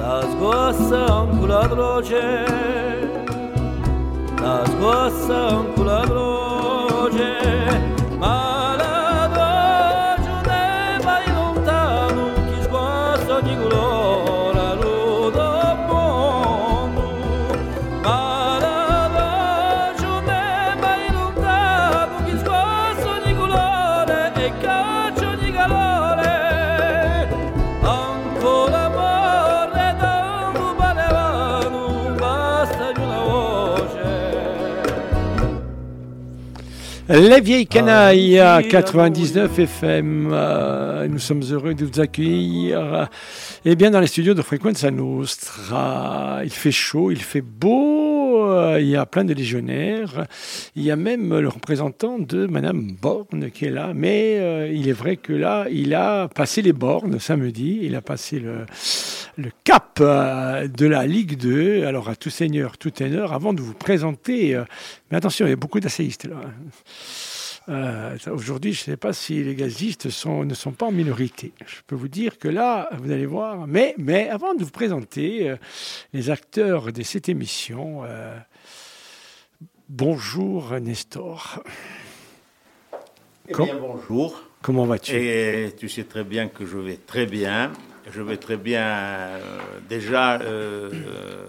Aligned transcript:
La 0.00 0.22
scossa 0.22 1.22
un 1.22 1.46
la 1.46 1.66
droce 1.68 2.46
La 4.40 4.64
scossa 4.64 5.40
un 5.58 5.84
la 5.84 6.00
droce 6.06 7.79
Les 37.12 37.40
vieilles 37.40 37.66
canailles 37.66 38.38
à 38.38 38.62
99 38.62 39.58
FM. 39.58 40.30
euh, 40.32 41.08
nous 41.08 41.18
sommes 41.18 41.42
heureux 41.50 41.74
de 41.74 41.84
vous 41.84 41.98
accueillir. 41.98 43.08
Eh 43.64 43.74
bien, 43.74 43.90
dans 43.90 43.98
les 43.98 44.06
studios 44.06 44.34
de 44.34 44.42
Frequenza 44.42 44.92
Nostra, 44.92 46.38
il 46.44 46.52
fait 46.52 46.70
chaud, 46.70 47.10
il 47.10 47.20
fait 47.20 47.40
beau. 47.40 47.99
Il 48.78 48.86
y 48.86 48.96
a 48.96 49.06
plein 49.06 49.24
de 49.24 49.34
légionnaires. 49.34 50.26
Il 50.76 50.82
y 50.82 50.90
a 50.90 50.96
même 50.96 51.38
le 51.38 51.48
représentant 51.48 52.18
de 52.18 52.46
Madame 52.46 52.92
Borne 52.92 53.50
qui 53.50 53.66
est 53.66 53.70
là. 53.70 53.92
Mais 53.94 54.38
euh, 54.38 54.70
il 54.72 54.88
est 54.88 54.92
vrai 54.92 55.16
que 55.16 55.32
là, 55.32 55.66
il 55.70 55.94
a 55.94 56.28
passé 56.28 56.62
les 56.62 56.72
bornes 56.72 57.18
samedi. 57.18 57.80
Il 57.82 57.94
a 57.96 58.02
passé 58.02 58.40
le, 58.40 58.66
cap 59.64 59.98
euh, 60.00 60.68
de 60.68 60.86
la 60.86 61.06
Ligue 61.06 61.36
2. 61.36 61.84
Alors, 61.84 62.08
à 62.08 62.16
tout 62.16 62.30
seigneur, 62.30 62.78
tout 62.78 63.02
honneur, 63.02 63.32
avant 63.32 63.52
de 63.52 63.60
vous 63.60 63.74
présenter. 63.74 64.54
euh, 64.54 64.64
mais 65.10 65.18
attention, 65.18 65.46
il 65.46 65.50
y 65.50 65.52
a 65.52 65.56
beaucoup 65.56 65.80
d'asséistes 65.80 66.26
là. 66.26 66.36
Ça, 68.18 68.32
Aujourd'hui, 68.32 68.72
je 68.72 68.80
ne 68.80 68.84
sais 68.84 68.96
pas 68.96 69.12
si 69.12 69.44
les 69.44 69.54
gazistes 69.54 70.06
ne 70.06 70.54
sont 70.54 70.72
pas 70.72 70.86
en 70.86 70.90
minorité. 70.90 71.52
Je 71.66 71.76
peux 71.86 71.94
vous 71.94 72.08
dire 72.08 72.36
que 72.36 72.48
là, 72.48 72.88
vous 72.98 73.12
allez 73.12 73.26
voir. 73.26 73.68
Mais, 73.68 73.94
mais 73.96 74.28
avant 74.28 74.54
de 74.54 74.64
vous 74.64 74.72
présenter 74.72 75.54
les 76.12 76.30
acteurs 76.30 76.92
de 76.92 77.02
cette 77.02 77.28
émission, 77.28 78.02
bonjour 79.90 80.72
Nestor. 80.80 81.62
Eh 83.48 83.54
bien, 83.54 83.76
bonjour. 83.80 84.40
Comment 84.62 84.84
vas-tu? 84.86 85.16
Et 85.16 85.74
tu 85.76 85.88
sais 85.88 86.04
très 86.04 86.22
bien 86.22 86.48
que 86.48 86.64
je 86.64 86.78
vais 86.78 86.96
très 86.96 87.26
bien. 87.26 87.72
Je 88.12 88.22
vais 88.22 88.36
très 88.36 88.56
bien. 88.56 88.82
euh, 88.82 89.38
déjà, 89.88 90.40
euh, 90.40 90.90
euh, 90.92 91.46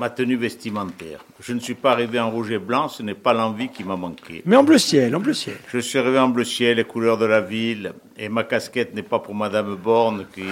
ma 0.00 0.10
tenue 0.10 0.36
vestimentaire. 0.36 1.24
Je 1.40 1.52
ne 1.52 1.60
suis 1.60 1.74
pas 1.74 1.92
arrivé 1.92 2.18
en 2.18 2.30
rouge 2.30 2.50
et 2.50 2.58
blanc, 2.58 2.88
ce 2.88 3.02
n'est 3.02 3.14
pas 3.14 3.32
l'envie 3.32 3.68
qui 3.68 3.84
m'a 3.84 3.96
manqué. 3.96 4.42
Mais 4.44 4.56
en 4.56 4.64
bleu 4.64 4.78
ciel, 4.78 5.14
en 5.14 5.20
bleu 5.20 5.34
ciel. 5.34 5.56
Je 5.68 5.78
suis 5.78 5.98
arrivé 5.98 6.18
en 6.18 6.28
bleu 6.28 6.44
ciel, 6.44 6.78
les 6.78 6.84
couleurs 6.84 7.18
de 7.18 7.26
la 7.26 7.40
ville, 7.40 7.92
et 8.18 8.28
ma 8.28 8.44
casquette 8.44 8.94
n'est 8.94 9.02
pas 9.02 9.20
pour 9.20 9.34
Madame 9.34 9.74
Borne 9.76 10.26
qui, 10.34 10.42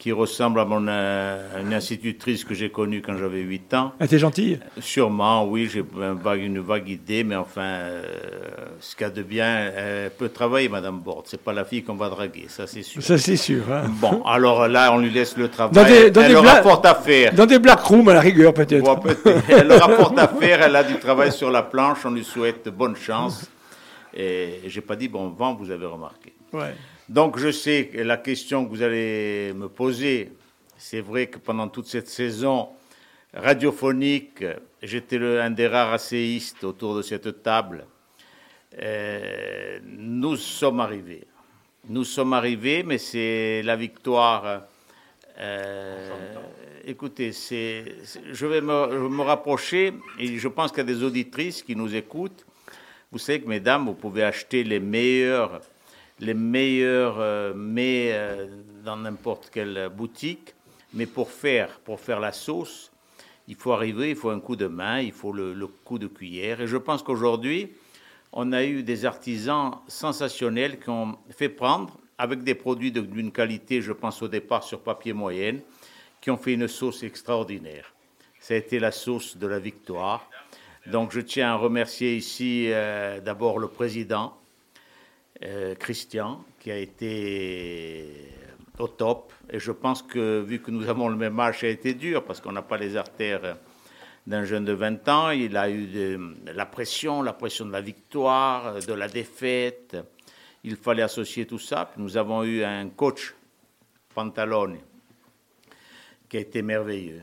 qui 0.00 0.12
ressemble 0.12 0.58
à 0.60 0.64
mon, 0.64 0.86
euh, 0.88 1.60
une 1.62 1.74
institutrice 1.74 2.42
que 2.42 2.54
j'ai 2.54 2.70
connue 2.70 3.02
quand 3.02 3.18
j'avais 3.18 3.42
8 3.42 3.74
ans. 3.74 3.92
Ah, 4.00 4.08
t'es 4.08 4.18
gentille? 4.18 4.58
Sûrement, 4.80 5.44
oui, 5.46 5.68
j'ai 5.70 5.84
une 6.42 6.58
vague 6.60 6.88
idée, 6.88 7.22
mais 7.22 7.36
enfin, 7.36 7.60
euh, 7.60 8.02
ce 8.80 8.96
qu'il 8.96 9.06
y 9.06 9.10
a 9.10 9.12
de 9.12 9.22
bien, 9.22 9.70
elle 9.76 10.10
peut 10.10 10.30
travailler, 10.30 10.70
Madame 10.70 11.00
Borde. 11.00 11.26
C'est 11.26 11.42
pas 11.42 11.52
la 11.52 11.66
fille 11.66 11.82
qu'on 11.82 11.96
va 11.96 12.08
draguer, 12.08 12.46
ça 12.48 12.66
c'est 12.66 12.82
sûr. 12.82 13.02
Ça, 13.02 13.18
c'est 13.18 13.36
sûr. 13.36 13.62
hein. 13.70 13.82
Bon, 14.00 14.22
alors 14.24 14.66
là, 14.68 14.90
on 14.94 14.98
lui 15.00 15.10
laisse 15.10 15.36
le 15.36 15.48
travail. 15.48 15.74
Dans 15.74 15.84
des- 15.84 16.10
dans 16.10 16.22
elle 16.22 16.34
des 16.34 16.40
bla- 16.40 16.54
rapporte 16.54 16.86
à 16.86 16.94
faire. 16.94 17.34
Dans 17.34 17.44
des 17.46 17.58
black 17.58 17.80
rooms, 17.80 18.08
à 18.08 18.14
la 18.14 18.20
rigueur, 18.20 18.54
peut-être. 18.54 19.00
Peut-être. 19.02 19.50
elle 19.50 19.68
le 19.68 19.74
rapporte 19.74 20.18
à 20.18 20.28
faire, 20.28 20.62
elle 20.62 20.76
a 20.76 20.82
du 20.82 20.94
travail 20.98 21.30
sur 21.30 21.50
la 21.50 21.62
planche, 21.62 21.98
on 22.06 22.10
lui 22.10 22.24
souhaite 22.24 22.68
bonne 22.70 22.96
chance. 22.96 23.50
Et 24.16 24.62
j'ai 24.66 24.80
pas 24.80 24.96
dit 24.96 25.08
bon 25.08 25.28
vent, 25.28 25.54
vous 25.54 25.70
avez 25.70 25.84
remarqué. 25.86 26.32
Ouais. 26.54 26.74
Donc 27.10 27.38
je 27.40 27.50
sais 27.50 27.88
que 27.92 27.98
la 28.02 28.18
question 28.18 28.64
que 28.64 28.70
vous 28.70 28.82
allez 28.82 29.52
me 29.52 29.68
poser, 29.68 30.30
c'est 30.78 31.00
vrai 31.00 31.26
que 31.26 31.38
pendant 31.38 31.66
toute 31.66 31.86
cette 31.88 32.08
saison 32.08 32.68
radiophonique, 33.34 34.44
j'étais 34.80 35.18
le- 35.18 35.40
un 35.40 35.50
des 35.50 35.66
rares 35.66 35.92
asséistes 35.92 36.62
autour 36.62 36.94
de 36.94 37.02
cette 37.02 37.42
table. 37.42 37.84
Euh, 38.80 39.80
nous 39.84 40.36
sommes 40.36 40.78
arrivés. 40.78 41.24
Nous 41.88 42.04
sommes 42.04 42.32
arrivés, 42.32 42.84
mais 42.84 42.98
c'est 42.98 43.62
la 43.64 43.74
victoire. 43.74 44.62
euh, 45.38 46.34
écoutez, 46.84 47.32
c'est, 47.32 47.96
c'est- 48.04 48.20
je 48.30 48.46
vais 48.46 48.60
me, 48.60 49.08
me 49.08 49.22
rapprocher 49.22 49.94
et 50.18 50.38
je 50.38 50.48
pense 50.48 50.70
qu'il 50.70 50.78
y 50.78 50.80
a 50.82 50.84
des 50.94 51.02
auditrices 51.02 51.62
qui 51.64 51.74
nous 51.74 51.92
écoutent. 51.94 52.44
Vous 53.10 53.18
savez 53.18 53.40
que, 53.40 53.48
mesdames, 53.48 53.86
vous 53.86 53.94
pouvez 53.94 54.22
acheter 54.22 54.62
les 54.64 54.78
meilleurs, 54.78 55.60
les 56.20 56.34
meilleurs 56.34 57.18
euh, 57.18 57.54
mets 57.54 58.10
euh, 58.12 58.46
dans 58.84 58.96
n'importe 58.96 59.50
quelle 59.50 59.88
boutique, 59.88 60.54
mais 60.92 61.06
pour 61.06 61.30
faire, 61.30 61.80
pour 61.80 62.00
faire 62.00 62.20
la 62.20 62.32
sauce, 62.32 62.90
il 63.48 63.56
faut 63.56 63.72
arriver, 63.72 64.10
il 64.10 64.16
faut 64.16 64.30
un 64.30 64.40
coup 64.40 64.56
de 64.56 64.66
main, 64.66 65.00
il 65.00 65.12
faut 65.12 65.32
le, 65.32 65.66
coup 65.66 65.98
de 65.98 66.06
cuillère. 66.06 66.60
Et 66.60 66.66
je 66.66 66.76
pense 66.76 67.02
qu'aujourd'hui, 67.02 67.72
on 68.32 68.52
a 68.52 68.64
eu 68.64 68.82
des 68.82 69.04
artisans 69.04 69.78
sensationnels 69.88 70.78
qui 70.78 70.88
ont 70.90 71.18
fait 71.30 71.48
prendre, 71.48 71.98
avec 72.18 72.44
des 72.44 72.54
produits 72.54 72.92
d'une 72.92 73.32
qualité, 73.32 73.80
je 73.80 73.92
pense 73.92 74.22
au 74.22 74.28
départ 74.28 74.62
sur 74.62 74.80
papier 74.80 75.12
moyenne, 75.12 75.62
qui 76.20 76.30
ont 76.30 76.36
fait 76.36 76.52
une 76.52 76.68
sauce 76.68 77.02
extraordinaire. 77.02 77.94
Ça 78.38 78.54
a 78.54 78.56
été 78.58 78.78
la 78.78 78.92
sauce 78.92 79.36
de 79.36 79.46
la 79.46 79.58
victoire. 79.58 80.28
Donc 80.86 81.12
je 81.12 81.20
tiens 81.20 81.52
à 81.52 81.56
remercier 81.56 82.14
ici 82.16 82.66
euh, 82.68 83.20
d'abord 83.20 83.58
le 83.58 83.68
président, 83.68 84.36
euh, 85.42 85.74
Christian, 85.74 86.44
qui 86.58 86.70
a 86.70 86.76
été 86.76 88.06
au 88.78 88.88
top. 88.88 89.32
Et 89.50 89.58
je 89.58 89.72
pense 89.72 90.02
que, 90.02 90.40
vu 90.40 90.60
que 90.60 90.70
nous 90.70 90.88
avons 90.88 91.08
le 91.08 91.16
même 91.16 91.38
âge, 91.40 91.60
ça 91.60 91.66
a 91.66 91.70
été 91.70 91.94
dur, 91.94 92.24
parce 92.24 92.40
qu'on 92.40 92.52
n'a 92.52 92.62
pas 92.62 92.76
les 92.76 92.96
artères 92.96 93.56
d'un 94.26 94.44
jeune 94.44 94.64
de 94.64 94.72
20 94.72 95.08
ans. 95.08 95.30
Il 95.30 95.56
a 95.56 95.70
eu 95.70 96.18
la 96.46 96.66
pression, 96.66 97.22
la 97.22 97.32
pression 97.32 97.66
de 97.66 97.72
la 97.72 97.80
victoire, 97.80 98.74
de 98.74 98.92
la 98.92 99.08
défaite. 99.08 99.96
Il 100.62 100.76
fallait 100.76 101.02
associer 101.02 101.46
tout 101.46 101.58
ça. 101.58 101.90
Puis 101.92 102.02
nous 102.02 102.16
avons 102.16 102.44
eu 102.44 102.62
un 102.62 102.88
coach, 102.90 103.34
Pantalone, 104.14 104.78
qui 106.28 106.36
a 106.36 106.40
été 106.40 106.62
merveilleux. 106.62 107.22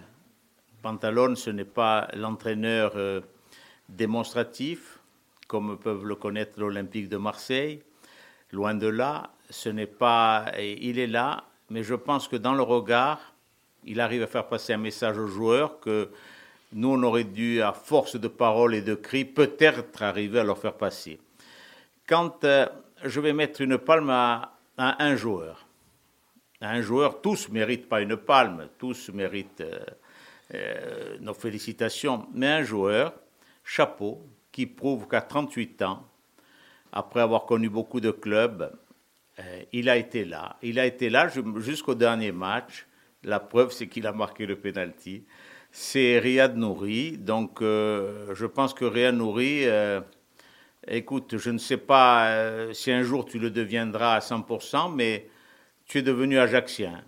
Pantalone, 0.81 1.35
ce 1.35 1.49
n'est 1.49 1.66
pas 1.66 2.07
l'entraîneur 2.13 2.94
euh, 2.95 3.22
démonstratif, 3.89 4.99
comme 5.47 5.78
peuvent 5.78 6.05
le 6.05 6.16
connaître 6.16 6.59
l'Olympique 6.59 7.09
de 7.09 7.17
Marseille. 7.17 7.81
Loin 8.52 8.75
de 8.75 8.88
là, 8.88 9.31
ce 9.50 9.69
n'est 9.69 9.88
pas. 9.88 10.52
Il 10.59 11.00
est 11.00 11.08
là, 11.08 11.44
mais 11.69 11.84
je 11.84 11.96
pense 11.96 12.28
que 12.28 12.35
dans 12.35 12.53
le 12.53 12.63
regard, 12.63 13.34
il 13.84 14.00
arrive 14.00 14.24
à 14.24 14.28
faire 14.28 14.47
passer 14.47 14.74
un 14.74 14.78
message 14.78 15.18
aux 15.18 15.28
joueurs 15.28 15.80
que 15.80 16.09
nous, 16.74 16.90
on 16.90 17.03
aurait 17.03 17.24
dû, 17.24 17.62
à 17.62 17.72
force 17.72 18.19
de 18.19 18.28
paroles 18.28 18.75
et 18.75 18.81
de 18.81 18.96
cris, 18.96 19.25
peut-être 19.25 20.02
arriver 20.03 20.40
à 20.40 20.44
leur 20.44 20.58
faire 20.58 20.74
passer. 20.74 21.19
Quand 22.08 22.44
euh, 22.44 22.68
je 23.03 23.19
vais 23.19 23.34
mettre 23.34 23.62
une 23.62 23.78
palme 23.78 24.09
à, 24.09 24.58
à 24.78 25.03
un 25.03 25.16
joueur, 25.16 25.66
à 26.59 26.72
un 26.72 26.81
joueur, 26.81 27.22
tous 27.22 27.50
méritent 27.50 27.88
pas 27.88 28.02
une 28.02 28.18
palme, 28.18 28.68
tous 28.78 29.09
méritent 29.09 29.62
euh, 29.62 29.79
euh, 30.53 31.18
nos 31.19 31.34
félicitations, 31.34 32.28
mais 32.34 32.47
un 32.47 32.64
joueur, 32.64 33.14
chapeau, 33.64 34.22
qui 34.52 34.66
prouve 34.66 35.08
qu'à 35.08 35.22
38 35.22 35.81
ans, 35.84 36.06
après 36.91 37.21
avoir 37.21 37.45
connu 37.45 37.69
beaucoup 37.69 37.99
de 37.99 38.11
clubs, 38.11 38.71
euh, 39.39 39.61
il 39.73 39.89
a 39.89 39.97
été 39.97 40.25
là. 40.25 40.57
Il 40.61 40.79
a 40.79 40.85
été 40.85 41.09
là 41.09 41.27
ju- 41.27 41.43
jusqu'au 41.57 41.95
dernier 41.95 42.31
match. 42.31 42.87
La 43.23 43.39
preuve, 43.39 43.71
c'est 43.71 43.87
qu'il 43.87 44.07
a 44.07 44.11
marqué 44.11 44.45
le 44.45 44.55
penalty. 44.55 45.23
C'est 45.72 46.19
Riyad 46.19 46.55
Nouri. 46.57 47.17
Donc, 47.17 47.61
euh, 47.61 48.34
je 48.34 48.45
pense 48.45 48.73
que 48.73 48.85
Riyad 48.85 49.16
Nouri, 49.16 49.61
euh, 49.66 49.99
écoute, 50.87 51.37
je 51.37 51.49
ne 51.51 51.57
sais 51.57 51.78
pas 51.78 52.73
si 52.73 52.91
un 52.91 53.03
jour 53.03 53.25
tu 53.25 53.37
le 53.40 53.49
deviendras 53.51 54.16
à 54.16 54.19
100%, 54.22 54.90
mais 54.90 55.28
tu 55.85 55.99
es 55.99 56.01
devenu 56.01 56.40
ajaxien. 56.40 57.03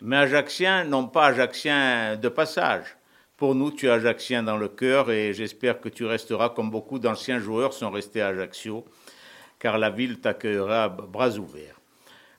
Mais 0.00 0.16
ajaxien, 0.16 0.84
non 0.84 1.06
pas 1.06 1.26
ajaxien 1.26 2.16
de 2.16 2.28
passage. 2.28 2.96
Pour 3.36 3.54
nous, 3.54 3.70
tu 3.70 3.86
es 3.86 3.90
ajaxien 3.90 4.42
dans 4.42 4.56
le 4.56 4.68
cœur 4.68 5.10
et 5.10 5.32
j'espère 5.32 5.80
que 5.80 5.88
tu 5.88 6.04
resteras 6.04 6.50
comme 6.50 6.70
beaucoup 6.70 6.98
d'anciens 6.98 7.38
joueurs 7.38 7.72
sont 7.72 7.90
restés 7.90 8.20
à 8.20 8.28
Ajaccio, 8.28 8.84
car 9.62 9.78
la 9.78 9.90
ville 9.90 10.18
t'accueillera 10.18 10.88
bras 10.88 11.38
ouverts. 11.38 11.78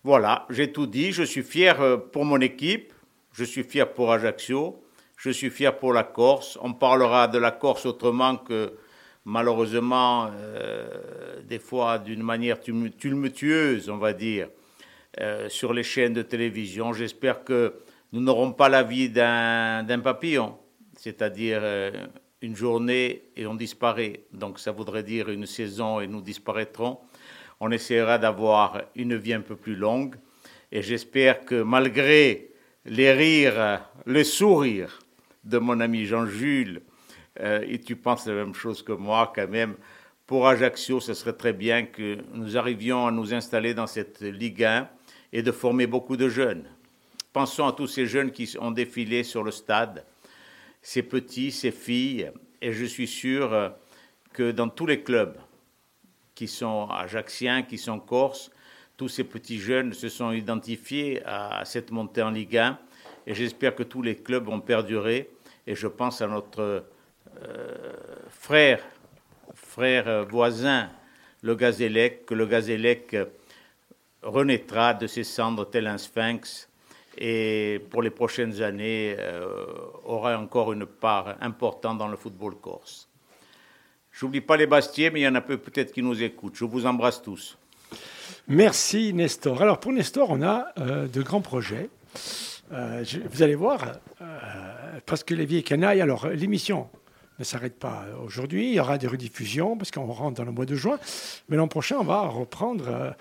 Voilà, 0.03 0.45
j'ai 0.49 0.73
tout 0.73 0.87
dit. 0.87 1.13
Je 1.13 1.23
suis 1.23 1.41
fier 1.41 1.79
euh, 1.79 1.95
pour 1.95 2.25
mon 2.25 2.41
équipe, 2.41 2.91
je 3.31 3.45
suis 3.45 3.63
fier 3.63 3.93
pour 3.93 4.11
Ajaccio, 4.11 4.83
je 5.15 5.29
suis 5.29 5.49
fier 5.49 5.79
pour 5.79 5.93
la 5.93 6.03
Corse. 6.03 6.59
On 6.61 6.73
parlera 6.73 7.29
de 7.29 7.37
la 7.37 7.51
Corse 7.51 7.85
autrement 7.85 8.35
que 8.35 8.73
malheureusement, 9.23 10.27
euh, 10.33 11.41
des 11.43 11.59
fois 11.59 11.97
d'une 11.97 12.23
manière 12.23 12.59
tum- 12.59 12.91
tumultueuse, 12.91 13.89
on 13.89 13.97
va 13.97 14.11
dire, 14.11 14.49
euh, 15.21 15.47
sur 15.47 15.71
les 15.71 15.83
chaînes 15.83 16.13
de 16.13 16.23
télévision. 16.23 16.91
J'espère 16.91 17.45
que 17.45 17.75
nous 18.11 18.19
n'aurons 18.19 18.51
pas 18.51 18.67
la 18.67 18.83
vie 18.83 19.07
d'un 19.07 20.01
papillon, 20.03 20.57
c'est-à-dire 20.97 21.63
une 22.41 22.55
journée 22.55 23.23
et 23.37 23.47
on 23.47 23.55
disparaît. 23.55 24.25
Donc 24.33 24.59
ça 24.59 24.73
voudrait 24.73 25.03
dire 25.03 25.29
une 25.29 25.45
saison 25.45 26.01
et 26.01 26.07
nous 26.07 26.21
disparaîtrons. 26.21 26.99
On 27.59 27.71
essaiera 27.71 28.17
d'avoir 28.17 28.83
une 28.95 29.15
vie 29.15 29.33
un 29.33 29.41
peu 29.41 29.55
plus 29.55 29.75
longue 29.75 30.15
et 30.71 30.81
j'espère 30.81 31.45
que 31.45 31.61
malgré 31.61 32.49
les 32.85 33.11
rires, 33.13 33.81
les 34.05 34.23
sourires 34.23 34.99
de 35.43 35.57
mon 35.57 35.79
ami 35.79 36.05
Jean-Jules, 36.05 36.81
euh, 37.39 37.65
et 37.67 37.79
tu 37.79 37.95
penses 37.95 38.27
la 38.27 38.33
même 38.33 38.53
chose 38.53 38.81
que 38.81 38.91
moi 38.91 39.31
quand 39.35 39.47
même, 39.47 39.75
pour 40.25 40.47
Ajaccio, 40.47 40.99
ce 40.99 41.13
serait 41.13 41.33
très 41.33 41.53
bien 41.53 41.85
que 41.85 42.17
nous 42.33 42.57
arrivions 42.57 43.05
à 43.05 43.11
nous 43.11 43.33
installer 43.33 43.73
dans 43.73 43.87
cette 43.87 44.21
Ligue 44.21 44.63
1 44.63 44.89
et 45.31 45.41
de 45.41 45.51
former 45.51 45.85
beaucoup 45.85 46.17
de 46.17 46.29
jeunes. 46.29 46.63
Pensons 47.33 47.67
à 47.67 47.73
tous 47.73 47.87
ces 47.87 48.05
jeunes 48.05 48.31
qui 48.31 48.55
ont 48.59 48.71
défilé 48.71 49.23
sur 49.23 49.43
le 49.43 49.51
stade, 49.51 50.05
ces 50.81 51.03
petits, 51.03 51.51
ces 51.51 51.71
filles, 51.71 52.31
et 52.61 52.71
je 52.73 52.85
suis 52.85 53.07
sûr 53.07 53.53
euh, 53.53 53.69
que 54.33 54.51
dans 54.51 54.69
tous 54.69 54.85
les 54.85 55.01
clubs 55.01 55.37
qui 56.35 56.47
sont 56.47 56.87
ajacciens, 56.89 57.63
qui 57.63 57.77
sont 57.77 57.99
corses, 57.99 58.51
tous 58.97 59.09
ces 59.09 59.23
petits 59.23 59.59
jeunes 59.59 59.93
se 59.93 60.09
sont 60.09 60.31
identifiés 60.31 61.21
à 61.25 61.65
cette 61.65 61.91
montée 61.91 62.21
en 62.21 62.29
Ligue 62.29 62.57
1, 62.57 62.77
et 63.25 63.33
j'espère 63.33 63.75
que 63.75 63.83
tous 63.83 64.01
les 64.01 64.15
clubs 64.15 64.45
vont 64.45 64.61
perdurer, 64.61 65.29
et 65.65 65.75
je 65.75 65.87
pense 65.87 66.21
à 66.21 66.27
notre 66.27 66.85
euh, 67.41 67.93
frère 68.29 68.81
frère 69.53 70.07
euh, 70.07 70.23
voisin, 70.23 70.89
le 71.41 71.55
Gazélec, 71.55 72.25
que 72.25 72.33
le 72.33 72.45
Gazélec 72.45 73.13
euh, 73.13 73.25
renaîtra 74.21 74.93
de 74.93 75.07
ses 75.07 75.23
cendres 75.23 75.69
tel 75.69 75.87
un 75.87 75.97
sphinx. 75.97 76.69
Et 77.17 77.81
pour 77.91 78.01
les 78.01 78.09
prochaines 78.09 78.63
années 78.63 79.15
aura 80.03 80.35
encore 80.35 80.73
une 80.73 80.87
part 80.87 81.35
importante 81.41 81.99
dans 81.99 82.07
le 82.07 82.17
football 82.17 82.55
corse. 82.55 83.07
J'oublie 84.13 84.41
pas 84.41 84.57
les 84.57 84.67
Bastiers, 84.67 85.09
mais 85.09 85.21
il 85.21 85.23
y 85.23 85.27
en 85.27 85.35
a 85.35 85.41
peu 85.41 85.57
peut-être 85.57 85.91
qui 85.91 86.01
nous 86.01 86.21
écoutent. 86.23 86.55
Je 86.55 86.65
vous 86.65 86.85
embrasse 86.85 87.21
tous. 87.21 87.57
Merci 88.47 89.13
Nestor. 89.13 89.61
Alors 89.61 89.79
pour 89.79 89.91
Nestor, 89.91 90.29
on 90.29 90.41
a 90.41 90.71
de 90.77 91.21
grands 91.21 91.41
projets. 91.41 91.89
vous 92.69 93.43
allez 93.43 93.55
voir, 93.55 93.99
presque 95.05 95.31
les 95.31 95.45
vieilles 95.45 95.63
canailles. 95.63 96.01
Alors 96.01 96.27
l'émission 96.27 96.89
ne 97.39 97.43
s'arrête 97.43 97.79
pas 97.79 98.05
aujourd'hui. 98.23 98.69
Il 98.69 98.73
y 98.73 98.79
aura 98.79 98.97
des 98.97 99.07
rediffusions 99.07 99.77
parce 99.77 99.91
qu'on 99.91 100.05
rentre 100.05 100.37
dans 100.37 100.45
le 100.45 100.51
mois 100.51 100.65
de 100.65 100.75
juin. 100.75 100.99
Mais 101.49 101.57
l'an 101.57 101.67
prochain, 101.67 101.97
on 101.99 102.03
va 102.03 102.21
reprendre, 102.21 102.87
euh, 102.87 103.11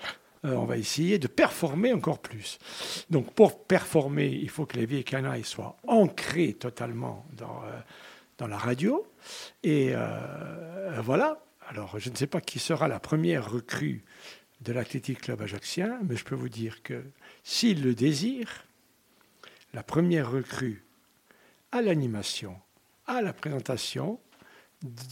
euh, 0.45 0.55
on 0.55 0.65
va 0.65 0.77
essayer 0.77 1.19
de 1.19 1.27
performer 1.27 1.93
encore 1.93 2.19
plus. 2.19 2.59
Donc 3.09 3.33
pour 3.33 3.63
performer, 3.65 4.27
il 4.27 4.49
faut 4.49 4.65
que 4.65 4.77
les 4.77 4.85
vieilles 4.85 5.03
canailles 5.03 5.43
soient 5.43 5.77
ancrées 5.87 6.53
totalement 6.53 7.25
dans, 7.33 7.63
euh, 7.65 7.79
dans 8.37 8.47
la 8.47 8.57
radio. 8.57 9.05
Et 9.63 9.93
voilà. 11.01 11.43
Alors 11.67 11.97
je 11.97 12.09
ne 12.09 12.15
sais 12.15 12.27
pas 12.27 12.41
qui 12.41 12.59
sera 12.59 12.87
la 12.87 12.99
première 12.99 13.49
recrue 13.49 14.03
de 14.61 14.73
l'Athletic 14.73 15.21
Club 15.21 15.41
Ajaxien, 15.41 15.99
mais 16.03 16.15
je 16.15 16.23
peux 16.23 16.35
vous 16.35 16.49
dire 16.49 16.83
que 16.83 17.03
s'il 17.43 17.83
le 17.83 17.95
désire, 17.95 18.65
la 19.73 19.83
première 19.83 20.31
recrue 20.31 20.83
à 21.71 21.81
l'animation 21.81 22.55
à 23.07 23.21
la 23.21 23.33
présentation 23.33 24.19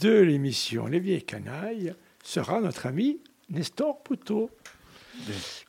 de 0.00 0.20
l'émission 0.20 0.86
Les 0.86 1.00
Vieilles 1.00 1.24
Canailles 1.24 1.94
sera 2.22 2.60
notre 2.60 2.86
ami 2.86 3.20
Nestor 3.50 4.02
Poutot 4.02 4.50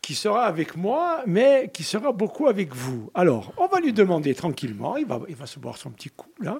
qui 0.03 0.15
sera 0.15 0.43
avec 0.43 0.75
moi, 0.75 1.23
mais 1.25 1.71
qui 1.73 1.83
sera 1.83 2.11
beaucoup 2.11 2.47
avec 2.47 2.75
vous. 2.75 3.09
Alors, 3.15 3.53
on 3.57 3.67
va 3.67 3.79
lui 3.79 3.93
demander 3.93 4.35
tranquillement, 4.35 4.97
il 4.97 5.05
va, 5.05 5.21
il 5.29 5.35
va 5.35 5.45
se 5.45 5.59
boire 5.59 5.77
son 5.77 5.91
petit 5.91 6.09
coup 6.09 6.29
là, 6.41 6.59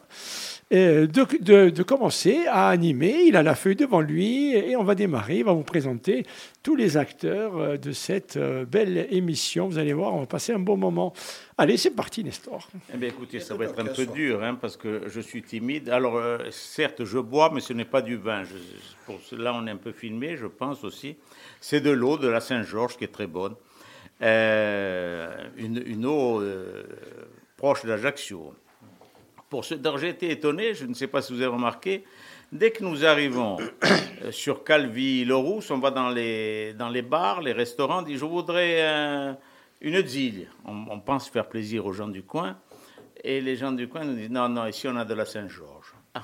de, 0.72 1.06
de, 1.06 1.70
de, 1.70 1.84
commencer 1.84 2.48
à 2.50 2.70
animer. 2.70 3.24
Il 3.26 3.36
a 3.36 3.44
la 3.44 3.54
feuille 3.54 3.76
devant 3.76 4.00
lui 4.00 4.56
et 4.56 4.78
on 4.78 4.84
va 4.84 4.96
démarrer. 4.96 5.40
Il 5.40 5.44
va 5.44 5.52
vous 5.52 5.64
présenter 5.64 6.26
tous 6.64 6.76
les 6.78 6.96
acteurs 6.96 7.58
euh, 7.58 7.78
de 7.78 7.92
cette 7.92 8.38
euh, 8.38 8.66
belle 8.66 9.08
émission. 9.12 9.68
Vous 9.68 9.78
allez 9.78 9.94
voir, 9.94 10.16
on 10.16 10.22
va 10.22 10.26
passer 10.26 10.54
un 10.54 10.60
bon 10.60 10.78
moment. 10.78 11.14
Allez, 11.58 11.78
c'est 11.78 11.92
parti, 11.92 12.24
Nestor. 12.24 12.70
Eh 12.94 12.98
bien, 12.98 13.10
écoutez, 13.10 13.40
ça 13.42 13.54
va 13.54 13.66
être 13.66 13.80
un 13.80 13.86
peu 13.86 14.06
dur, 14.06 14.42
hein, 14.42 14.56
parce 14.56 14.78
que 14.78 15.04
je 15.08 15.20
suis 15.20 15.44
timide. 15.44 15.90
Alors, 15.90 16.16
euh, 16.16 16.40
certes, 16.52 17.04
je 17.04 17.20
bois, 17.20 17.52
mais 17.54 17.60
ce 17.60 17.74
n'est 17.74 17.86
pas 17.86 18.02
du 18.02 18.16
vin. 18.16 18.44
pour 19.06 19.20
cela, 19.20 19.54
on 19.54 19.68
est 19.68 19.72
un 19.72 19.78
peu 19.78 19.92
filmé, 19.92 20.38
je 20.38 20.48
pense 20.48 20.84
aussi. 20.84 21.18
C'est 21.60 21.82
de 21.82 21.92
l'eau 21.92 22.18
de 22.18 22.28
la 22.28 22.40
Saint-Georges 22.40 22.98
qui 22.98 23.04
est 23.04 23.14
très 23.14 23.28
Euh, 24.22 25.50
une, 25.58 26.06
eau 26.06 26.40
euh, 26.42 26.84
proche 27.58 27.86
d'Ajaccio. 27.86 28.54
Pour 29.50 29.66
ce 29.66 29.76
j'ai 29.98 30.10
été 30.10 30.32
étonné, 30.32 30.74
je 30.74 30.86
ne 30.86 30.94
sais 30.94 31.08
pas 31.08 31.22
si 31.22 31.34
vous 31.34 31.42
avez 31.42 31.52
remarqué, 31.52 32.06
dès 32.52 32.72
que 32.72 32.84
nous 32.84 33.06
arrivons 33.06 33.58
euh, 33.60 34.32
sur 34.32 34.64
Calvi, 34.64 35.26
le 35.26 35.36
Rousse, 35.36 35.70
on 35.72 35.80
va 35.80 35.92
dans 35.92 36.10
les, 36.10 36.74
dans 36.74 36.90
les 36.90 37.02
bars, 37.02 37.42
les 37.42 37.52
restaurants, 37.52 38.00
on 38.00 38.02
dit 38.04 38.18
je 38.18 38.26
voudrais 38.26 39.38
une 39.82 40.06
zille. 40.08 40.48
On, 40.66 41.00
pense 41.00 41.30
faire 41.30 41.48
plaisir 41.48 41.86
aux 41.86 41.94
gens 41.94 42.08
du 42.08 42.24
coin. 42.24 42.58
Et 43.24 43.42
les 43.42 43.56
gens 43.56 43.72
du 43.72 43.88
coin 43.88 44.06
nous 44.06 44.16
disent 44.16 44.30
non, 44.30 44.48
non, 44.48 44.66
ici 44.68 44.88
on 44.88 44.96
a 44.96 45.06
de 45.06 45.14
la 45.14 45.26
Saint-Georges. 45.26 45.94
Ah. 46.14 46.24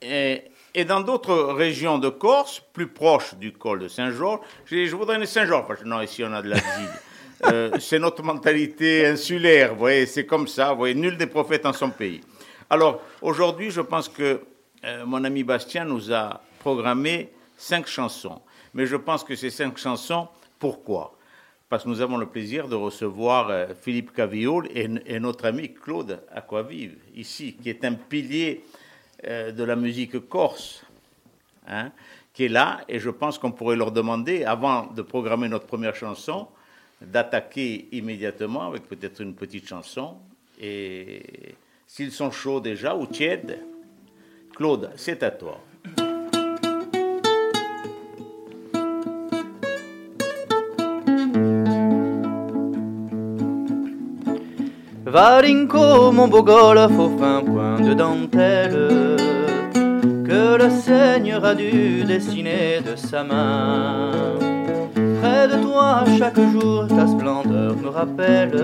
Et, 0.00 0.44
et 0.74 0.84
dans 0.84 1.00
d'autres 1.00 1.52
régions 1.52 1.98
de 1.98 2.08
Corse, 2.08 2.62
plus 2.72 2.86
proches 2.86 3.34
du 3.34 3.52
col 3.52 3.80
de 3.80 3.88
Saint-Georges, 3.88 4.40
je 4.66 4.94
voudrais 4.94 5.16
une 5.16 5.26
Saint-Georges. 5.26 5.84
Non, 5.84 6.00
ici 6.00 6.22
on 6.24 6.32
a 6.32 6.42
de 6.42 6.50
la 6.50 6.56
euh, 7.44 7.70
c'est 7.78 7.98
notre 7.98 8.22
mentalité 8.22 9.06
insulaire, 9.06 9.72
vous 9.72 9.80
voyez, 9.80 10.06
c'est 10.06 10.26
comme 10.26 10.46
ça, 10.48 10.72
vous 10.72 10.78
voyez, 10.78 10.94
nul 10.94 11.16
des 11.16 11.26
prophètes 11.26 11.66
en 11.66 11.72
son 11.72 11.90
pays. 11.90 12.20
Alors, 12.70 13.02
aujourd'hui, 13.20 13.70
je 13.70 13.80
pense 13.80 14.08
que 14.08 14.40
euh, 14.84 15.04
mon 15.04 15.22
ami 15.24 15.44
Bastien 15.44 15.84
nous 15.84 16.12
a 16.12 16.40
programmé 16.58 17.30
cinq 17.56 17.86
chansons. 17.86 18.40
Mais 18.74 18.86
je 18.86 18.96
pense 18.96 19.22
que 19.22 19.36
ces 19.36 19.50
cinq 19.50 19.76
chansons, 19.76 20.28
pourquoi? 20.58 21.16
Parce 21.68 21.84
que 21.84 21.88
nous 21.88 22.00
avons 22.00 22.16
le 22.16 22.26
plaisir 22.26 22.68
de 22.68 22.74
recevoir 22.74 23.50
euh, 23.50 23.66
Philippe 23.80 24.12
Caviol 24.12 24.68
et, 24.74 24.88
et, 25.06 25.20
notre 25.20 25.44
ami 25.46 25.74
Claude 25.74 26.22
Aquavive, 26.32 26.96
ici, 27.14 27.56
qui 27.62 27.68
est 27.68 27.84
un 27.84 27.94
pilier 27.94 28.64
de 29.24 29.64
la 29.64 29.76
musique 29.76 30.28
corse, 30.28 30.84
hein, 31.68 31.92
qui 32.34 32.44
est 32.44 32.48
là, 32.48 32.80
et 32.88 32.98
je 32.98 33.10
pense 33.10 33.38
qu'on 33.38 33.52
pourrait 33.52 33.76
leur 33.76 33.92
demander, 33.92 34.44
avant 34.44 34.86
de 34.86 35.02
programmer 35.02 35.48
notre 35.48 35.66
première 35.66 35.94
chanson, 35.94 36.48
d'attaquer 37.00 37.88
immédiatement 37.92 38.66
avec 38.68 38.88
peut-être 38.88 39.20
une 39.20 39.34
petite 39.34 39.66
chanson. 39.66 40.16
Et 40.60 41.54
s'ils 41.86 42.12
sont 42.12 42.30
chauds 42.30 42.60
déjà 42.60 42.96
ou 42.96 43.06
tièdes, 43.06 43.60
Claude, 44.54 44.90
c'est 44.96 45.22
à 45.22 45.30
toi. 45.30 45.60
Varinko, 55.12 56.10
mon 56.10 56.26
beau 56.26 56.42
golf 56.42 56.98
au 56.98 57.10
fin 57.18 57.42
point 57.44 57.78
de 57.78 57.92
dentelle 57.92 58.88
que 60.24 60.56
le 60.56 60.70
Seigneur 60.70 61.44
a 61.44 61.54
dû 61.54 62.02
dessiner 62.04 62.80
de 62.80 62.96
sa 62.96 63.22
main. 63.22 64.10
Près 65.20 65.48
de 65.48 65.62
toi, 65.62 66.04
chaque 66.16 66.40
jour, 66.52 66.86
ta 66.88 67.06
splendeur 67.06 67.76
me 67.76 67.90
rappelle. 67.90 68.58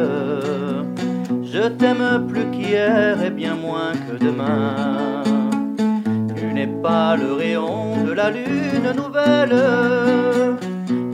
Je 1.43 1.69
t'aime 1.69 2.27
plus 2.27 2.47
qu'hier 2.51 3.23
et 3.23 3.31
bien 3.31 3.55
moins 3.55 3.93
que 4.07 4.17
demain. 4.17 5.23
Tu 6.35 6.47
n'es 6.47 6.73
pas 6.83 7.15
le 7.15 7.35
rayon 7.35 8.05
de 8.07 8.13
la 8.13 8.31
lune 8.31 8.91
nouvelle. 8.97 9.59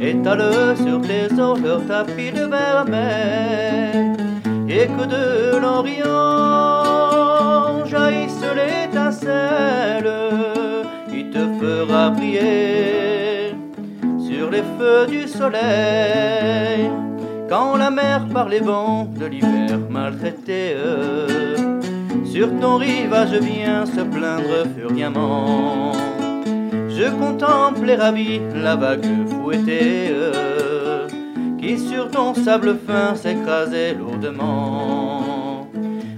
Étale 0.00 0.76
sur 0.76 1.00
tes 1.00 1.26
leur 1.36 1.84
tapis 1.88 2.30
de 2.30 2.44
vermeil 2.44 4.13
et 4.76 4.88
que 4.88 5.04
de 5.06 5.56
l'Orient 5.62 6.04
jaillisse 7.86 8.44
l'étincelle 8.58 10.10
qui 11.08 11.30
te 11.30 11.42
fera 11.60 12.10
briller 12.10 13.54
sur 14.18 14.50
les 14.50 14.64
feux 14.76 15.06
du 15.06 15.28
soleil 15.28 16.90
quand 17.48 17.76
la 17.76 17.90
mer 17.90 18.26
par 18.32 18.48
les 18.48 18.58
vents 18.58 19.04
de 19.04 19.26
l'hiver 19.26 19.78
maltraité 19.88 20.74
sur 22.24 22.48
ton 22.58 22.76
rivage 22.76 23.34
vient 23.34 23.86
se 23.86 24.00
plaindre 24.00 24.66
furiamment. 24.76 25.92
Je 26.88 27.08
contemple 27.10 27.84
les 27.86 27.94
ravis 27.94 28.40
la 28.56 28.74
vague 28.74 29.06
fouettée 29.28 30.10
sur 31.72 32.10
ton 32.10 32.34
sable 32.34 32.76
fin 32.86 33.14
s'écrasait 33.14 33.94
lourdement. 33.94 35.66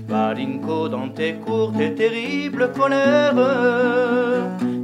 Balinko 0.08 0.88
dans 0.88 1.08
tes 1.08 1.34
courtes 1.34 1.80
et 1.80 1.94
terribles 1.94 2.72
colères, 2.72 3.34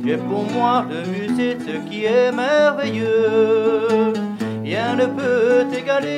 tu 0.00 0.12
es 0.12 0.16
pour 0.16 0.44
moi 0.52 0.84
le 0.88 1.00
musée 1.10 1.54
de 1.54 1.62
ce 1.62 1.76
qui 1.88 2.04
est 2.04 2.32
merveilleux. 2.32 4.12
Rien 4.62 4.94
ne 4.94 5.06
peut 5.06 5.64
t'égaler, 5.70 6.10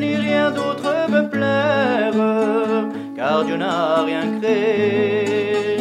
ni 0.00 0.16
rien 0.16 0.50
d'autre 0.50 0.92
me 1.10 1.28
plaire, 1.28 2.14
car 3.16 3.44
Dieu 3.44 3.56
n'a 3.56 4.02
rien 4.02 4.38
créé 4.40 5.78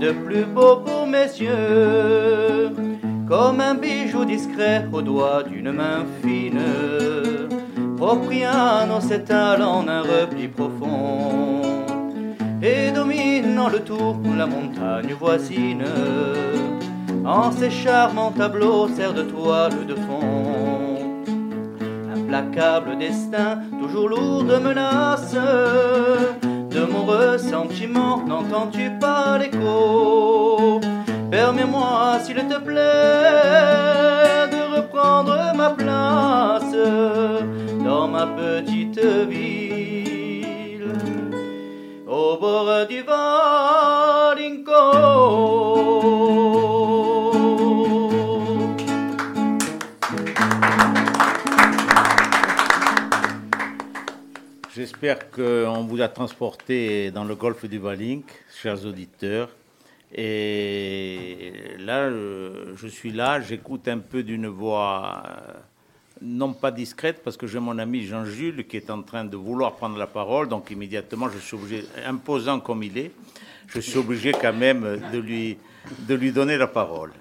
de 0.00 0.10
plus 0.12 0.44
beau 0.44 0.76
pour 0.84 1.06
messieurs, 1.06 2.70
comme 3.32 3.62
un 3.62 3.76
bijou 3.76 4.26
discret 4.26 4.86
au 4.92 5.00
doigt 5.00 5.42
d'une 5.42 5.72
main 5.72 6.04
fine. 6.20 6.60
Propriano 7.96 9.00
s'étale 9.00 9.62
en 9.62 9.88
un 9.88 10.02
repli 10.02 10.48
profond 10.48 11.62
et 12.62 12.90
dominant 12.90 13.70
le 13.70 13.80
tout 13.80 14.20
la 14.36 14.46
montagne 14.46 15.14
voisine. 15.18 15.86
En 17.24 17.50
ses 17.50 17.70
charmants 17.70 18.32
tableaux 18.32 18.88
sert 18.88 19.14
de 19.14 19.22
toile 19.22 19.86
de 19.86 19.94
fond. 19.94 20.98
Implacable 22.14 22.98
destin, 22.98 23.60
toujours 23.80 24.10
lourd 24.10 24.44
de 24.44 24.56
menaces 24.56 25.38
de 26.76 26.84
mon 26.84 27.04
ressentiment, 27.06 28.22
n'entends-tu 28.26 28.90
pas 29.00 29.38
l'écho? 29.38 30.71
Permets-moi, 31.32 32.20
s'il 32.22 32.36
te 32.36 32.58
plaît, 32.60 32.76
de 34.52 34.76
reprendre 34.76 35.34
ma 35.56 35.70
place 35.70 36.76
dans 37.82 38.06
ma 38.06 38.26
petite 38.26 39.00
ville, 39.30 40.92
au 42.06 42.36
bord 42.36 42.86
du 42.86 43.00
Valinco. 43.00 44.42
J'espère 54.76 55.30
qu'on 55.30 55.84
vous 55.84 56.02
a 56.02 56.08
transporté 56.08 57.10
dans 57.10 57.24
le 57.24 57.34
golfe 57.34 57.64
du 57.64 57.78
Valink, 57.78 58.26
chers 58.54 58.84
auditeurs. 58.84 59.48
Et 60.14 61.52
là, 61.78 62.10
je 62.10 62.86
suis 62.86 63.12
là, 63.12 63.40
j'écoute 63.40 63.88
un 63.88 63.98
peu 63.98 64.22
d'une 64.22 64.46
voix 64.46 65.22
euh, 65.26 65.52
non 66.20 66.52
pas 66.52 66.70
discrète, 66.70 67.22
parce 67.24 67.36
que 67.36 67.46
j'ai 67.46 67.58
mon 67.58 67.78
ami 67.78 68.02
Jean-Jules 68.02 68.66
qui 68.66 68.76
est 68.76 68.90
en 68.90 69.02
train 69.02 69.24
de 69.24 69.36
vouloir 69.36 69.76
prendre 69.76 69.96
la 69.96 70.06
parole, 70.06 70.48
donc 70.48 70.70
immédiatement, 70.70 71.30
je 71.30 71.38
suis 71.38 71.56
obligé, 71.56 71.84
imposant 72.04 72.60
comme 72.60 72.82
il 72.82 72.98
est, 72.98 73.10
je 73.68 73.80
suis 73.80 73.98
obligé 73.98 74.32
quand 74.32 74.52
même 74.52 75.00
de 75.12 75.18
lui, 75.18 75.56
de 76.00 76.14
lui 76.14 76.30
donner 76.30 76.58
la 76.58 76.66
parole. 76.66 77.12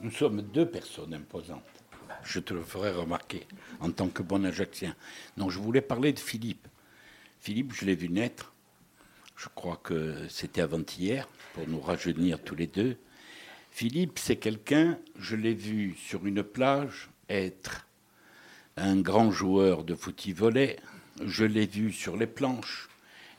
Nous 0.00 0.12
sommes 0.12 0.42
deux 0.42 0.66
personnes 0.66 1.14
imposantes. 1.14 1.62
Je 2.22 2.38
te 2.38 2.54
le 2.54 2.62
ferai 2.62 2.90
remarquer 2.90 3.46
en 3.80 3.90
tant 3.90 4.08
que 4.08 4.22
bon 4.22 4.44
Ajaxien. 4.44 4.94
Donc 5.36 5.50
je 5.50 5.58
voulais 5.58 5.80
parler 5.80 6.12
de 6.12 6.20
Philippe. 6.20 6.68
Philippe, 7.40 7.72
je 7.74 7.84
l'ai 7.84 7.96
vu 7.96 8.08
naître. 8.08 8.52
Je 9.36 9.46
crois 9.54 9.80
que 9.82 10.14
c'était 10.28 10.60
avant-hier, 10.60 11.28
pour 11.54 11.68
nous 11.68 11.80
rajeunir 11.80 12.42
tous 12.42 12.54
les 12.54 12.66
deux. 12.66 12.96
Philippe, 13.70 14.18
c'est 14.18 14.36
quelqu'un, 14.36 14.98
je 15.18 15.36
l'ai 15.36 15.54
vu 15.54 15.94
sur 15.96 16.26
une 16.26 16.42
plage 16.42 17.10
être 17.28 17.86
un 18.76 19.00
grand 19.00 19.30
joueur 19.30 19.84
de 19.84 19.94
footy-volley. 19.94 20.76
Je 21.24 21.44
l'ai 21.44 21.66
vu 21.66 21.92
sur 21.92 22.16
les 22.16 22.26
planches 22.26 22.88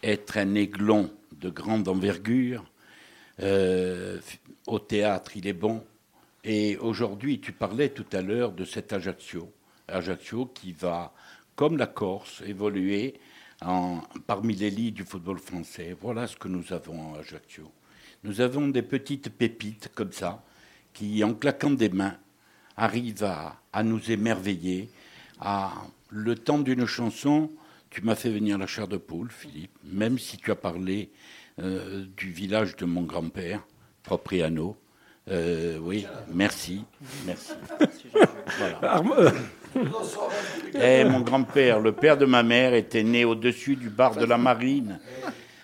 être 0.03 0.37
un 0.37 0.55
aiglon 0.55 1.11
de 1.33 1.49
grande 1.49 1.87
envergure. 1.87 2.65
Euh, 3.41 4.19
au 4.67 4.79
théâtre, 4.79 5.35
il 5.37 5.47
est 5.47 5.53
bon. 5.53 5.83
Et 6.43 6.77
aujourd'hui, 6.77 7.39
tu 7.39 7.51
parlais 7.51 7.89
tout 7.89 8.05
à 8.13 8.21
l'heure 8.21 8.51
de 8.51 8.65
cet 8.65 8.93
Ajaccio. 8.93 9.51
Ajaccio 9.87 10.45
qui 10.45 10.71
va, 10.73 11.13
comme 11.55 11.77
la 11.77 11.87
Corse, 11.87 12.41
évoluer 12.45 13.19
parmi 14.25 14.55
les 14.55 14.69
lits 14.69 14.91
du 14.91 15.03
football 15.03 15.39
français. 15.39 15.95
Voilà 15.99 16.27
ce 16.27 16.37
que 16.37 16.47
nous 16.47 16.71
avons 16.71 17.15
à 17.15 17.19
Ajaccio. 17.19 17.71
Nous 18.23 18.41
avons 18.41 18.67
des 18.67 18.81
petites 18.81 19.29
pépites 19.29 19.89
comme 19.95 20.11
ça, 20.11 20.43
qui, 20.93 21.23
en 21.23 21.33
claquant 21.33 21.71
des 21.71 21.89
mains, 21.89 22.15
arrivent 22.75 23.23
à, 23.23 23.55
à 23.71 23.83
nous 23.83 24.11
émerveiller. 24.11 24.89
À 25.39 25.71
le 26.09 26.35
temps 26.35 26.59
d'une 26.59 26.85
chanson, 26.85 27.49
tu 27.89 28.01
m'as 28.01 28.15
fait 28.15 28.29
venir 28.29 28.57
la 28.57 28.67
chair 28.67 28.87
de 28.87 28.97
poule, 28.97 29.29
Philippe, 29.31 29.71
même 29.83 30.19
si 30.19 30.37
tu 30.37 30.51
as 30.51 30.55
parlé 30.55 31.09
euh, 31.61 32.05
du 32.15 32.31
village 32.31 32.75
de 32.75 32.85
mon 32.85 33.03
grand-père, 33.03 33.61
Propriano. 34.03 34.77
Euh, 35.29 35.77
oui, 35.81 36.05
merci, 36.33 36.83
merci. 37.25 37.53
Voilà. 38.79 39.03
Eh, 40.73 41.03
mon 41.03 41.21
grand-père, 41.21 41.79
le 41.79 41.91
père 41.91 42.17
de 42.17 42.25
ma 42.25 42.41
mère, 42.41 42.73
était 42.73 43.03
né 43.03 43.25
au-dessus 43.25 43.75
du 43.75 43.89
bar 43.89 44.15
de 44.15 44.25
la 44.25 44.37
Marine, 44.37 44.99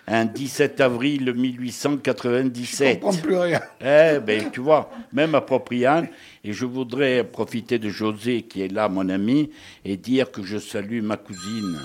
un 0.07 0.25
17 0.25 0.81
avril 0.81 1.33
1897. 1.33 2.87
Je 2.87 2.99
comprends 2.99 3.17
plus 3.17 3.37
rien. 3.37 3.61
Eh 3.81 4.19
ben, 4.19 4.51
tu 4.51 4.59
vois, 4.59 4.91
même 5.13 5.35
à 5.35 5.41
Propriane, 5.41 6.07
et 6.43 6.53
je 6.53 6.65
voudrais 6.65 7.23
profiter 7.23 7.79
de 7.79 7.89
José, 7.89 8.43
qui 8.43 8.61
est 8.61 8.71
là, 8.71 8.87
mon 8.87 9.09
ami, 9.09 9.49
et 9.83 9.97
dire 9.97 10.31
que 10.31 10.43
je 10.43 10.57
salue 10.57 11.01
ma 11.01 11.17
cousine 11.17 11.79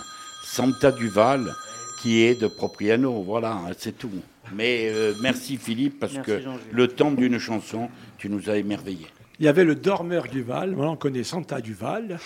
Santa 0.45 0.93
Duval, 0.93 1.55
qui 2.03 2.23
est 2.23 2.41
de 2.41 2.47
Propriano. 2.47 3.23
Voilà, 3.23 3.59
c'est 3.79 3.97
tout. 3.97 4.11
Mais 4.53 4.89
euh, 4.91 5.15
merci 5.23 5.57
Philippe, 5.57 6.01
parce 6.01 6.15
Merci, 6.15 6.31
que 6.31 6.43
le 6.73 6.89
temps 6.89 7.13
d'une 7.13 7.39
chanson, 7.39 7.89
tu 8.19 8.29
nous 8.29 8.51
as 8.51 8.57
émerveillés. 8.57 9.07
Il 9.39 9.47
y 9.47 9.49
avait 9.49 9.65
le 9.65 9.75
dormeur 9.75 10.25
Duval, 10.25 10.75
voilà, 10.75 10.91
on 10.91 10.97
connaît 10.97 11.25
Santa 11.25 11.61
Duval. 11.61 12.19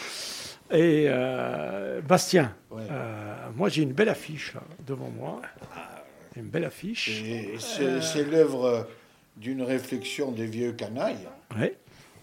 Et 0.71 1.07
euh, 1.09 2.01
Bastien, 2.01 2.55
euh, 2.73 3.51
moi 3.55 3.69
j'ai 3.69 3.83
une 3.83 3.93
belle 3.93 4.09
affiche 4.09 4.55
là, 4.55 4.63
devant 4.87 5.11
moi. 5.11 5.43
Une 6.37 6.49
belle 6.49 6.65
affiche. 6.65 7.23
Et 7.23 7.57
c'est 7.61 8.25
l'œuvre 8.25 8.89
d'une 9.37 9.63
réflexion 9.63 10.33
des 10.33 10.47
vieux 10.47 10.73
canailles. 10.73 11.29
Ouais. 11.57 11.77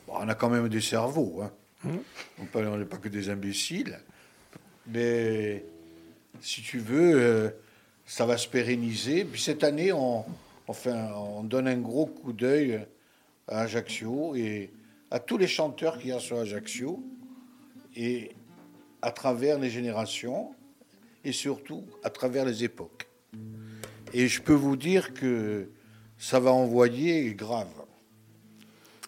Bon, 0.07 0.13
on 0.17 0.27
a 0.27 0.35
quand 0.35 0.49
même 0.49 0.67
des 0.69 0.81
cerveaux. 0.81 1.41
Hein. 1.43 1.51
Mmh. 1.83 2.45
On 2.55 2.77
n'est 2.77 2.85
pas 2.85 2.97
que 2.97 3.09
des 3.09 3.29
imbéciles. 3.29 3.99
Mais 4.87 5.63
si 6.41 6.61
tu 6.61 6.79
veux, 6.79 7.13
euh, 7.15 7.49
ça 8.05 8.25
va 8.25 8.37
se 8.37 8.47
pérenniser. 8.47 9.23
Puis 9.23 9.41
cette 9.41 9.63
année, 9.63 9.93
on, 9.93 10.25
enfin, 10.67 11.11
on 11.15 11.43
donne 11.43 11.67
un 11.67 11.77
gros 11.77 12.05
coup 12.05 12.33
d'œil 12.33 12.85
à 13.47 13.61
Ajaccio 13.61 14.35
et 14.35 14.71
à 15.09 15.19
tous 15.19 15.37
les 15.37 15.47
chanteurs 15.47 15.97
qu'il 15.97 16.09
y 16.09 16.13
a 16.13 16.19
sur 16.19 16.39
Ajaccio. 16.39 17.03
Et 17.95 18.31
à 19.01 19.11
travers 19.11 19.59
les 19.59 19.69
générations 19.69 20.53
et 21.23 21.31
surtout 21.31 21.85
à 22.03 22.09
travers 22.09 22.45
les 22.45 22.63
époques. 22.63 23.07
Et 24.13 24.27
je 24.27 24.41
peux 24.41 24.53
vous 24.53 24.75
dire 24.75 25.13
que 25.13 25.69
ça 26.17 26.39
va 26.39 26.51
envoyer 26.51 27.33
grave. 27.33 27.67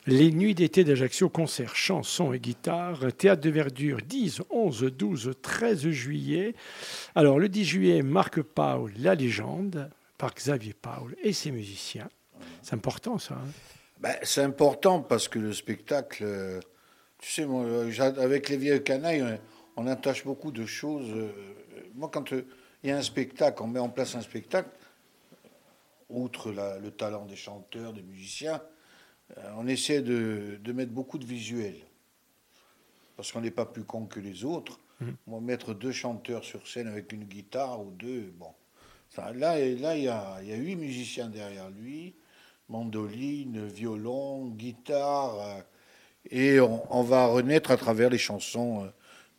Les 0.06 0.32
nuits 0.32 0.54
d'été 0.54 0.84
d'Ajaccio, 0.84 1.30
concerts, 1.30 1.75
chansons 1.78 2.34
et 2.34 2.40
guitares, 2.40 3.13
théâtre 3.18 3.42
de 3.42 3.50
verdure, 3.50 4.00
10, 4.06 4.42
11, 4.50 4.84
12, 4.98 5.32
13 5.42 5.90
juillet. 5.92 6.56
Alors, 7.16 7.40
le 7.40 7.48
10 7.48 7.63
juillet, 7.63 8.02
Marc 8.02 8.42
Paul, 8.42 8.92
la 9.00 9.16
légende, 9.16 9.90
par 10.18 10.34
Xavier 10.34 10.74
Paul 10.74 11.16
et 11.24 11.32
ses 11.32 11.52
musiciens. 11.52 12.10
C'est 12.62 12.74
important, 12.74 13.18
ça. 13.18 13.36
hein? 13.36 13.48
Ben, 14.02 14.16
c'est 14.24 14.42
important 14.42 15.02
parce 15.02 15.30
que 15.30 15.40
le 15.40 15.54
spectacle, 15.54 16.24
euh, 16.25 16.60
tu 17.24 17.32
sais, 17.32 17.46
moi, 17.46 17.63
euh, 17.63 18.13
avec 18.18 18.50
les 18.50 18.58
vieux 18.58 18.80
canailles, 18.80 19.24
on, 19.77 19.84
on 19.86 19.88
attache 19.88 20.25
beaucoup 20.25 20.51
de 20.51 20.65
choses. 20.65 21.10
euh, 21.10 21.32
Moi, 21.96 22.10
quand 22.12 22.34
euh, 22.34 22.46
il 22.84 22.89
y 22.89 22.92
a 22.92 22.98
un 22.98 23.01
spectacle, 23.01 23.63
on 23.63 23.68
met 23.68 23.80
en 23.80 23.88
place 23.88 24.13
un 24.15 24.22
spectacle, 24.22 24.70
outre 26.10 26.51
la- 26.51 26.80
le 26.80 26.92
talent 26.92 27.25
des 27.25 27.38
chanteurs, 27.38 27.94
des 27.94 28.01
musiciens, 28.03 28.62
euh, 29.38 29.42
on 29.56 29.68
essaie 29.68 30.01
de, 30.01 30.60
de 30.62 30.74
mettre 30.74 30.92
beaucoup 30.92 31.18
de 31.18 31.25
visuels. 31.25 31.80
Parce 33.15 33.32
qu'on 33.32 33.39
n'est 33.42 33.51
pas 33.51 33.65
plus 33.65 33.86
con 33.86 34.06
que 34.06 34.20
les 34.20 34.44
autres. 34.44 34.80
Moi, 35.25 35.39
mettre 35.39 35.74
deux 35.74 35.94
chanteurs 35.94 36.44
sur 36.44 36.68
scène 36.68 36.88
avec 36.88 37.13
une 37.13 37.24
guitare 37.24 37.82
ou 37.82 37.92
deux, 37.92 38.34
bon. 38.38 38.51
Ça, 39.10 39.32
là, 39.32 39.60
et 39.60 39.77
là, 39.77 39.96
il 39.96 40.03
y 40.03 40.08
a, 40.10 40.39
il 40.42 40.50
y 40.50 40.53
a 40.53 40.58
huit 40.58 40.75
musiciens 40.75 41.30
derrière 41.30 41.70
lui, 41.70 42.15
mandoline, 42.68 43.65
violon, 43.68 44.48
guitare, 44.50 45.39
euh, 45.39 45.62
et 46.30 46.60
on, 46.60 46.84
on 46.96 47.03
va 47.03 47.25
renaître 47.27 47.72
à 47.72 47.77
travers 47.77 48.10
les 48.10 48.18
chansons 48.18 48.84
euh, 48.84 48.88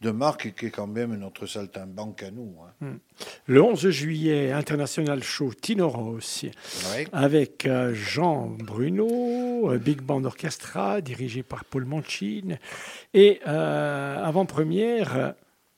de 0.01 0.11
Marc, 0.11 0.53
qui 0.55 0.67
est 0.67 0.71
quand 0.71 0.87
même 0.87 1.15
notre 1.17 1.47
saltimbanque 1.47 2.23
à 2.25 2.31
nous. 2.31 2.55
hein. 2.83 2.97
Le 3.47 3.63
11 3.63 3.89
juillet, 3.89 4.53
International 4.53 5.23
Show 5.23 5.55
Tino 5.55 5.89
Rossi, 5.89 6.51
Ouais. 6.93 7.07
avec 7.13 7.65
euh, 7.65 7.95
Jean 7.95 8.49
Bruno, 8.49 9.71
euh, 9.73 9.79
Big 9.79 10.03
Band 10.03 10.25
Orchestra, 10.25 11.01
dirigé 11.01 11.43
par 11.43 11.65
Paul 11.65 11.87
Manchin. 11.87 12.57
Et 13.15 13.41
euh, 13.47 14.23
avant-première, 14.23 15.35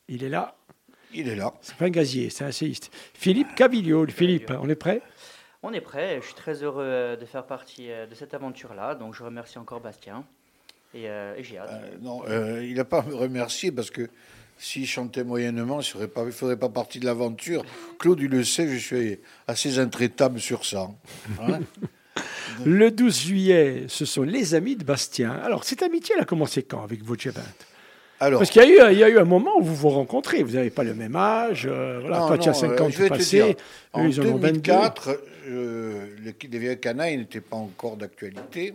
il 0.09 0.25
est 0.25 0.29
là, 0.29 0.57
Il 1.13 1.29
est 1.29 1.37
là. 1.37 1.53
c'est 1.61 1.77
pas 1.77 1.85
un 1.85 1.91
gazier, 1.91 2.31
c'est 2.31 2.45
un 2.45 2.53
séiste. 2.53 2.91
Philippe 3.15 3.55
Caviglio. 3.55 4.07
Philippe, 4.09 4.53
on 4.61 4.69
est 4.69 4.75
prêt? 4.75 5.03
On 5.63 5.73
est 5.73 5.81
prêt, 5.81 6.19
je 6.21 6.27
suis 6.27 6.35
très 6.35 6.63
heureux 6.65 7.17
de 7.21 7.25
faire 7.27 7.45
partie 7.47 7.89
de 7.89 8.15
cette 8.15 8.35
aventure-là, 8.35 8.95
donc 8.95 9.15
je 9.15 9.23
remercie 9.25 9.59
encore 9.59 9.81
Bastien 9.81 10.25
et, 10.97 11.09
euh, 11.09 11.35
et 11.37 11.45
j'ai 11.45 11.59
hâte. 11.59 11.71
Euh, 11.73 11.97
non, 12.01 12.23
euh, 12.29 12.65
il 12.65 12.75
n'a 12.75 12.85
pas 12.85 13.01
à 13.01 13.03
me 13.03 13.15
remercier 13.15 13.71
parce 13.71 13.91
que 13.91 14.09
s'il 14.59 14.87
chantait 14.87 15.25
moyennement, 15.25 15.81
il 15.81 16.01
ne 16.01 16.07
pas, 16.07 16.31
ferait 16.31 16.57
pas 16.57 16.69
partie 16.69 16.99
de 16.99 17.05
l'aventure. 17.05 17.63
Claude, 17.99 18.21
il 18.21 18.31
le 18.31 18.45
sait, 18.45 18.69
je 18.69 18.79
suis 18.79 19.19
assez 19.47 19.79
intraitable 19.79 20.41
sur 20.41 20.65
ça. 20.65 20.89
Hein. 21.41 21.61
le 22.65 22.91
12 22.91 23.21
juillet, 23.21 23.85
ce 23.89 24.05
sont 24.07 24.23
les 24.23 24.55
amis 24.55 24.77
de 24.77 24.85
Bastien. 24.85 25.33
Alors, 25.33 25.65
cette 25.65 25.83
amitié, 25.83 26.15
elle 26.17 26.23
a 26.23 26.27
commencé 26.27 26.63
quand 26.63 26.83
avec 26.83 27.03
Voce 27.03 27.29
alors, 28.19 28.41
Parce 28.41 28.51
qu'il 28.51 28.63
y, 28.63 28.65
a 28.65 28.91
eu, 28.91 28.93
il 28.95 28.99
y 28.99 29.05
a 29.05 29.11
eu 29.11 29.19
un 29.19 29.25
moment 29.25 29.59
où 29.59 29.63
vous 29.63 29.75
vous 29.75 29.91
rencontrez. 29.91 30.43
Vous 30.43 30.55
n'avez 30.55 30.71
pas 30.71 30.85
le 30.85 30.95
même 30.95 31.17
âge. 31.17 31.69
Euh, 31.71 31.99
voilà, 32.01 32.27
toi, 32.27 32.39
tu 32.39 32.49
as 32.49 32.55
50 32.55 32.81
ans 32.81 33.09
passé. 33.09 33.57
En 33.93 34.07
ils 34.07 34.17
2004, 34.17 35.21
euh, 35.49 36.07
l'équipe 36.25 36.51
des 36.51 36.59
Vieux 36.59 36.75
Canailles 36.77 37.19
n'était 37.19 37.43
pas 37.43 37.57
encore 37.57 37.97
d'actualité. 37.97 38.75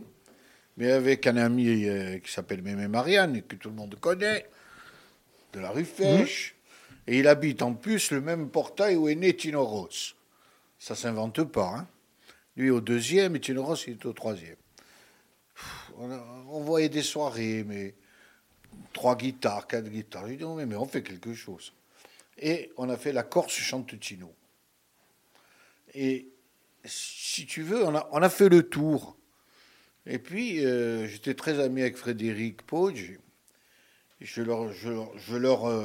Mais 0.78 0.92
avec 0.92 1.28
un 1.28 1.38
ami 1.38 1.88
euh, 1.88 2.20
qui 2.20 2.32
s'appelle 2.32 2.62
Mémé 2.62 2.88
Marianne, 2.88 3.36
et 3.36 3.42
que 3.42 3.56
tout 3.56 3.70
le 3.70 3.76
monde 3.76 3.96
connaît, 4.00 4.50
de 5.54 5.60
la 5.60 5.72
rue 5.72 5.86
Fèche. 5.86 6.56
Et 7.08 7.20
il 7.20 7.28
habite 7.28 7.62
en 7.62 7.74
plus 7.74 8.12
le 8.12 8.22
même 8.22 8.50
portail 8.50 8.96
où 8.96 9.10
est 9.10 9.16
né 9.16 9.36
Tino 9.36 9.66
Ross. 9.66 10.16
Ça 10.80 10.96
s'invente 10.96 11.44
pas. 11.44 11.74
Hein. 11.76 11.88
Lui 12.56 12.70
au 12.70 12.82
deuxième 12.82 13.36
et 13.36 13.40
Tino 13.40 13.64
Ross 13.64 13.86
il 13.88 13.94
est 13.94 14.06
au 14.06 14.14
troisième. 14.14 14.56
On, 15.98 16.62
voyait 16.62 16.90
des 16.90 17.04
soirées, 17.04 17.64
mais 17.64 17.94
trois 18.94 19.16
guitares, 19.16 19.68
quatre 19.68 19.90
guitares. 19.90 20.28
Je 20.28 20.34
dis, 20.34 20.46
mais, 20.46 20.66
mais 20.66 20.76
on 20.76 20.86
fait 20.86 21.04
quelque 21.04 21.34
chose. 21.34 21.74
Et 22.40 22.72
on 22.78 22.90
a 22.90 22.98
fait 22.98 23.12
la 23.12 23.24
Corse 23.24 23.54
chante 23.54 24.00
Tino. 24.00 24.34
Et 25.94 26.30
si 26.86 27.46
tu 27.46 27.62
veux, 27.62 27.84
on 27.84 27.96
a, 27.96 28.10
on 28.12 28.22
a 28.22 28.30
fait 28.30 28.50
le 28.50 28.64
tour. 28.64 29.18
Et 30.06 30.20
puis, 30.20 30.66
euh, 30.66 31.08
j'étais 31.08 31.36
très 31.36 31.60
ami 31.60 31.82
avec 31.82 31.98
Frédéric 31.98 32.64
Poggi 32.64 33.18
je 34.22 34.42
leur, 34.42 34.72
je, 34.72 35.36
leur 35.36 35.68
euh, 35.68 35.84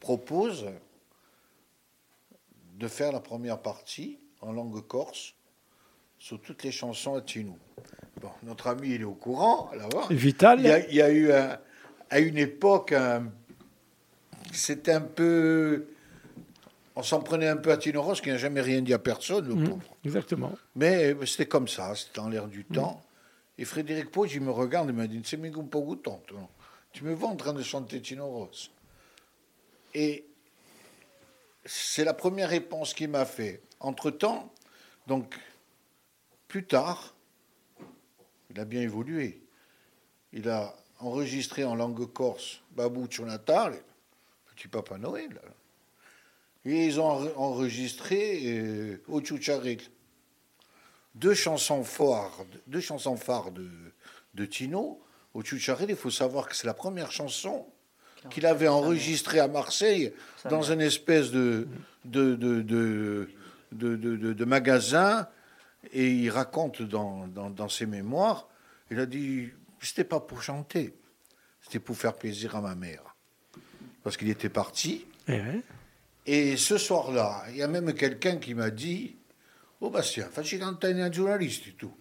propose 0.00 0.66
de 2.78 2.88
faire 2.88 3.12
la 3.12 3.20
première 3.20 3.60
partie 3.60 4.18
en 4.40 4.52
langue 4.52 4.80
corse 4.86 5.34
sur 6.18 6.40
toutes 6.40 6.62
les 6.62 6.72
chansons 6.72 7.14
à 7.14 7.20
Tinou. 7.20 7.58
Bon, 8.20 8.30
notre 8.42 8.68
ami, 8.68 8.94
il 8.94 9.02
est 9.02 9.04
au 9.04 9.14
courant, 9.14 9.70
là-bas. 9.76 10.06
Vital. 10.10 10.60
Il 10.60 10.94
y, 10.94 11.02
a, 11.02 11.12
eu, 11.12 11.30
à 11.30 12.20
une 12.20 12.38
époque, 12.38 12.94
c'était 14.52 14.92
un 14.92 15.00
peu... 15.02 15.86
On 16.96 17.02
s'en 17.02 17.20
prenait 17.20 17.48
un 17.48 17.56
peu 17.56 17.72
à 17.72 17.76
Tino 17.76 18.00
Ross, 18.00 18.20
qui 18.20 18.30
n'a 18.30 18.38
jamais 18.38 18.60
rien 18.60 18.80
dit 18.80 18.94
à 18.94 18.98
personne, 18.98 19.48
le 19.48 19.54
mmh, 19.56 19.78
Exactement. 20.04 20.52
Mais 20.76 21.14
c'était 21.26 21.46
comme 21.46 21.68
ça, 21.68 21.94
c'était 21.94 22.20
en 22.20 22.28
l'air 22.28 22.46
du 22.46 22.64
temps. 22.64 23.03
Et 23.58 23.64
Frédéric 23.64 24.10
Pau, 24.10 24.26
il 24.26 24.40
me 24.40 24.50
regarde 24.50 24.90
et 24.90 24.92
m'a 24.92 25.06
dit, 25.06 25.20
c'est 25.24 25.36
pas 25.36 25.78
goûtant, 25.78 26.22
tu 26.92 27.04
me 27.04 27.12
vois 27.12 27.28
en 27.28 27.36
train 27.36 27.52
de 27.52 27.62
chanter 27.62 28.00
Tino 28.00 28.26
Ross. 28.26 28.70
Et 29.94 30.24
c'est 31.64 32.04
la 32.04 32.14
première 32.14 32.48
réponse 32.48 32.94
qu'il 32.94 33.08
m'a 33.08 33.24
fait. 33.24 33.62
Entre-temps, 33.80 34.52
donc, 35.06 35.38
plus 36.48 36.64
tard, 36.66 37.14
il 38.50 38.58
a 38.60 38.64
bien 38.64 38.80
évolué. 38.80 39.40
Il 40.32 40.48
a 40.48 40.74
enregistré 40.98 41.64
en 41.64 41.74
langue 41.74 42.12
corse 42.12 42.60
Babou 42.72 43.08
Natal, 43.20 43.80
Petit 44.54 44.68
Papa 44.68 44.98
Noël. 44.98 45.40
Et 46.64 46.86
ils 46.86 47.00
ont 47.00 47.06
enregistré 47.36 48.42
euh. 48.46 49.02
Deux 51.14 51.34
chansons 51.34 51.84
phares, 51.84 52.44
deux 52.66 52.80
chansons 52.80 53.16
phares 53.16 53.52
de, 53.52 53.68
de 54.34 54.44
Tino, 54.46 55.00
au 55.34 55.42
Chucharel, 55.42 55.90
il 55.90 55.96
faut 55.96 56.10
savoir 56.10 56.48
que 56.48 56.56
c'est 56.56 56.66
la 56.66 56.74
première 56.74 57.10
chanson 57.10 57.66
qu'il 58.30 58.46
avait 58.46 58.68
enregistrée 58.68 59.40
à 59.40 59.48
Marseille 59.48 60.12
dans 60.48 60.62
une 60.62 60.80
espèce 60.80 61.30
de, 61.30 61.68
de, 62.04 62.34
de, 62.34 62.62
de, 63.72 64.44
magasin. 64.44 65.28
Et 65.92 66.08
il 66.08 66.30
raconte 66.30 66.82
dans, 66.82 67.26
dans, 67.26 67.68
ses 67.68 67.84
mémoires, 67.84 68.48
il 68.90 68.98
a 68.98 69.06
dit, 69.06 69.50
c'était 69.80 70.04
pas 70.04 70.20
pour 70.20 70.42
chanter, 70.42 70.94
c'était 71.60 71.80
pour 71.80 71.96
faire 71.96 72.14
plaisir 72.14 72.56
à 72.56 72.62
ma 72.62 72.74
mère. 72.74 73.14
Parce 74.02 74.16
qu'il 74.16 74.30
était 74.30 74.48
parti. 74.48 75.04
Et, 75.28 75.42
et 76.26 76.56
ce 76.56 76.78
soir-là, 76.78 77.44
il 77.50 77.56
y 77.56 77.62
a 77.62 77.68
même 77.68 77.92
quelqu'un 77.92 78.36
qui 78.36 78.54
m'a 78.54 78.70
dit, 78.70 79.16
oh 79.86 79.90
Bastien, 79.90 80.26
facile 80.32 80.60
cantare 80.60 80.90
un 80.90 81.12
journaliste 81.12 81.68
et 81.68 81.72
tout 81.72 81.92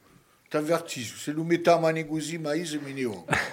t'avertis, 0.54 1.12
c'est 1.18 1.34
le 1.34 1.44
Maniguzi 1.82 2.38
Maïs 2.38 2.78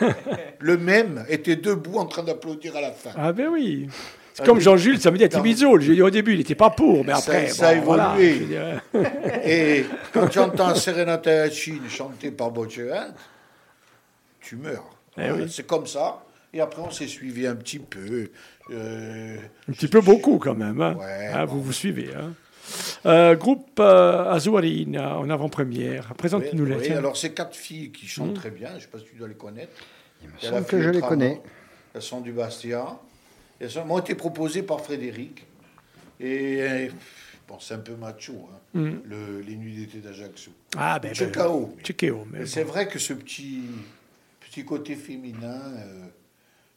Le 0.59 0.77
même 0.77 1.25
était 1.31 1.57
debout 1.57 1.97
en 1.97 2.05
train 2.05 2.23
d'applaudir 2.23 2.77
à 2.77 2.83
la 2.83 2.93
fin. 2.93 3.11
Ah 3.17 3.33
ben 3.33 3.49
oui. 3.49 3.89
C'est 4.35 4.45
comme 4.45 4.61
Jean-Jules, 4.61 5.01
ça 5.01 5.11
me 5.11 5.17
dit 5.17 5.25
à 5.25 5.29
Tibizol. 5.29 5.81
J'ai 5.81 5.95
dit 5.95 6.03
au 6.03 6.11
début, 6.11 6.33
il 6.33 6.39
n'était 6.39 6.55
pas 6.55 6.69
pour, 6.69 7.05
mais 7.05 7.13
après. 7.13 7.49
Ça, 7.49 7.69
a 7.69 7.75
évolué. 7.75 8.47
Et 9.45 9.87
quand 10.13 10.29
tu 10.29 10.39
entends 10.39 10.75
Serenata 10.75 11.49
Chine 11.49 11.89
chanter 11.89 12.31
par 12.31 12.51
Boccheant, 12.51 13.15
tu 14.41 14.57
meurs. 14.57 14.99
Eh 15.17 15.49
c'est 15.49 15.67
comme 15.67 15.87
ça. 15.87 16.23
Et 16.53 16.61
après, 16.61 16.83
on 16.83 16.91
s'est 16.91 17.07
suivi 17.07 17.47
un 17.47 17.55
petit 17.55 17.79
peu. 17.79 18.31
Euh, 18.71 19.37
un 19.69 19.73
petit 19.73 19.89
peu 19.89 20.01
beaucoup, 20.01 20.39
quand 20.39 20.55
même. 20.55 20.81
Hein. 20.83 20.97
Ah, 21.33 21.45
vous 21.47 21.63
vous 21.63 21.73
suivez. 21.73 22.11
Hein. 22.15 22.35
Euh, 23.07 23.35
groupe 23.35 23.79
euh, 23.81 24.39
en 24.39 25.31
avant-première. 25.31 26.15
Présente-nous 26.15 26.65
les. 26.65 26.77
Oui, 26.77 26.91
alors 26.91 27.17
c'est 27.17 27.33
quatre 27.33 27.57
filles 27.57 27.93
qui 27.93 28.07
chantent 28.07 28.31
hmm. 28.31 28.35
très 28.35 28.51
bien. 28.51 28.69
Je 28.71 28.75
ne 28.75 28.81
sais 28.81 28.87
pas 28.89 28.99
si 28.99 29.05
tu 29.07 29.17
dois 29.17 29.29
les 29.29 29.35
connaître. 29.35 29.73
Il 30.23 30.29
me 30.29 30.39
semble 30.39 30.67
que 30.67 30.81
je 30.81 30.91
les 30.91 31.01
connais. 31.01 31.41
Elles 31.95 32.03
sont 32.03 32.21
du 32.21 32.33
Bastia. 32.33 32.99
Elles 33.59 33.71
m'ont 33.87 33.99
été 33.99 34.15
proposées 34.15 34.63
par 34.63 34.81
Frédéric. 34.81 35.47
Et 36.19 36.91
bon, 37.49 37.57
c'est 37.59 37.75
un 37.75 37.79
peu 37.79 37.95
macho, 37.95 38.49
hein, 38.53 38.79
hmm. 38.79 38.91
le, 39.05 39.41
les 39.41 39.57
nuits 39.57 39.75
d'été 39.77 39.99
d'Ajaccio. 39.99 40.53
Ah, 40.77 40.99
ben. 40.99 41.15
Tchekao. 41.15 41.75
Ben, 42.27 42.47
c'est 42.47 42.65
vrai 42.65 42.87
que 42.87 42.99
ce 42.99 43.15
petit, 43.15 43.63
petit 44.41 44.65
côté 44.65 44.95
féminin. 44.97 45.61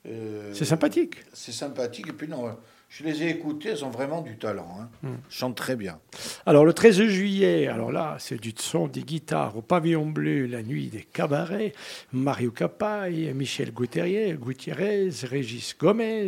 Euh, 0.05 0.53
c'est 0.53 0.65
sympathique. 0.65 1.17
C'est 1.33 1.51
sympathique. 1.51 2.07
Et 2.09 2.13
puis, 2.13 2.27
non, 2.27 2.57
je 2.95 3.03
les 3.03 3.23
ai 3.23 3.29
écoutées, 3.31 3.69
elles 3.69 3.83
ont 3.83 3.89
vraiment 3.89 4.21
du 4.21 4.37
talent. 4.37 4.77
Hein. 4.79 4.89
Hmm. 5.01 5.15
chantent 5.27 5.57
très 5.57 5.75
bien. 5.75 5.97
Alors, 6.45 6.63
le 6.63 6.73
13 6.73 7.01
juillet, 7.05 7.65
alors 7.65 7.91
là, 7.91 8.17
c'est 8.19 8.39
du 8.39 8.53
son 8.55 8.87
des 8.87 9.01
guitares 9.01 9.57
au 9.57 9.63
pavillon 9.63 10.05
bleu, 10.05 10.45
la 10.45 10.61
nuit 10.61 10.89
des 10.89 11.01
cabarets. 11.01 11.73
Mario 12.11 12.51
Capaille, 12.51 13.33
Michel 13.33 13.73
Gutierrez, 13.73 14.37
Gutiérrez, 14.39 15.09
Régis 15.23 15.75
Gomez, 15.75 16.27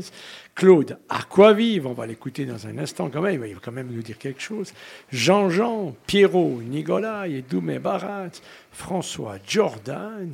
Claude 0.55 0.97
Aquavive, 1.07 1.85
on 1.85 1.93
va 1.93 2.07
l'écouter 2.07 2.47
dans 2.47 2.65
un 2.65 2.79
instant 2.79 3.11
quand 3.11 3.21
même, 3.21 3.45
il 3.45 3.53
va 3.53 3.59
quand 3.63 3.71
même 3.71 3.91
nous 3.91 4.01
dire 4.01 4.17
quelque 4.17 4.41
chose. 4.41 4.73
Jean-Jean, 5.11 5.95
Pierrot, 6.07 6.63
Nicolas, 6.63 7.25
Doumé 7.47 7.77
Barat, 7.77 8.31
François 8.71 9.37
Jordan, 9.45 10.31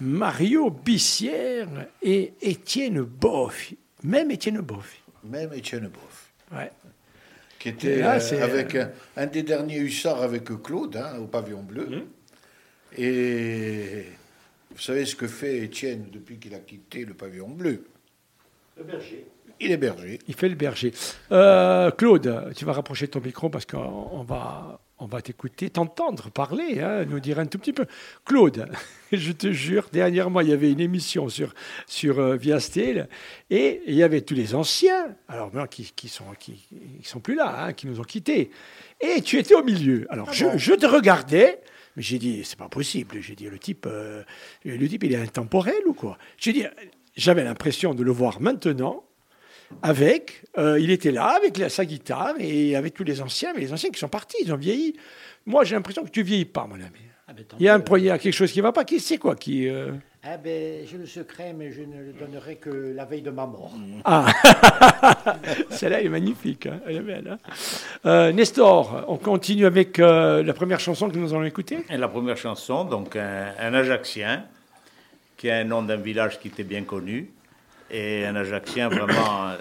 Mario 0.00 0.70
Bissière 0.70 1.66
et 2.00 2.34
Étienne 2.40 3.00
Boff. 3.02 3.72
Même 4.04 4.30
Étienne 4.30 4.60
Boff 4.60 5.03
même 5.24 5.52
Étienne 5.52 5.88
Boff. 5.88 6.32
Ouais. 6.52 6.70
Qui 7.58 7.70
était 7.70 8.02
euh, 8.02 8.42
avec 8.42 8.76
un, 9.16 9.26
des 9.26 9.42
derniers 9.42 9.78
hussards 9.78 10.22
avec 10.22 10.44
Claude 10.62 10.96
hein, 10.96 11.18
au 11.18 11.26
pavillon 11.26 11.62
bleu. 11.62 11.86
Mmh. 11.86 12.02
Et 12.98 14.04
vous 14.70 14.80
savez 14.80 15.06
ce 15.06 15.16
que 15.16 15.26
fait 15.26 15.58
Étienne 15.58 16.08
depuis 16.12 16.38
qu'il 16.38 16.54
a 16.54 16.58
quitté 16.58 17.04
le 17.04 17.14
pavillon 17.14 17.48
bleu? 17.48 17.86
Le 18.76 18.84
berger. 18.84 19.26
Il 19.60 19.70
est 19.70 19.76
berger. 19.76 20.18
Il 20.26 20.34
fait 20.34 20.48
le 20.48 20.56
berger. 20.56 20.92
Euh, 21.32 21.90
Claude, 21.92 22.52
tu 22.56 22.64
vas 22.64 22.72
rapprocher 22.72 23.08
ton 23.08 23.20
micro 23.20 23.48
parce 23.48 23.64
qu'on 23.64 24.24
va, 24.24 24.80
on 25.04 25.06
va 25.06 25.20
t'écouter, 25.20 25.68
t'entendre 25.68 26.30
parler, 26.30 26.80
hein, 26.80 27.04
nous 27.04 27.20
dire 27.20 27.38
un 27.38 27.44
tout 27.44 27.58
petit 27.58 27.74
peu. 27.74 27.84
Claude, 28.24 28.70
je 29.12 29.32
te 29.32 29.52
jure, 29.52 29.88
dernièrement, 29.92 30.40
il 30.40 30.48
y 30.48 30.52
avait 30.52 30.72
une 30.72 30.80
émission 30.80 31.28
sur, 31.28 31.54
sur 31.86 32.18
euh, 32.18 32.36
Viastel 32.36 33.10
et 33.50 33.82
il 33.86 33.94
y 33.94 34.02
avait 34.02 34.22
tous 34.22 34.34
les 34.34 34.54
anciens, 34.54 35.14
alors 35.28 35.50
qui, 35.68 35.92
qui 35.94 36.08
sont, 36.08 36.24
qui, 36.38 36.66
sont 37.02 37.20
plus 37.20 37.34
là, 37.34 37.66
hein, 37.66 37.72
qui 37.74 37.86
nous 37.86 38.00
ont 38.00 38.04
quittés. 38.04 38.50
Et 39.02 39.20
tu 39.20 39.38
étais 39.38 39.54
au 39.54 39.62
milieu. 39.62 40.06
Alors, 40.08 40.28
ah 40.30 40.56
je, 40.56 40.72
te 40.72 40.86
regardais, 40.86 41.60
mais 41.96 42.02
j'ai 42.02 42.18
dit, 42.18 42.42
c'est 42.44 42.58
pas 42.58 42.70
possible. 42.70 43.20
J'ai 43.20 43.36
dit, 43.36 43.50
le 43.50 43.58
type, 43.58 43.86
euh, 43.86 44.22
le 44.64 44.88
type, 44.88 45.04
il 45.04 45.12
est 45.12 45.16
intemporel 45.16 45.86
ou 45.86 45.92
quoi? 45.92 46.16
J'ai 46.38 46.54
dit, 46.54 46.64
j'avais 47.14 47.44
l'impression 47.44 47.94
de 47.94 48.02
le 48.02 48.10
voir 48.10 48.40
maintenant 48.40 49.04
avec, 49.82 50.44
euh, 50.58 50.78
il 50.80 50.90
était 50.90 51.10
là 51.10 51.36
avec 51.36 51.70
sa 51.70 51.84
guitare 51.84 52.34
et 52.38 52.76
avec 52.76 52.94
tous 52.94 53.04
les 53.04 53.20
anciens, 53.20 53.52
mais 53.54 53.60
les 53.60 53.72
anciens 53.72 53.90
qui 53.90 53.98
sont 53.98 54.08
partis, 54.08 54.36
ils 54.42 54.52
ont 54.52 54.56
vieilli. 54.56 54.96
Moi, 55.46 55.64
j'ai 55.64 55.74
l'impression 55.74 56.04
que 56.04 56.10
tu 56.10 56.22
vieillis 56.22 56.44
pas, 56.44 56.66
mon 56.66 56.76
ami. 56.76 57.00
Ah, 57.26 57.32
ben, 57.32 57.44
il 57.58 57.64
y 57.64 57.68
a 57.68 57.74
un 57.74 57.82
il 57.96 58.04
y 58.04 58.10
a 58.10 58.18
quelque 58.18 58.34
chose 58.34 58.52
qui 58.52 58.58
ne 58.58 58.64
va 58.64 58.72
pas. 58.72 58.84
Qui 58.84 59.00
c'est 59.00 59.16
quoi 59.16 59.34
qui 59.34 59.66
euh? 59.68 59.92
ah 60.22 60.36
ben, 60.36 60.86
j'ai 60.86 60.98
le 60.98 61.06
secret, 61.06 61.54
mais 61.56 61.72
je 61.72 61.82
ne 61.82 62.02
le 62.02 62.12
donnerai 62.12 62.56
que 62.56 62.92
la 62.94 63.06
veille 63.06 63.22
de 63.22 63.30
ma 63.30 63.46
mort. 63.46 63.72
Ah, 64.04 64.26
celle-là 65.70 66.02
est 66.02 66.08
magnifique, 66.08 66.66
hein. 66.66 66.80
elle 66.86 66.96
est 66.96 67.00
belle. 67.00 67.28
Hein. 67.28 67.38
Euh, 68.04 68.32
Nestor, 68.32 69.04
on 69.08 69.16
continue 69.16 69.64
avec 69.64 69.98
la 69.98 70.52
première 70.54 70.80
chanson 70.80 71.08
que 71.08 71.16
nous 71.16 71.32
allons 71.32 71.44
écouter. 71.44 71.78
Et 71.88 71.96
la 71.96 72.08
première 72.08 72.36
chanson, 72.36 72.84
donc 72.84 73.16
un, 73.16 73.52
un 73.58 73.74
Ajaxien, 73.74 74.44
qui 75.36 75.50
a 75.50 75.56
un 75.56 75.64
nom 75.64 75.82
d'un 75.82 75.96
village 75.96 76.38
qui 76.38 76.48
était 76.48 76.64
bien 76.64 76.84
connu, 76.84 77.33
et 77.94 78.26
un 78.26 78.34
Ajaxien 78.34 78.88
vraiment, 78.88 79.50
euh, 79.50 79.56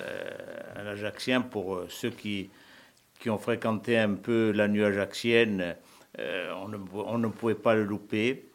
un 0.75 0.87
Ajaxien 0.87 1.41
pour 1.41 1.75
euh, 1.75 1.85
ceux 1.89 2.09
qui, 2.09 2.49
qui 3.19 3.29
ont 3.29 3.37
fréquenté 3.37 3.97
un 3.97 4.15
peu 4.15 4.51
la 4.51 4.67
nuit 4.67 4.83
ajaxienne, 4.83 5.75
euh, 6.19 6.51
on, 6.63 6.67
ne, 6.67 6.77
on, 6.93 7.17
ne, 7.19 7.27
pouvait 7.27 7.53
pas 7.53 7.75
le 7.75 7.83
louper. 7.83 8.45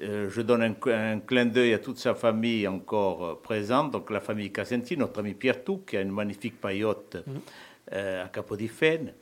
je 0.00 0.40
donne 0.40 0.62
un, 0.62 0.74
un 0.92 1.20
clin 1.20 1.46
d'œil 1.46 1.72
à 1.72 1.78
toute 1.78 1.98
sa 1.98 2.14
famille 2.14 2.66
encore 2.66 3.40
présente, 3.40 3.92
donc 3.92 4.10
la 4.10 4.20
famille 4.20 4.52
Cassenti, 4.52 4.96
notre 4.96 5.20
ami 5.20 5.34
Pierre 5.34 5.62
Tout, 5.62 5.78
qui 5.86 5.96
a 5.96 6.00
une 6.00 6.12
magnifique 6.12 6.60
paillote 6.60 7.16
mmh. 7.26 7.94
à 7.94 8.28
Capodifène. 8.28 9.12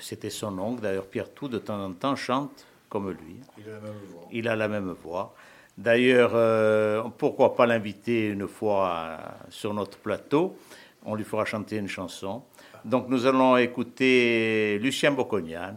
C'était 0.00 0.30
son 0.30 0.58
oncle, 0.58 0.82
d'ailleurs 0.82 1.06
Pierre 1.06 1.32
Tout, 1.32 1.48
de 1.48 1.58
temps 1.58 1.84
en 1.84 1.92
temps, 1.92 2.16
chante 2.16 2.66
comme 2.88 3.10
lui. 3.10 3.36
Il 3.58 3.68
a 3.68 3.74
la 3.74 3.80
même 3.80 4.00
voix. 4.10 4.28
Il 4.32 4.48
a 4.48 4.56
la 4.56 4.68
même 4.68 4.92
voix. 5.02 5.34
D'ailleurs, 5.82 6.30
euh, 6.34 7.02
pourquoi 7.18 7.56
pas 7.56 7.66
l'inviter 7.66 8.28
une 8.28 8.46
fois 8.46 9.18
sur 9.48 9.74
notre 9.74 9.98
plateau? 9.98 10.56
On 11.04 11.16
lui 11.16 11.24
fera 11.24 11.44
chanter 11.44 11.76
une 11.76 11.88
chanson. 11.88 12.44
Donc 12.84 13.08
nous 13.08 13.26
allons 13.26 13.56
écouter 13.56 14.78
Lucien 14.80 15.10
Bocognan. 15.10 15.74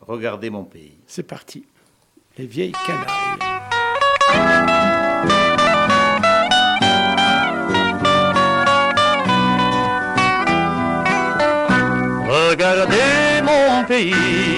Regardez 0.00 0.50
mon 0.50 0.64
pays. 0.64 0.98
C'est 1.06 1.22
parti. 1.22 1.66
Les 2.36 2.46
vieilles 2.46 2.72
canailles. 2.84 3.38
Regardez 12.26 13.40
mon 13.44 13.84
pays 13.84 14.57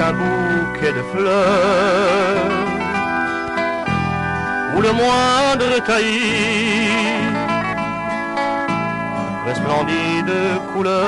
un 0.00 0.12
bouquet 0.12 0.92
de 0.92 1.02
fleurs 1.12 2.52
où 4.76 4.80
le 4.80 4.92
moindre 4.92 5.82
taillis 5.84 7.28
resplendit 9.46 10.22
de 10.22 10.72
couleurs. 10.72 11.04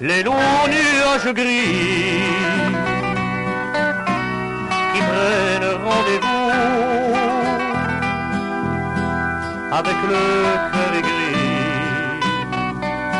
Les 0.00 0.22
longs 0.22 0.66
nuages 0.68 1.32
gris 1.32 2.20
qui 4.92 5.00
prennent 5.10 5.72
rendez-vous 5.86 6.50
avec 9.72 9.98
le 10.10 10.22
cœur 10.70 10.92
aigri 10.98 11.34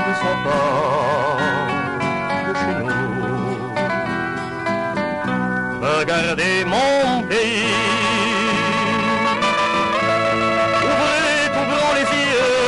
ne 0.06 0.14
sont 0.22 0.38
pas 0.44 1.21
regardez 6.02 6.64
mon 6.64 7.22
pays. 7.28 7.62
Ouvrez 10.86 11.42
tout 11.54 11.68
les 11.96 12.08
yeux, 12.22 12.58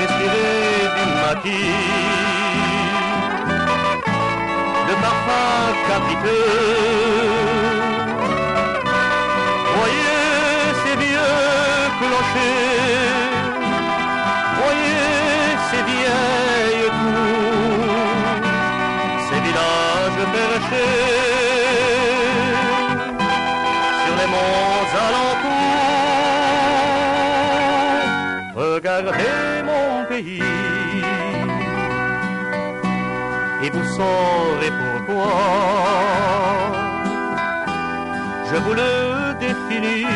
respirez 0.00 0.84
du 0.96 1.04
maquis, 1.22 1.80
de 4.88 4.94
parfums 5.02 5.76
capiteux. 5.88 6.83
Sur 24.04 24.14
les 24.20 24.28
monts 24.34 24.92
alentours. 25.06 25.74
Regardez 28.54 29.62
mon 29.64 30.04
pays. 30.08 30.42
Et 33.64 33.70
vous 33.70 33.86
saurez 33.96 34.72
pourquoi. 34.80 35.32
Je 38.50 38.56
vous 38.56 38.74
le 38.74 38.92
définis. 39.40 40.06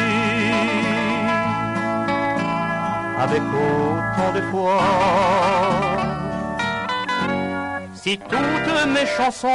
Avec 3.21 3.43
autant 3.43 4.33
de 4.33 4.41
foi 4.51 4.79
si 8.09 8.17
toutes 8.17 8.87
mes 8.95 9.07
chansons 9.17 9.49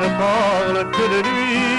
ne 0.00 0.08
parlent 0.20 0.90
que 0.90 1.04
de 1.14 1.20
lui, 1.28 1.75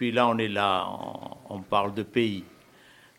puis 0.00 0.12
là, 0.12 0.26
on 0.28 0.38
est 0.38 0.48
là, 0.48 0.88
on, 1.50 1.60
parle 1.60 1.92
de 1.92 2.02
pays. 2.02 2.42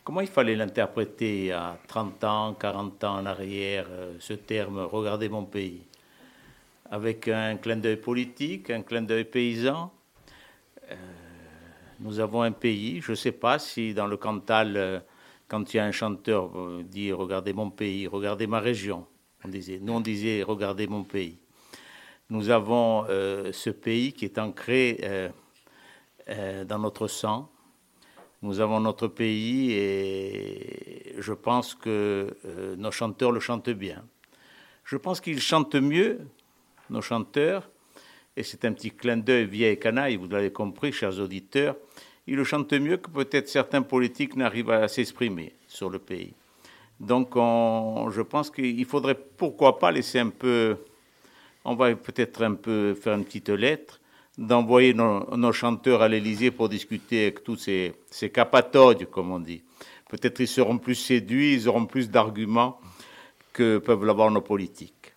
Comment 0.03 0.21
il 0.21 0.27
fallait 0.27 0.55
l'interpréter 0.55 1.51
à 1.51 1.77
30 1.87 2.23
ans, 2.23 2.53
40 2.59 3.03
ans 3.03 3.19
en 3.19 3.25
arrière, 3.27 3.85
euh, 3.91 4.15
ce 4.17 4.33
terme 4.33 4.79
«Regardez 4.91 5.29
mon 5.29 5.45
pays» 5.45 5.83
Avec 6.89 7.27
un 7.27 7.57
clin 7.57 7.75
d'œil 7.75 7.97
politique, 7.97 8.71
un 8.71 8.81
clin 8.81 9.03
d'œil 9.03 9.25
paysan. 9.25 9.93
Euh, 10.89 10.95
nous 11.99 12.19
avons 12.19 12.41
un 12.41 12.51
pays, 12.51 12.99
je 12.99 13.11
ne 13.11 13.15
sais 13.15 13.31
pas 13.31 13.59
si 13.59 13.93
dans 13.93 14.07
le 14.07 14.17
Cantal, 14.17 14.75
euh, 14.75 14.99
quand 15.47 15.71
il 15.71 15.77
y 15.77 15.79
a 15.79 15.85
un 15.85 15.91
chanteur 15.91 16.49
dit 16.83 17.11
«Regardez 17.13 17.53
mon 17.53 17.69
pays 17.69 18.07
»,«Regardez 18.11 18.47
ma 18.47 18.59
région», 18.59 19.05
on 19.45 19.49
disait. 19.49 19.77
Nous, 19.79 19.93
on 19.93 20.01
disait 20.01 20.41
«Regardez 20.47 20.87
mon 20.87 21.03
pays». 21.03 21.37
Nous 22.31 22.49
avons 22.49 23.05
ce 23.05 23.69
pays 23.69 24.13
qui 24.13 24.25
est 24.25 24.39
ancré 24.39 25.31
dans 26.27 26.79
notre 26.79 27.07
sang. 27.07 27.49
Nous 28.41 28.59
avons 28.59 28.79
notre 28.79 29.07
pays 29.07 29.71
et 29.73 31.15
je 31.19 31.33
pense 31.33 31.75
que 31.75 32.35
euh, 32.45 32.75
nos 32.75 32.89
chanteurs 32.89 33.31
le 33.31 33.39
chantent 33.39 33.69
bien. 33.69 34.03
Je 34.83 34.97
pense 34.97 35.21
qu'ils 35.21 35.39
chantent 35.39 35.75
mieux, 35.75 36.19
nos 36.89 37.01
chanteurs, 37.01 37.69
et 38.35 38.41
c'est 38.41 38.65
un 38.65 38.73
petit 38.73 38.89
clin 38.89 39.17
d'œil 39.17 39.45
vieille 39.45 39.77
canaille, 39.77 40.15
vous 40.15 40.27
l'avez 40.27 40.51
compris, 40.51 40.91
chers 40.91 41.19
auditeurs, 41.19 41.75
ils 42.25 42.35
le 42.35 42.43
chantent 42.43 42.73
mieux 42.73 42.97
que 42.97 43.11
peut-être 43.11 43.47
certains 43.47 43.83
politiques 43.83 44.35
n'arrivent 44.35 44.71
à 44.71 44.87
s'exprimer 44.87 45.53
sur 45.67 45.91
le 45.91 45.99
pays. 45.99 46.33
Donc 46.99 47.35
on, 47.35 48.09
je 48.09 48.21
pense 48.21 48.49
qu'il 48.49 48.85
faudrait 48.85 49.19
pourquoi 49.37 49.77
pas 49.77 49.91
laisser 49.91 50.17
un 50.17 50.29
peu 50.29 50.77
on 51.63 51.75
va 51.75 51.95
peut-être 51.95 52.43
un 52.43 52.55
peu 52.55 52.95
faire 52.95 53.13
une 53.13 53.23
petite 53.23 53.49
lettre, 53.49 54.00
d'envoyer 54.37 54.93
nos, 54.93 55.51
chanteurs 55.51 56.01
à 56.01 56.07
l'Élysée 56.07 56.51
pour 56.51 56.69
discuter 56.69 57.23
avec 57.23 57.43
tous 57.43 57.57
ces, 57.57 57.93
ces 58.09 58.29
capatodes, 58.29 59.05
comme 59.09 59.31
on 59.31 59.39
dit. 59.39 59.63
Peut-être 60.09 60.39
ils 60.39 60.47
seront 60.47 60.77
plus 60.77 60.95
séduits, 60.95 61.53
ils 61.53 61.69
auront 61.69 61.85
plus 61.85 62.09
d'arguments 62.09 62.79
que 63.53 63.77
peuvent 63.77 64.05
l'avoir 64.05 64.31
nos 64.31 64.41
politiques. 64.41 65.13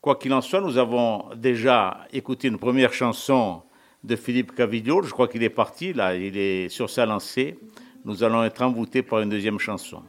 Quoi 0.00 0.16
qu'il 0.16 0.32
en 0.32 0.40
soit, 0.40 0.60
nous 0.60 0.78
avons 0.78 1.34
déjà 1.34 2.06
écouté 2.12 2.48
une 2.48 2.58
première 2.58 2.92
chanson 2.92 3.62
de 4.04 4.16
Philippe 4.16 4.54
Cavigliol. 4.54 5.04
Je 5.04 5.10
crois 5.10 5.28
qu'il 5.28 5.42
est 5.42 5.50
parti, 5.50 5.92
là, 5.92 6.14
il 6.14 6.36
est 6.36 6.68
sur 6.68 6.88
sa 6.88 7.06
lancée. 7.06 7.58
Nous 8.04 8.22
allons 8.22 8.44
être 8.44 8.62
envoûtés 8.62 9.02
par 9.02 9.20
une 9.20 9.30
deuxième 9.30 9.58
chanson. 9.58 10.02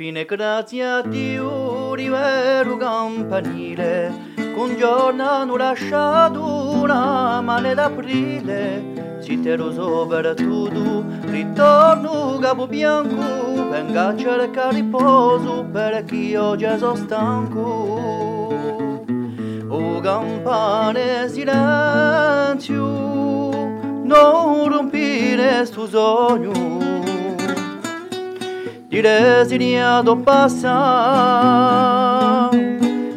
Infine 0.00 0.24
grazie 0.24 0.82
a 0.82 1.02
Dio 1.02 1.92
rivero 1.92 2.78
campanile, 2.78 4.32
con 4.54 4.74
giorno 4.74 5.28
hanno 5.28 5.58
lasciato 5.58 6.70
una 6.70 7.42
mane 7.42 7.74
d'aprile, 7.74 9.18
so 9.20 10.06
per 10.06 10.32
tutto, 10.34 11.04
ritorno 11.26 12.38
capo 12.40 12.66
bianco, 12.66 13.68
venga 13.68 14.06
a 14.06 14.16
cercare 14.16 14.76
riposo 14.76 15.66
perché 15.70 16.14
io 16.14 16.56
già 16.56 16.78
sono 16.78 16.96
stanco. 16.96 18.48
O 19.68 20.00
campane 20.00 21.28
silenzio, 21.28 22.86
non 24.02 24.66
rompire 24.66 25.66
sto 25.66 25.86
sogno. 25.86 26.89
Di 28.90 29.00
resignato 29.00 30.16
passa, 30.16 30.68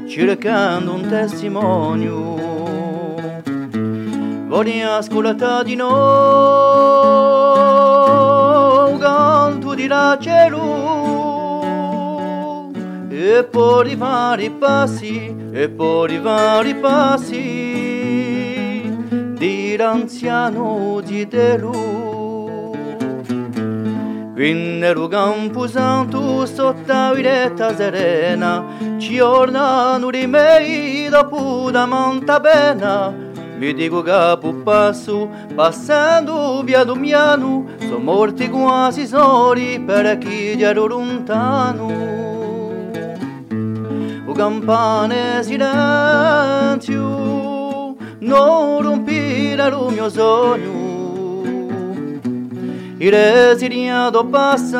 cercando 0.07 0.93
un 0.93 1.07
testimonio. 1.09 2.35
Voglio 4.45 4.91
ascoltare 4.91 5.63
di 5.63 5.73
noi 5.75 5.89
canto 8.99 9.73
di 9.73 9.87
la 9.87 10.15
cielo 10.21 10.61
e 13.09 13.43
poi 13.43 13.83
rifare 13.89 14.43
i 14.43 14.51
passi 14.51 15.35
e 15.53 15.69
poi 15.69 16.07
rifare 16.07 16.69
i 16.69 16.75
passi 16.75 17.41
di 19.39 19.75
l'anziano 19.75 21.01
di 21.03 21.27
Telu. 21.27 22.12
Campo 25.09 25.67
santo 25.67 26.45
sotto 26.47 26.91
la 26.91 27.13
viretta 27.13 27.75
serena, 27.75 28.65
ci 28.97 29.19
ornano 29.19 30.09
di 30.09 30.25
me 30.25 31.07
dopo 31.07 31.69
da 31.69 31.85
monta 31.85 32.39
pena, 32.39 33.13
mi 33.57 33.73
dico 33.75 34.01
capo 34.01 34.51
passo, 34.55 35.29
passando 35.53 36.63
via 36.63 36.83
Domiano, 36.83 37.67
sono 37.77 37.99
morti 37.99 38.49
quasi 38.49 39.05
soli 39.05 39.79
per 39.79 40.17
chi 40.17 40.59
ero 40.59 40.87
lontano. 40.87 41.91
O 44.25 44.31
campane 44.33 45.43
silenzio, 45.43 46.97
non 48.19 48.81
rompire 48.81 49.67
il 49.67 49.85
mio 49.91 50.09
sogno. 50.09 50.82
Il 53.03 53.11
resignato 53.11 54.25
passa, 54.27 54.79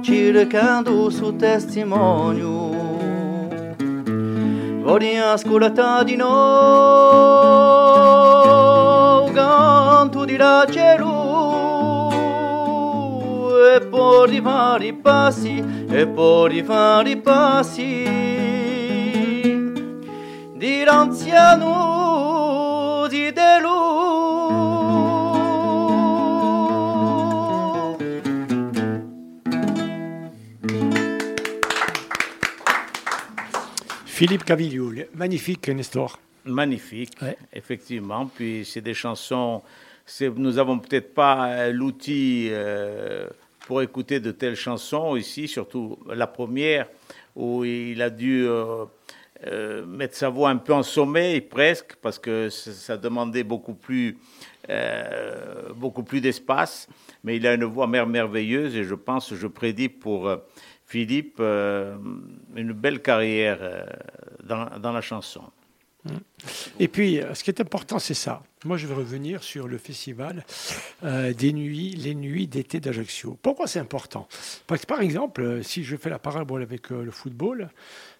cercando 0.00 1.10
su 1.10 1.34
testimonio. 1.34 2.70
Voglio 4.80 5.24
ascoltare 5.24 6.04
di 6.04 6.14
noi 6.14 6.30
canto 9.32 10.24
di 10.24 10.36
la 10.36 10.64
cielo 10.70 12.12
e 13.74 13.80
poi 13.80 14.30
rifare 14.30 14.86
i 14.86 14.92
passi 14.92 15.60
e 15.88 16.06
poi 16.06 16.48
rifare 16.48 17.10
i 17.10 17.16
passi 17.16 18.04
di 20.54 20.84
l'anziano 20.84 21.68
di 23.08 23.32
Delù. 23.32 24.09
Philippe 34.20 34.44
Cavillioul, 34.44 35.06
magnifique 35.14 35.66
Nestor. 35.70 36.18
Magnifique, 36.44 37.12
Ouais. 37.22 37.38
effectivement. 37.54 38.26
Puis 38.26 38.68
c'est 38.70 38.82
des 38.82 38.92
chansons. 38.92 39.62
Nous 40.36 40.58
avons 40.58 40.78
peut-être 40.78 41.14
pas 41.14 41.46
euh, 41.48 41.72
l'outil 41.72 42.48
euh, 42.50 43.26
pour 43.66 43.80
écouter 43.80 44.20
de 44.20 44.30
telles 44.30 44.56
chansons 44.56 45.16
ici, 45.16 45.48
surtout 45.48 45.98
la 46.14 46.26
première 46.26 46.86
où 47.34 47.64
il 47.64 48.02
a 48.02 48.10
dû 48.10 48.44
euh, 48.46 48.84
euh, 49.46 49.86
mettre 49.86 50.14
sa 50.14 50.28
voix 50.28 50.50
un 50.50 50.58
peu 50.58 50.74
en 50.74 50.82
sommeil 50.82 51.40
presque 51.40 51.96
parce 52.02 52.18
que 52.18 52.50
ça, 52.50 52.98
demandait 52.98 53.42
beaucoup 53.42 53.72
plus, 53.72 54.18
beaucoup 55.76 56.02
plus 56.02 56.20
d'espace. 56.20 56.88
Mais 57.24 57.36
il 57.36 57.46
a 57.46 57.54
une 57.54 57.64
voix 57.64 57.86
mer- 57.86 58.06
merveilleuse 58.06 58.76
et 58.76 58.84
je 58.84 58.94
pense, 58.94 59.34
je 59.34 59.46
prédis 59.46 59.88
pour 59.88 60.30
Philippe 60.90 61.36
euh, 61.38 61.96
une 62.56 62.72
belle 62.72 63.00
carrière 63.00 63.58
euh, 63.60 63.84
dans, 64.42 64.78
dans 64.78 64.92
la 64.92 65.00
chanson. 65.00 65.42
Et 66.78 66.88
puis, 66.88 67.20
ce 67.34 67.44
qui 67.44 67.50
est 67.50 67.60
important, 67.60 67.98
c'est 67.98 68.14
ça. 68.14 68.42
Moi, 68.64 68.76
je 68.76 68.86
vais 68.86 68.94
revenir 68.94 69.42
sur 69.42 69.68
le 69.68 69.78
festival 69.78 70.44
euh, 71.04 71.32
des 71.32 71.52
nuits, 71.52 71.90
les 71.90 72.14
nuits 72.14 72.46
d'été 72.46 72.80
d'Ajaccio. 72.80 73.38
Pourquoi 73.42 73.66
c'est 73.66 73.78
important? 73.78 74.26
Parce 74.66 74.82
que, 74.82 74.86
par 74.86 75.00
exemple, 75.00 75.62
si 75.62 75.84
je 75.84 75.96
fais 75.96 76.10
la 76.10 76.18
parabole 76.18 76.62
avec 76.62 76.90
euh, 76.90 77.04
le 77.04 77.10
football, 77.10 77.70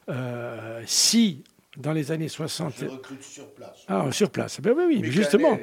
euh, 0.09 0.83
si 0.87 1.43
dans 1.77 1.93
les 1.93 2.13
années 2.13 2.29
60... 2.29 2.75
Je 2.79 2.87
recrute 2.87 3.23
sur 3.23 3.49
place. 3.51 3.85
Ah, 3.89 4.07
sur 4.13 4.31
place. 4.31 4.61
Ben 4.61 4.75
oui, 4.77 4.85
oui, 4.87 4.99
mais 5.03 5.11
justement. 5.11 5.59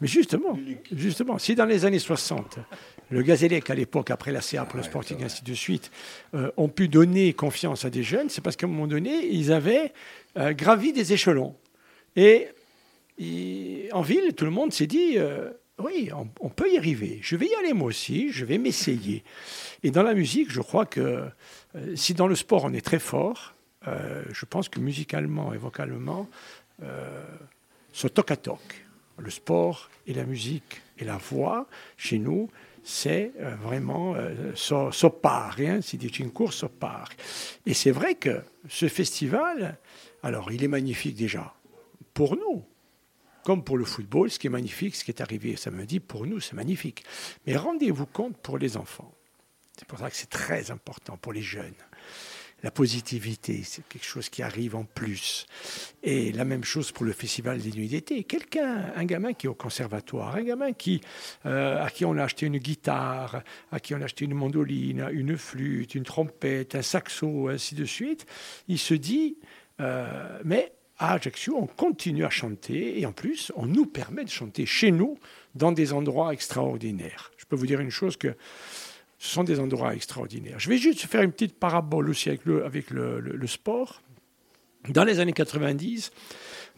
Mais 0.00 0.08
justement, 0.08 0.58
justement, 0.90 1.38
si 1.38 1.54
dans 1.54 1.64
les 1.64 1.84
années 1.84 2.00
60, 2.00 2.58
le 3.12 3.22
Gazélec, 3.22 3.68
à 3.68 3.74
l'époque, 3.74 4.10
après 4.10 4.32
la 4.32 4.40
CA 4.40 4.64
pour 4.64 4.78
le 4.78 4.82
Sporting, 4.82 5.22
ainsi 5.22 5.44
de 5.44 5.52
suite, 5.52 5.90
euh, 6.34 6.50
ont 6.56 6.68
pu 6.68 6.88
donner 6.88 7.34
confiance 7.34 7.84
à 7.84 7.90
des 7.90 8.02
jeunes, 8.02 8.30
c'est 8.30 8.40
parce 8.40 8.56
qu'à 8.56 8.66
un 8.66 8.70
moment 8.70 8.86
donné, 8.86 9.26
ils 9.26 9.52
avaient 9.52 9.92
euh, 10.38 10.54
gravi 10.54 10.94
des 10.94 11.12
échelons. 11.12 11.54
Et, 12.16 12.48
et 13.18 13.90
en 13.92 14.00
ville, 14.00 14.32
tout 14.34 14.46
le 14.46 14.50
monde 14.50 14.72
s'est 14.72 14.86
dit, 14.86 15.18
euh, 15.18 15.50
oui, 15.78 16.08
on, 16.16 16.26
on 16.40 16.48
peut 16.48 16.72
y 16.72 16.78
arriver. 16.78 17.18
Je 17.20 17.36
vais 17.36 17.46
y 17.46 17.54
aller 17.56 17.74
moi 17.74 17.88
aussi, 17.88 18.32
je 18.32 18.46
vais 18.46 18.56
m'essayer. 18.56 19.24
Et 19.82 19.90
dans 19.90 20.02
la 20.02 20.14
musique, 20.14 20.50
je 20.50 20.62
crois 20.62 20.86
que 20.86 21.28
euh, 21.76 21.96
si 21.96 22.14
dans 22.14 22.26
le 22.26 22.34
sport 22.34 22.64
on 22.64 22.72
est 22.72 22.84
très 22.84 22.98
fort, 22.98 23.54
je 23.84 24.44
pense 24.44 24.68
que 24.68 24.78
musicalement 24.78 25.52
et 25.52 25.56
vocalement, 25.56 26.28
ce 27.92 28.06
toc 28.06 28.30
à 28.30 28.36
toc, 28.36 28.60
le 29.18 29.28
sport 29.28 29.90
et 30.06 30.14
la 30.14 30.22
musique 30.22 30.82
et 30.98 31.04
la 31.04 31.16
voix, 31.16 31.66
chez 31.96 32.20
nous, 32.20 32.48
c'est 32.84 33.32
euh, 33.38 33.54
vraiment 33.56 34.14
euh, 34.14 34.52
so, 34.54 34.90
so 34.90 35.20
hein, 35.24 35.80
si 35.80 35.98
dice 35.98 36.20
in. 36.20 36.30
Et 37.66 37.74
c'est 37.74 37.90
vrai 37.90 38.14
que 38.14 38.42
ce 38.68 38.88
festival, 38.88 39.78
alors 40.22 40.50
il 40.50 40.64
est 40.64 40.68
magnifique 40.68 41.16
déjà 41.16 41.54
pour 42.14 42.36
nous, 42.36 42.64
comme 43.44 43.64
pour 43.64 43.78
le 43.78 43.84
football, 43.84 44.30
ce 44.30 44.38
qui 44.38 44.46
est 44.46 44.50
magnifique, 44.50 44.94
ce 44.96 45.04
qui 45.04 45.10
est 45.10 45.20
arrivé 45.20 45.56
samedi, 45.56 46.00
pour 46.00 46.26
nous, 46.26 46.40
c'est 46.40 46.54
magnifique. 46.54 47.04
Mais 47.46 47.56
rendez-vous 47.56 48.06
compte 48.06 48.36
pour 48.38 48.58
les 48.58 48.76
enfants. 48.76 49.12
C'est 49.76 49.86
pour 49.86 49.98
ça 49.98 50.10
que 50.10 50.16
c'est 50.16 50.30
très 50.30 50.70
important 50.70 51.16
pour 51.16 51.32
les 51.32 51.42
jeunes. 51.42 51.74
La 52.62 52.70
positivité, 52.70 53.62
c'est 53.64 53.86
quelque 53.88 54.06
chose 54.06 54.28
qui 54.28 54.42
arrive 54.42 54.76
en 54.76 54.84
plus. 54.84 55.46
Et 56.02 56.30
la 56.32 56.44
même 56.44 56.62
chose 56.62 56.92
pour 56.92 57.04
le 57.04 57.12
festival 57.12 57.60
des 57.60 57.72
nuits 57.72 57.88
d'été. 57.88 58.22
Quelqu'un, 58.22 58.92
un 58.94 59.04
gamin 59.04 59.32
qui 59.32 59.46
est 59.46 59.48
au 59.48 59.54
conservatoire, 59.54 60.36
un 60.36 60.42
gamin 60.42 60.72
qui, 60.72 61.00
euh, 61.44 61.82
à 61.82 61.90
qui 61.90 62.04
on 62.04 62.16
a 62.16 62.22
acheté 62.22 62.46
une 62.46 62.58
guitare, 62.58 63.42
à 63.72 63.80
qui 63.80 63.94
on 63.94 64.00
a 64.00 64.04
acheté 64.04 64.26
une 64.26 64.34
mandoline, 64.34 65.08
une 65.10 65.36
flûte, 65.36 65.96
une 65.96 66.04
trompette, 66.04 66.76
un 66.76 66.82
saxo, 66.82 67.48
ainsi 67.48 67.74
de 67.74 67.84
suite, 67.84 68.26
il 68.68 68.78
se 68.78 68.94
dit, 68.94 69.38
euh, 69.80 70.38
mais 70.44 70.72
à 70.98 71.14
Ajaccio, 71.14 71.56
on 71.56 71.66
continue 71.66 72.24
à 72.24 72.30
chanter 72.30 73.00
et 73.00 73.06
en 73.06 73.12
plus, 73.12 73.50
on 73.56 73.66
nous 73.66 73.86
permet 73.86 74.22
de 74.22 74.30
chanter 74.30 74.66
chez 74.66 74.92
nous 74.92 75.18
dans 75.56 75.72
des 75.72 75.92
endroits 75.92 76.32
extraordinaires. 76.32 77.32
Je 77.38 77.44
peux 77.44 77.56
vous 77.56 77.66
dire 77.66 77.80
une 77.80 77.90
chose 77.90 78.16
que 78.16 78.36
ce 79.22 79.28
sont 79.28 79.44
des 79.44 79.60
endroits 79.60 79.94
extraordinaires. 79.94 80.58
Je 80.58 80.68
vais 80.68 80.78
juste 80.78 81.02
faire 81.02 81.22
une 81.22 81.30
petite 81.30 81.54
parabole 81.54 82.10
aussi 82.10 82.28
avec 82.28 82.44
le, 82.90 83.46
sport. 83.46 84.02
Dans 84.88 85.04
les 85.04 85.20
années 85.20 85.32
90, 85.32 86.10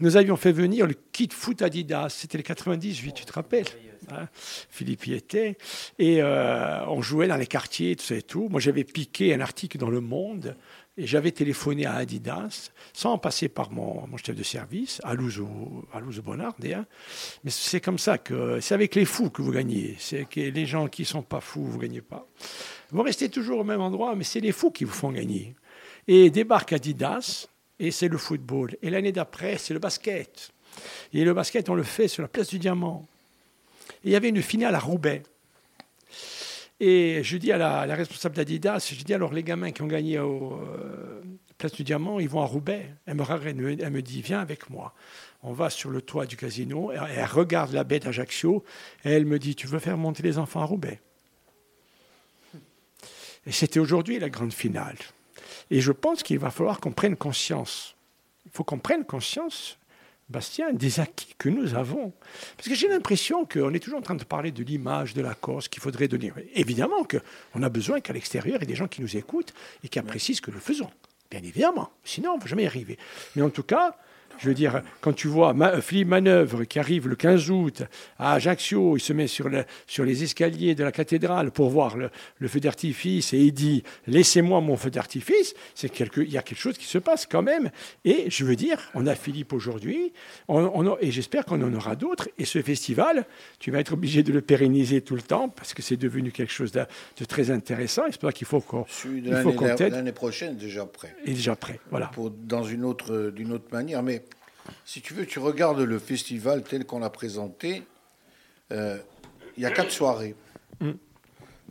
nous 0.01 0.19
avions 0.19 0.37
fait 0.37 0.53
venir 0.53 0.87
le 0.87 0.93
kit 1.11 1.31
foot 1.33 1.63
Adidas. 1.63 2.11
C'était 2.11 2.37
les 2.37 2.45
98, 2.45 3.13
tu 3.13 3.25
te 3.25 3.33
rappelles 3.33 3.65
hein 4.11 4.29
Philippe 4.69 5.07
y 5.07 5.15
était. 5.15 5.57
Et 5.99 6.23
euh, 6.23 6.85
on 6.89 7.01
jouait 7.01 7.29
dans 7.29 7.39
les 7.39 7.47
quartiers, 7.47 7.97
tout 7.97 8.05
ça 8.05 8.15
et 8.15 8.21
tout. 8.21 8.51
Moi, 8.51 8.61
j'avais 8.61 8.85
piqué 8.85 9.33
un 9.33 9.41
article 9.41 9.79
dans 9.79 9.89
Le 9.89 10.03
Monde 10.03 10.55
et 10.97 11.07
j'avais 11.07 11.33
téléphoné 11.33 11.87
à 11.87 11.95
Adidas 11.95 12.71
sans 12.93 13.19
passer 13.19 13.49
par 13.49 13.71
mon, 13.73 14.07
mon 14.07 14.17
chef 14.17 14.37
de 14.37 14.43
service, 14.43 15.01
à 15.03 15.15
Louzo, 15.15 15.49
à 15.93 16.01
Bonnard, 16.01 16.55
d'ailleurs. 16.59 16.85
Mais 17.43 17.51
c'est 17.51 17.81
comme 17.81 17.99
ça 17.99 18.19
que 18.19 18.61
c'est 18.61 18.75
avec 18.75 18.95
les 18.95 19.05
fous 19.05 19.31
que 19.31 19.43
vous 19.43 19.51
gagnez. 19.51 19.97
C'est 19.99 20.25
que 20.29 20.41
les 20.41 20.67
gens 20.67 20.87
qui 20.89 21.05
sont 21.05 21.23
pas 21.23 21.41
fous, 21.41 21.65
vous 21.65 21.79
gagnez 21.79 22.01
pas. 22.01 22.29
Vous 22.91 23.03
restez 23.03 23.29
toujours 23.29 23.61
au 23.61 23.65
même 23.65 23.81
endroit, 23.81 24.15
mais 24.15 24.25
c'est 24.25 24.41
les 24.41 24.53
fous 24.53 24.71
qui 24.71 24.85
vous 24.85 24.93
font 24.93 25.11
gagner. 25.11 25.57
Et 26.07 26.31
débarque 26.31 26.73
Adidas, 26.73 27.49
et 27.81 27.91
c'est 27.91 28.09
le 28.09 28.19
football. 28.19 28.77
Et 28.83 28.91
l'année 28.91 29.13
d'après, 29.13 29.59
c'est 29.59 29.75
le 29.75 29.81
basket. 29.81 30.53
Et 31.13 31.25
le 31.25 31.35
basket, 31.35 31.69
on 31.69 31.75
le 31.75 31.83
fait 31.83 32.09
sur 32.09 32.23
la 32.23 32.29
place 32.29 32.49
du 32.49 32.59
Diamant. 32.59 33.09
Et 34.05 34.09
il 34.09 34.13
y 34.13 34.17
avait 34.17 34.29
une 34.29 34.43
finale 34.43 34.75
à 34.75 34.79
Roubaix. 34.79 35.23
Et 36.81 37.23
je 37.23 37.37
dis 37.37 37.53
à 37.53 37.59
la, 37.59 37.95
responsable 37.95 38.35
d'Adidas, 38.35 38.93
je 38.93 39.05
dis 39.05 39.15
alors 39.15 39.33
les 39.33 39.43
gamins 39.43 39.71
qui 39.71 39.83
ont 39.83 39.87
gagné 39.87 40.19
au, 40.19 40.55
euh, 40.55 41.23
place 41.57 41.73
du 41.73 41.85
Diamant, 41.85 42.19
ils 42.19 42.29
vont 42.29 42.41
à 42.43 42.47
Roubaix. 42.47 42.95
Elle 43.07 43.15
me, 43.15 43.83
elle 43.83 43.91
me, 43.91 44.03
dit, 44.03 44.23
viens 44.23 44.41
avec 44.41 44.71
moi. 44.71 44.95
On 45.43 45.53
va 45.53 45.71
sur 45.71 45.91
le 45.91 46.03
toit 46.03 46.27
du 46.27 46.37
casino, 46.37 46.91
elle 46.91 47.25
regarde 47.27 47.73
la 47.73 47.85
baie 47.85 48.01
d'Ajaccio, 48.01 48.65
et 49.05 49.11
elle 49.11 49.27
me 49.27 49.39
dit, 49.39 49.55
tu 49.55 49.67
veux 49.67 49.79
faire 49.79 49.97
monter 49.97 50.23
les 50.23 50.39
enfants 50.39 50.61
à 50.61 50.65
Roubaix? 50.65 51.01
Et 53.47 53.53
c'était 53.53 53.79
aujourd'hui 53.79 54.19
la 54.19 54.31
grande 54.31 54.53
finale. 54.53 54.97
Et 55.71 55.81
je 55.81 55.93
pense 55.93 56.23
qu'il 56.23 56.39
va 56.39 56.51
falloir 56.51 56.81
qu'on 56.81 56.93
prenne 56.93 57.17
conscience. 57.17 57.95
Il 58.47 58.51
faut 58.51 58.65
qu'on 58.65 58.79
prenne 58.79 59.05
conscience 59.05 59.79
Bastien, 60.31 60.73
des 60.73 61.01
acquis 61.01 61.35
que 61.39 61.49
nous 61.49 61.75
avons. 61.75 62.13
Parce 62.57 62.69
que 62.69 62.75
j'ai 62.75 62.89
l'impression 62.89 63.45
qu'on 63.45 63.75
est 63.75 63.79
toujours 63.79 63.99
en 63.99 64.03
train 64.03 64.15
de 64.15 64.25
parler 64.25 64.53
de 64.53 64.63
l'image 64.63 65.13
de 65.15 65.21
la 65.21 65.35
Corse 65.35 65.69
qu'il 65.69 65.83
faudrait 65.83 66.09
donner. 66.09 66.33
Évidemment 66.55 67.05
qu'on 67.05 67.63
a 67.63 67.69
besoin 67.69 68.01
qu'à 68.01 68.13
l'extérieur, 68.13 68.57
il 68.57 68.61
y 68.61 68.65
ait 68.65 68.67
des 68.67 68.75
gens 68.75 68.89
qui 68.89 69.03
nous 69.03 69.17
écoutent 69.17 69.53
et 69.83 69.89
qui 69.89 69.99
apprécient 69.99 70.35
ce 70.35 70.41
que 70.41 70.51
nous 70.51 70.61
faisons. 70.61 70.91
Bien 71.31 71.43
évidemment. 71.43 71.91
Sinon, 72.05 72.33
on 72.33 72.37
ne 72.37 72.41
va 72.41 72.47
jamais 72.47 72.65
y 72.65 72.67
arriver. 72.67 72.99
Mais 73.37 73.43
en 73.43 73.51
tout 73.51 73.63
cas, 73.63 73.97
je 74.39 74.49
veux 74.49 74.55
dire, 74.55 74.83
quand 75.01 75.13
tu 75.13 75.29
vois 75.29 75.55
Philippe 75.81 76.09
Manœuvre 76.09 76.65
qui 76.65 76.79
arrive 76.79 77.09
le 77.09 77.17
15 77.17 77.51
août 77.51 77.83
à 78.19 78.35
Ajaccio, 78.35 78.97
il 78.97 79.01
se 79.01 79.13
met 79.13 79.27
sur, 79.27 79.49
le, 79.49 79.65
sur 79.87 80.05
les 80.05 80.23
escaliers 80.23 80.75
de 80.75 80.85
la 80.85 80.93
cathédrale 80.93 81.51
pour 81.51 81.71
voir 81.71 81.97
le, 81.97 82.11
feu 82.49 82.61
d'artifice 82.61 83.33
et 83.33 83.39
il 83.39 83.53
dit 83.53 83.83
Laissez-moi 84.07 84.61
mon 84.61 84.77
feu 84.77 84.91
d'artifice, 84.91 85.55
c'est 85.75 85.89
quelque, 85.89 86.21
il 86.21 86.31
y 86.31 86.39
a 86.39 86.43
quelque 86.43 86.59
chose 86.59 86.79
qui 86.79 86.87
se 86.87 86.99
passe 86.99 87.27
quand 87.27 87.43
même. 87.43 87.71
Et 88.05 88.27
je 88.29 88.45
veux 88.45 88.57
dire, 88.57 88.79
on 88.95 89.07
a 89.07 89.15
Philippe 89.15 89.53
aujourd'hui, 89.53 90.13
et 91.01 91.11
j'espère 91.11 91.45
qu'on 91.45 91.63
en 91.63 91.75
aura 91.75 91.97
d'autres. 91.97 92.29
Et 92.39 92.45
ce 92.45 92.61
festival, 92.63 93.27
tu 93.59 93.71
vas 93.71 93.81
être 93.81 93.93
obligé 93.93 94.23
de 94.23 94.33
le 94.33 94.41
pérenniser 94.41 95.01
tout 95.01 95.15
le 95.15 95.23
temps 95.23 95.49
parce 95.49 95.75
que 95.75 95.83
c'est 95.83 95.97
devenu 95.97 96.31
quelque 96.33 96.53
chose 96.53 96.73
de, 96.73 96.85
très 97.27 97.51
intéressant. 97.51 98.03
J'espère 98.07 98.33
qu'il 98.33 98.47
faut 98.47 98.61
qu'on. 98.61 98.85
L'année 99.05 100.13
prochaine, 100.13 100.57
déjà 100.57 100.87
prêt. 100.87 101.15
Et 101.25 101.33
déjà 101.33 101.57
prêt, 101.57 101.81
voilà. 101.91 102.07
Pour, 102.09 102.31
dans 102.31 102.65
une 102.65 102.85
autre, 102.85 103.31
d'une 103.35 103.53
autre 103.53 103.67
manière. 103.73 104.03
Mais 104.03 104.23
si 104.85 105.01
tu 105.01 105.15
veux, 105.15 105.27
tu 105.27 105.39
regardes 105.39 105.81
le 105.81 105.99
festival 105.99 106.63
tel 106.63 106.85
qu'on 106.85 107.01
l'a 107.01 107.11
présenté. 107.11 107.83
Euh, 108.73 108.99
il 109.57 109.63
y 109.63 109.67
a 109.67 109.71
quatre 109.71 109.91
soirées. 109.91 110.35
Mm. 110.81 110.93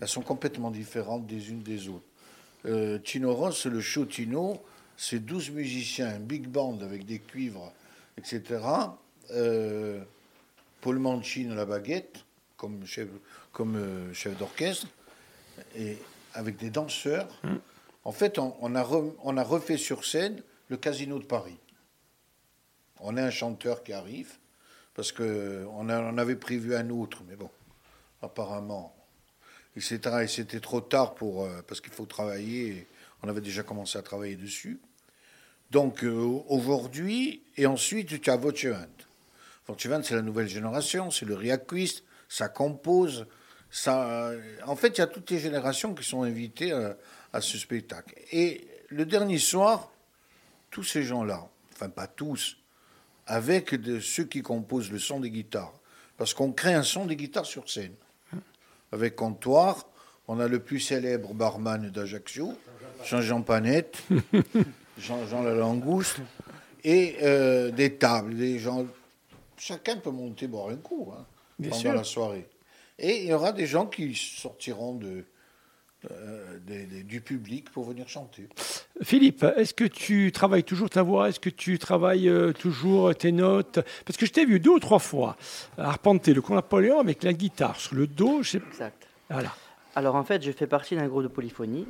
Elles 0.02 0.08
sont 0.08 0.22
complètement 0.22 0.72
différentes 0.72 1.26
des 1.28 1.50
unes 1.50 1.62
des 1.62 1.90
autres. 1.90 2.06
Euh, 2.66 2.98
Tino 3.00 3.34
Ross, 3.34 3.66
le 3.66 3.82
show 3.82 4.06
Tino, 4.06 4.64
c'est 4.98 5.20
12 5.20 5.52
musiciens, 5.52 6.08
un 6.08 6.20
big 6.20 6.48
band 6.48 6.80
avec 6.82 7.06
des 7.06 7.20
cuivres, 7.20 7.74
etc. 8.18 8.62
Euh, 9.32 10.02
Paul 10.82 11.00
Manchin 11.00 11.52
à 11.52 11.56
la 11.56 11.66
baguette, 11.66 12.24
comme 12.58 12.86
chef, 12.86 13.08
comme, 13.52 14.14
chef 14.14 14.38
d'orchestre, 14.38 14.88
et 15.76 15.98
avec 16.34 16.58
des 16.58 16.70
danseurs. 16.70 17.28
Mm. 17.44 17.56
En 18.06 18.12
fait, 18.12 18.38
on, 18.38 18.76
a 18.76 18.90
on 19.24 19.38
a 19.38 19.44
refait 19.44 19.78
sur 19.78 20.04
scène 20.04 20.42
le 20.70 20.78
Casino 20.78 21.20
de 21.20 21.26
Paris 21.26 21.58
on 23.04 23.18
a 23.18 23.24
un 23.24 23.30
chanteur 23.30 23.84
qui 23.84 23.94
arrive, 23.94 24.32
parce 24.96 25.12
qu'on 25.12 25.68
on 25.68 26.18
avait 26.18 26.36
prévu 26.36 26.76
un 26.76 26.90
autre, 26.90 27.22
mais 27.28 27.36
bon, 27.36 27.50
apparemment, 28.22 28.96
c'était 29.78 30.60
trop 30.60 30.82
tard 30.82 31.16
pour, 31.16 31.44
euh, 31.44 31.62
parce 31.68 31.82
qu'il 31.82 31.92
faut 31.92 32.06
travailler, 32.06 32.88
on 33.22 33.28
avait 33.28 33.42
déjà 33.42 33.64
commencé 33.64 33.98
à 33.98 34.02
travailler 34.02 34.36
dessus. 34.36 34.80
Donc 35.72 36.04
euh, 36.04 36.42
aujourd'hui, 36.48 37.44
et 37.58 37.66
ensuite 37.66 38.22
tu 38.22 38.30
as 38.30 38.38
Vochevant. 38.38 38.86
Vochevant, 39.68 40.02
c'est 40.04 40.16
la 40.16 40.22
nouvelle 40.22 40.48
génération, 40.48 41.10
c'est 41.12 41.26
le 41.26 41.36
Riaquist, 41.36 42.04
ça 42.30 42.50
compose. 42.50 43.26
Ça, 43.72 44.32
en 44.68 44.76
fait, 44.76 44.90
il 44.90 44.98
y 45.00 45.02
a 45.02 45.08
toutes 45.08 45.32
les 45.32 45.40
générations 45.40 45.96
qui 45.96 46.04
sont 46.04 46.22
invitées 46.22 46.72
à, 46.74 46.96
à 47.32 47.42
ce 47.42 47.58
spectacle. 47.58 48.14
Et 48.32 48.68
le 48.90 49.06
dernier 49.06 49.40
soir, 49.40 49.92
tous 50.70 50.84
ces 50.84 51.02
gens-là, 51.02 51.50
enfin 51.74 51.90
pas 51.90 52.06
tous, 52.06 52.58
avec 53.28 53.76
de 53.76 54.00
ceux 54.00 54.26
qui 54.26 54.42
composent 54.42 54.92
le 54.92 55.00
son 55.00 55.20
des 55.20 55.30
guitares. 55.30 55.74
Parce 56.18 56.34
qu'on 56.34 56.52
crée 56.52 56.74
un 56.74 56.84
son 56.84 57.06
des 57.06 57.16
guitares 57.16 57.46
sur 57.46 57.70
scène. 57.70 57.94
Avec 58.92 59.16
comptoir, 59.16 59.88
on 60.28 60.40
a 60.40 60.48
le 60.48 60.60
plus 60.60 60.80
célèbre 60.80 61.34
barman 61.34 61.90
d'Ajaccio, 61.90 62.54
Jean-Jean 63.04 63.42
Panette, 63.42 64.04
Jean-Jean 64.98 65.42
la 65.42 65.54
Langouste, 65.54 66.18
et 66.84 67.18
euh, 67.24 67.72
des 67.72 67.96
tables. 67.96 68.36
Des 68.36 68.60
gens... 68.60 68.86
Chacun 69.58 69.98
peut 69.98 70.12
monter 70.12 70.48
boire 70.48 70.70
un 70.70 70.76
coup 70.76 71.12
hein, 71.18 71.26
pendant 71.70 71.94
la 71.94 72.04
soirée. 72.04 72.48
Et 73.00 73.24
il 73.24 73.30
y 73.30 73.34
aura 73.34 73.52
des 73.52 73.66
gens 73.66 73.88
qui 73.88 74.14
sortiront 74.14 74.94
de, 74.94 75.26
euh, 76.12 76.60
du 77.06 77.22
public 77.22 77.70
pour 77.72 77.86
venir 77.86 78.10
chanter. 78.10 78.48
Philippe, 79.04 79.44
est-ce 79.56 79.74
que 79.74 79.86
tu 79.86 80.32
travailles 80.34 80.64
toujours 80.64 80.90
ta 80.90 81.02
voix? 81.02 81.30
Est-ce 81.30 81.40
que 81.40 81.50
tu 81.50 81.80
travailles 81.80 82.28
euh, 82.28 82.52
toujours 82.52 83.16
tes 83.16 83.32
notes? 83.32 83.80
Parce 84.06 84.18
que 84.18 84.26
je 84.26 84.32
t'ai 84.32 84.46
vu 84.46 84.60
deux 84.60 84.72
ou 84.72 84.80
trois 84.80 85.00
fois 85.00 85.38
arpenter 85.78 86.34
le 86.34 86.42
con 86.42 86.56
Napoléon 86.56 87.00
avec 87.00 87.24
la 87.24 87.32
guitare 87.32 87.80
sur 87.80 87.96
le 87.96 88.08
dos. 88.08 88.42
Exact. 88.42 89.08
Voilà. 89.30 89.56
Alors 89.96 90.16
en 90.16 90.24
fait, 90.24 90.44
je 90.44 90.52
fais 90.52 90.68
partie 90.68 90.96
d'un 90.96 91.08
groupe 91.08 91.24
de 91.24 91.28
polyphonie 91.30 91.88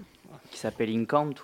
qui 0.51 0.59
s'appelle 0.59 0.89
Incanto. 0.89 1.43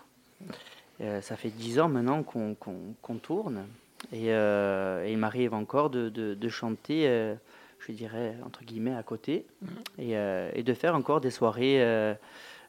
Euh, 1.01 1.21
ça 1.21 1.35
fait 1.37 1.49
dix 1.49 1.79
ans 1.79 1.89
maintenant 1.89 2.21
qu'on 2.23 3.15
tourne. 3.21 3.65
Et, 4.11 4.27
il 4.27 5.17
m'arrive 5.17 5.55
encore 5.55 5.89
de, 5.89 6.49
chanter, 6.49 7.35
je 7.79 7.91
dirais, 7.91 8.35
entre 8.45 8.63
guillemets, 8.63 8.95
à 8.95 9.03
côté. 9.03 9.45
Mmh. 9.61 9.67
Et, 9.99 10.11
et, 10.53 10.63
de 10.63 10.73
faire 10.73 10.95
encore 10.95 11.19
des 11.19 11.31
soirées 11.31 11.81
euh, 11.81 12.13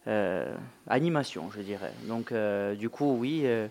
animation, 0.06 1.50
je 1.50 1.60
dirais. 1.60 1.92
Donc, 2.04 2.32
euh, 2.32 2.74
du 2.74 2.88
coup, 2.88 3.16
oui, 3.18 3.42
euh, 3.44 3.68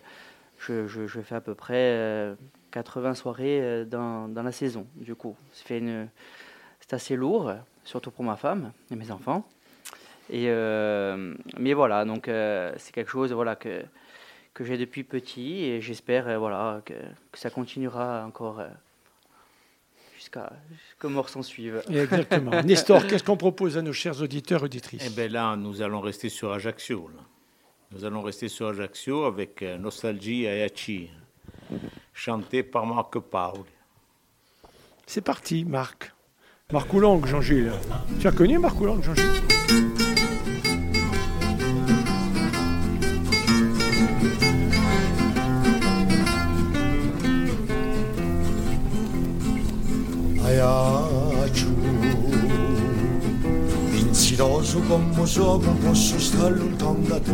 je, 0.60 0.88
je, 0.88 1.22
fais 1.22 1.36
à 1.36 1.42
peu 1.42 1.56
près 1.56 2.36
80 2.72 3.16
soirées 3.16 3.86
dans, 3.86 4.28
dans, 4.28 4.44
la 4.44 4.52
saison. 4.52 4.86
Du 4.96 5.16
coup, 5.16 5.36
c'est 5.54 5.82
assez 6.92 7.16
lourd, 7.16 7.54
surtout 7.84 8.12
pour 8.12 8.24
ma 8.26 8.36
femme 8.36 8.72
et 8.92 8.96
mes 8.96 9.12
enfants. 9.12 9.48
Et, 10.30 10.48
mais 11.58 11.74
voilà, 11.74 12.06
donc 12.06 12.26
c'est 12.26 12.92
quelque 12.94 13.10
chose 13.10 13.32
voilà, 13.32 13.56
que, 13.56 13.84
que 14.54 14.64
j'ai 14.64 14.78
depuis 14.78 15.04
petit 15.04 15.64
et 15.64 15.82
j'espère 15.82 16.40
voilà, 16.40 16.82
que, 16.86 16.94
ça 17.34 17.50
continuera 17.50 18.26
encore 18.26 18.62
jusqu'à 20.30 20.52
que 21.00 21.08
mort 21.08 21.30
s'en 21.30 21.42
suive. 21.42 21.82
Exactement. 21.90 22.52
Nestor, 22.64 23.06
qu'est-ce 23.08 23.24
qu'on 23.24 23.38
propose 23.38 23.78
à 23.78 23.82
nos 23.82 23.94
chers 23.94 24.22
auditeurs 24.22 24.64
auditrices 24.64 25.04
Eh 25.06 25.10
bien 25.10 25.28
là, 25.28 25.56
nous 25.56 25.82
allons 25.82 26.02
rester 26.02 26.30
sur 26.30 26.52
Ajaccio. 26.52 27.10
Nous 27.92 28.06
allons 28.06 28.22
rester 28.22 28.50
sur 28.50 28.68
Ajaccio 28.68 29.26
avec 29.26 29.64
euh, 29.64 29.78
Nostalgie 29.78 30.48
Ayachi, 30.48 31.10
chanté 32.14 32.62
par 32.64 32.86
Marc 32.86 33.18
Paul. 33.20 33.62
C'est 35.08 35.22
parti, 35.22 35.66
Marc. 35.66 36.14
Marc 36.72 36.94
Oulang, 36.94 37.26
Jean-Gilles. 37.26 37.72
Tu 38.20 38.28
as 38.28 38.32
connu 38.32 38.60
Marc 38.60 38.80
Oulang, 38.80 39.02
Jean-Gilles? 39.02 40.09
Non 54.72 55.80
posso 55.80 56.20
stare 56.20 56.56
lontano 56.56 57.00
da 57.08 57.20
te. 57.20 57.32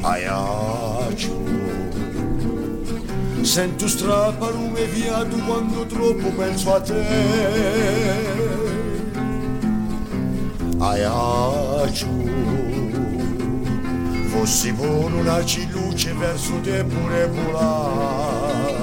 Aiaciu 0.00 1.38
Sento 3.42 3.86
straparume 3.86 4.86
via 4.86 5.24
tu 5.24 5.38
quando 5.44 5.86
troppo 5.86 6.30
penso 6.30 6.74
a 6.74 6.80
te. 6.80 7.04
Aiaciu 10.78 12.30
Fossi 14.30 14.72
buono 14.72 15.18
una 15.18 15.38
luce 15.70 16.12
verso 16.14 16.54
te 16.60 16.82
pure 16.84 17.28
volare. 17.28 18.80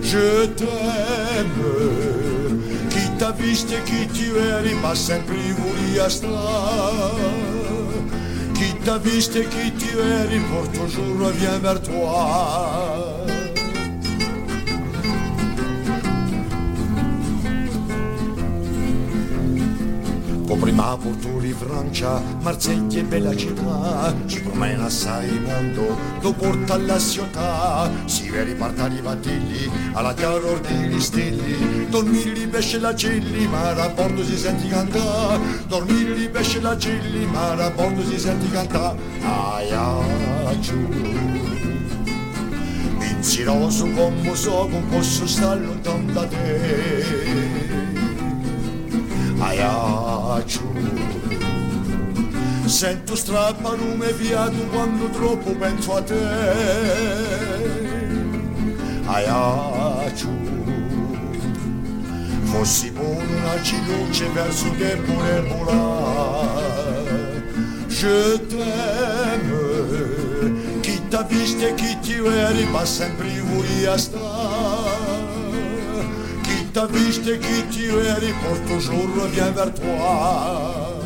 Je 0.00 0.52
t'aime 0.54 2.11
Chi 3.22 3.28
t'ha 3.28 3.34
visto 3.36 3.72
e 3.72 3.82
chi 3.84 4.06
ti 4.06 4.36
eri 4.36 4.74
ma 4.74 4.96
sempre 4.96 5.36
volia 5.52 6.08
stare 6.08 7.22
Chi 8.52 8.76
t'ha 8.82 8.98
visto 8.98 9.38
e 9.38 9.46
chi 9.46 9.72
ti 9.76 9.96
eri 9.96 10.40
pour 10.50 10.66
toujours 10.72 11.20
revient 11.20 11.60
vers 11.60 11.80
toi 11.82 13.21
Prima 20.60 20.96
pour 20.96 21.16
tout 21.18 21.40
livre 21.40 21.66
Francia, 21.66 22.22
Marseglia 22.40 23.00
è 23.00 23.02
bella 23.02 23.34
città, 23.34 24.14
ci 24.26 24.40
promena 24.42 24.84
assai 24.84 25.26
il 25.26 25.40
mondo, 25.40 25.98
lo 26.20 26.32
porta 26.32 26.74
alla 26.74 26.98
città, 26.98 27.90
si 28.04 28.30
vede 28.30 28.54
partare 28.54 28.94
i 28.94 29.00
battilli, 29.00 29.68
alla 29.92 30.14
chiaro 30.14 30.52
ordini 30.52 31.00
stilli, 31.00 31.88
dormirli 31.88 32.46
pesce 32.46 32.78
la 32.78 32.94
celli, 32.94 33.46
ma 33.48 33.70
a 33.70 33.88
bordo 33.88 34.24
si 34.24 34.36
senti 34.36 34.68
cantare, 34.68 35.40
dormirli 35.66 36.28
pesce 36.28 36.60
la 36.60 36.78
celli, 36.78 37.26
ma 37.26 37.50
a 37.50 37.70
bordo 37.70 38.04
si 38.04 38.18
senti 38.18 38.48
cantare, 38.48 38.98
aia 39.20 39.98
giù. 40.60 40.88
Pensiroso 42.98 43.88
come 43.90 44.34
so, 44.34 44.68
non 44.68 44.86
posso 44.88 45.26
stare 45.26 45.60
lontano 45.60 46.12
da 46.12 46.26
te 46.26 47.91
aiaccio. 49.42 50.62
Sento 52.64 53.16
strapparume 53.16 54.12
fiato 54.14 54.66
quando 54.70 55.08
troppo 55.10 55.50
penso 55.52 55.96
a 55.96 56.02
te. 56.02 56.26
Aiaccio. 59.04 60.28
Fossi 62.42 62.90
buono 62.90 63.36
una 63.36 63.54
luce 63.86 64.28
verso 64.28 64.70
che 64.76 64.96
pure 64.96 65.40
volare. 65.42 66.80
Je 67.88 68.40
t'aime, 68.48 69.60
chi 70.80 71.00
t'ha 71.08 71.22
visto 71.22 71.66
e 71.66 71.74
chi 71.74 71.98
ti 72.00 72.14
vedi, 72.14 72.64
ma 72.64 72.84
sempre 72.84 73.40
volia 73.40 73.96
stare 73.96 74.81
t'as 76.72 76.86
visto 76.86 77.30
qui 77.38 77.62
tu 77.70 77.90
es 77.90 78.28
et 78.28 78.34
pour 78.42 78.58
toujours 78.66 79.08
reviens 79.22 79.50
vers 79.50 79.72
toi. 79.74 80.98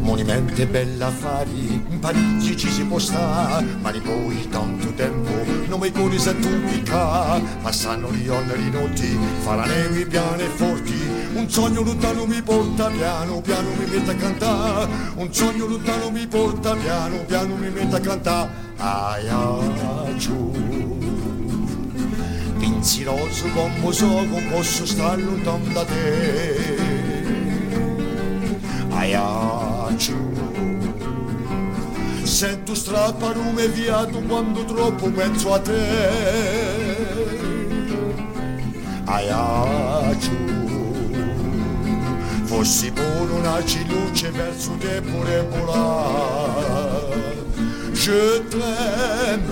Monumenti 0.00 0.64
bella 0.66 1.06
affari, 1.08 1.82
in 1.88 1.98
Parigi 1.98 2.56
ci 2.56 2.70
si 2.70 2.84
può 2.84 2.98
stare, 2.98 3.64
ma 3.80 3.90
di 3.90 4.00
poi 4.00 4.48
tanto 4.48 4.92
tempo 4.94 5.32
non 5.66 5.80
mi 5.80 5.90
curi 5.90 6.18
se 6.18 6.38
tu 6.38 6.48
picca, 6.66 7.40
passano 7.62 8.12
gli 8.12 8.28
oneri 8.28 8.70
notti, 8.70 9.18
fa 9.40 9.56
la 9.56 9.64
neve 9.64 10.06
piane 10.06 10.44
e 10.44 10.48
forti, 10.48 10.94
un 11.34 11.50
sogno 11.50 11.82
lontano 11.82 12.26
mi 12.26 12.40
porta 12.42 12.88
piano, 12.90 13.40
piano 13.40 13.70
mi 13.76 13.86
mette 13.86 14.10
a 14.12 14.14
cantare, 14.14 14.88
un 15.16 15.32
sogno 15.32 15.66
lontano 15.66 16.10
mi 16.10 16.26
porta 16.28 16.76
piano, 16.76 17.16
piano 17.26 17.56
mi 17.56 17.70
mette 17.70 17.96
a 17.96 18.00
cantare, 18.00 18.63
aia 18.76 20.14
giù. 20.16 20.50
Pensiroso 22.58 23.48
come 23.48 23.92
so, 23.92 24.06
non 24.06 24.48
posso 24.50 24.86
stare 24.86 25.22
lontano 25.22 25.72
da 25.72 25.84
te, 25.84 26.76
aia 28.90 29.94
giù. 29.96 30.32
Sento 32.22 32.74
strapparume 32.74 33.68
viato 33.68 34.20
quando 34.20 34.64
troppo 34.64 35.08
penso 35.10 35.52
a 35.52 35.60
te. 35.60 37.02
Aia 39.04 40.16
giù. 40.18 40.52
Fossi 42.44 42.90
buono 42.90 43.36
una 43.36 43.58
luce 43.88 44.30
verso 44.30 44.72
te 44.78 45.00
pure 45.00 45.46
volare. 45.48 46.83
Je 47.94 48.42
t'aime, 48.50 49.42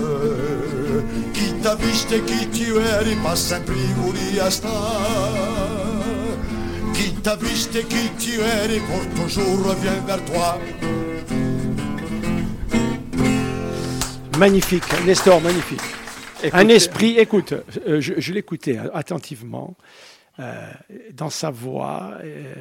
chi 1.31 1.53
t'ha 1.61 1.75
visto 1.75 2.13
e 2.13 2.23
chi 2.23 2.49
ti 2.49 2.65
eri, 2.69 3.15
ma 3.15 3.35
sempre 3.35 3.75
volia 3.95 4.49
stare. 4.49 5.71
Qui 6.93 7.13
t'a 7.21 7.35
visto 7.35 7.77
et 7.77 7.85
qui 7.85 8.11
tu 8.17 8.39
es, 8.41 8.79
pour 8.81 9.05
toujours 9.15 9.65
revient 9.65 10.01
vers 10.05 10.23
toi. 10.25 10.59
Magnifique, 14.37 14.83
Nestor, 15.05 15.41
magnifique. 15.41 15.81
Un 16.51 16.67
esprit, 16.67 17.17
écoute, 17.17 17.53
euh, 17.87 18.01
je, 18.01 18.33
l'écoutais 18.33 18.77
attentivement. 18.93 19.75
Euh, 20.39 20.71
dans 21.11 21.29
sa 21.29 21.51
voix, 21.51 22.17
euh, 22.23 22.55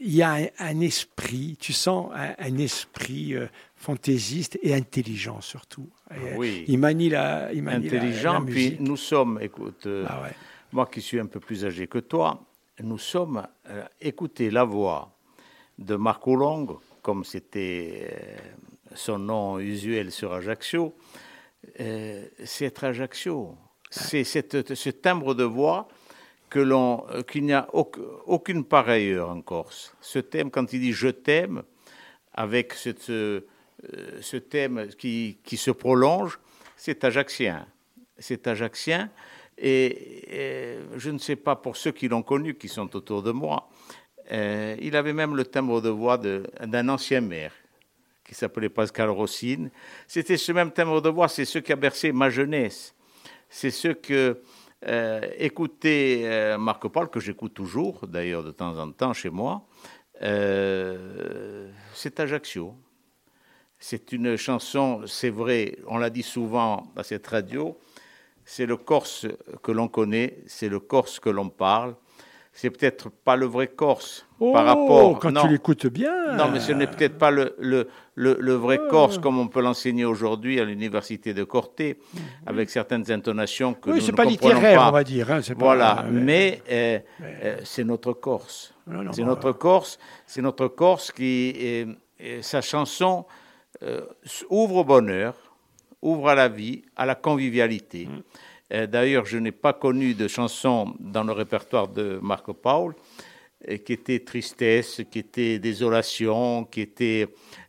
il 0.00 0.14
y 0.14 0.22
a 0.22 0.38
un, 0.58 0.80
esprit, 0.80 1.56
tu 1.58 1.72
sens 1.72 2.12
un, 2.14 2.58
esprit 2.58 3.34
fantaisiste 3.74 4.58
et 4.62 4.74
intelligent 4.74 5.40
surtout. 5.40 5.88
Oui. 6.36 6.64
Il 6.68 6.78
manie 6.78 7.08
la, 7.08 7.52
il 7.52 7.62
manie 7.62 7.86
intelligent. 7.86 8.44
puis 8.44 8.76
nous 8.78 8.96
sommes, 8.96 9.40
écoute, 9.42 9.88
ah 10.06 10.28
moi 10.74 10.86
qui 10.86 11.00
suis 11.00 11.20
un 11.20 11.26
peu 11.26 11.40
plus 11.40 11.64
âgé 11.64 11.86
que 11.86 11.98
toi, 11.98 12.44
nous 12.82 12.98
sommes 12.98 13.46
euh, 13.68 13.84
écouter 14.00 14.50
la 14.50 14.64
voix 14.64 15.16
de 15.78 15.94
Marco 15.94 16.34
Long, 16.34 16.78
comme 17.02 17.24
c'était 17.24 18.10
euh, 18.10 18.36
son 18.94 19.18
nom 19.18 19.58
usuel 19.60 20.10
sur 20.10 20.32
Ajaccio, 20.32 20.94
euh, 21.80 22.26
c'est 22.44 22.66
être 22.66 22.84
Ajaccio. 22.84 23.56
C'est 23.90 24.24
ce 24.24 24.90
timbre 24.90 25.34
de 25.34 25.44
voix 25.44 25.86
l'on, 26.58 27.04
qu'il 27.30 27.44
n'y 27.44 27.52
a 27.52 27.68
aucune 27.72 28.64
pareille 28.64 29.18
en 29.18 29.40
Corse. 29.42 29.94
Ce 30.00 30.18
thème, 30.18 30.50
quand 30.50 30.72
il 30.72 30.80
dit 30.80 30.92
je 30.92 31.08
t'aime, 31.08 31.62
avec 32.32 32.72
ce, 32.74 33.44
ce 34.20 34.36
thème 34.36 34.88
qui, 34.98 35.38
qui 35.44 35.56
se 35.56 35.70
prolonge, 35.70 36.38
c'est 36.76 37.04
ajaxien. 37.04 37.66
C'est 38.18 38.46
ajaxien. 38.46 39.10
Et, 39.56 40.78
je 40.96 41.10
ne 41.10 41.18
sais 41.18 41.36
pas 41.36 41.56
pour 41.56 41.76
ceux 41.76 41.92
qui 41.92 42.08
l'ont 42.08 42.22
connu, 42.22 42.54
qui 42.54 42.68
sont 42.68 42.94
autour 42.96 43.22
de 43.22 43.30
moi, 43.30 43.68
euh, 44.32 44.76
il 44.80 44.96
avait 44.96 45.12
même 45.12 45.36
le 45.36 45.44
timbre 45.44 45.80
de 45.80 45.90
voix 45.90 46.18
d'un 46.18 46.88
ancien 46.88 47.20
maire 47.20 47.52
qui 48.24 48.34
s'appelait 48.34 48.70
Pascal 48.70 49.10
Rossine. 49.10 49.70
C'était 50.08 50.38
ce 50.38 50.50
même 50.52 50.72
timbre 50.72 51.02
de 51.02 51.10
voix, 51.10 51.28
c'est 51.28 51.44
ce 51.44 51.58
qui 51.58 51.72
a 51.72 51.76
bercé 51.76 52.10
ma 52.10 52.30
jeunesse. 52.30 52.94
C'est 53.50 53.70
ce 53.70 53.88
que 53.88 54.40
euh, 54.86 55.20
écoutait 55.38 56.22
euh, 56.24 56.58
Marc 56.58 56.86
Paul, 56.88 57.08
que 57.08 57.20
j'écoute 57.20 57.54
toujours, 57.54 58.06
d'ailleurs 58.06 58.42
de 58.42 58.50
temps 58.50 58.78
en 58.78 58.90
temps 58.92 59.12
chez 59.12 59.30
moi. 59.30 59.66
c'est 60.20 60.30
Ajaccio. 62.20 62.74
C'est 63.78 64.12
une 64.12 64.36
chanson, 64.36 65.02
c'est 65.06 65.30
vrai, 65.30 65.76
on 65.86 65.98
l'a 65.98 66.08
dit 66.08 66.22
souvent 66.22 66.92
à 66.96 67.02
cette 67.02 67.26
radio, 67.26 67.78
c'est 68.44 68.66
le 68.66 68.76
Corse 68.76 69.26
que 69.62 69.72
l'on 69.72 69.88
connaît, 69.88 70.38
c'est 70.46 70.68
le 70.68 70.80
Corse 70.80 71.20
que 71.20 71.28
l'on 71.28 71.50
parle. 71.50 71.94
C'est 72.56 72.70
peut-être 72.70 73.10
pas 73.10 73.34
le 73.34 73.46
vrai 73.46 73.66
Corse 73.66 74.26
par 74.38 74.48
oh, 74.48 74.52
rapport. 74.52 75.18
Quand 75.18 75.32
tu 75.32 75.48
l'écoutes 75.48 75.88
bien. 75.88 76.36
Non, 76.36 76.48
mais 76.52 76.60
ce 76.60 76.70
n'est 76.70 76.86
peut-être 76.86 77.18
pas 77.18 77.32
le, 77.32 77.56
le, 77.58 77.88
le, 78.14 78.52
vrai 78.54 78.78
ah. 78.80 78.88
Corse 78.88 79.18
comme 79.18 79.38
on 79.38 79.48
peut 79.48 79.60
l'enseigner 79.60 80.04
aujourd'hui 80.04 80.60
à 80.60 80.64
l'université 80.64 81.34
de 81.34 81.42
Corté, 81.42 81.98
avec 82.46 82.70
certaines 82.70 83.10
intonations 83.10 83.74
que 83.74 83.90
oui, 83.90 84.00
nous 84.00 84.06
ne 84.06 84.12
pas 84.12 84.24
littéraire, 84.24 84.84
on 84.86 84.92
va 84.92 85.02
dire. 85.02 85.32
Hein, 85.32 85.40
voilà, 85.56 86.04
mais, 86.08 86.62
euh, 86.70 87.00
euh, 87.22 87.56
c'est 87.64 87.84
notre 87.84 88.12
Corse. 88.12 88.72
C'est 89.10 89.24
notre 89.24 89.50
Corse. 89.50 89.98
C'est 90.24 90.42
notre 90.42 90.68
Corse 90.68 91.10
qui, 91.10 91.86
sa 92.40 92.60
chanson 92.60 93.26
euh, 93.82 94.02
ouvre 94.48 94.76
au 94.76 94.84
bonheur 94.84 95.34
ouvre 96.04 96.28
à 96.28 96.34
la 96.34 96.48
vie, 96.48 96.82
à 96.96 97.06
la 97.06 97.14
convivialité. 97.16 98.06
Mm. 98.06 98.22
Euh, 98.72 98.86
d'ailleurs, 98.86 99.26
je 99.26 99.38
n'ai 99.38 99.52
pas 99.52 99.72
connu 99.72 100.14
de 100.14 100.26
chanson 100.28 100.94
dans 100.98 101.24
le 101.24 101.32
répertoire 101.32 101.88
de 101.88 102.18
Marco 102.22 102.54
Paul 102.54 102.94
euh, 103.68 103.76
qui 103.78 103.92
était 103.92 104.20
tristesse, 104.20 105.02
qui 105.10 105.18
était 105.18 105.58
désolation, 105.58 106.64
qui 106.64 106.80
était 106.80 107.28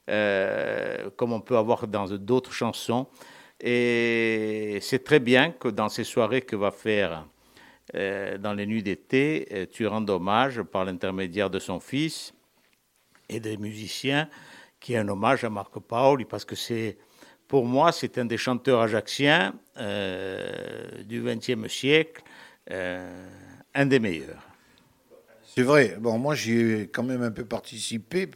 euh, 0.10 1.10
comme 1.18 1.34
on 1.34 1.41
peut 1.41 1.58
avoir 1.58 1.88
dans 1.88 2.06
d'autres 2.06 2.54
chansons. 2.54 3.08
Et 3.60 4.80
c'est 4.82 5.04
très 5.04 5.20
bien 5.20 5.52
que 5.52 5.68
dans 5.68 5.89
ces 5.89 6.04
soirées 6.04 6.41
que 6.41 6.56
va 6.56 6.72
faire 6.72 7.26
dans 7.93 8.54
les 8.54 8.66
nuits 8.66 8.82
d'été, 8.82 9.70
tu 9.72 9.86
rends 9.86 10.06
hommage 10.10 10.62
par 10.64 10.84
l'intermédiaire 10.84 11.52
de 11.52 11.60
son 11.60 11.80
fils 11.80 12.34
et 13.30 13.39
des 13.39 13.58
musiciens, 13.58 14.28
qui 14.80 14.93
est 14.93 14.98
un 14.98 15.08
hommage 15.08 15.43
à 15.43 15.50
Marco 15.50 15.80
Paoli, 15.80 16.26
parce 16.26 16.43
que 16.43 16.56
c'est 16.56 16.98
pour 17.48 17.66
moi, 17.66 17.91
c'est 17.91 18.18
un 18.18 18.26
des 18.26 18.38
chanteurs 18.38 18.82
ajaxiens 18.82 19.54
euh, 19.78 21.04
du 21.04 21.22
XXe 21.22 21.72
siècle, 21.72 22.24
euh, 22.72 23.28
un 23.74 23.86
des 23.86 24.00
meilleurs. 24.00 24.48
C'est 25.56 25.62
vrai. 25.62 25.98
Bon, 26.00 26.18
moi, 26.18 26.36
j'y 26.36 26.58
ai 26.58 26.88
quand 26.88 27.04
même 27.04 27.22
un 27.22 27.32
peu 27.32 27.46
participé, 27.46 28.30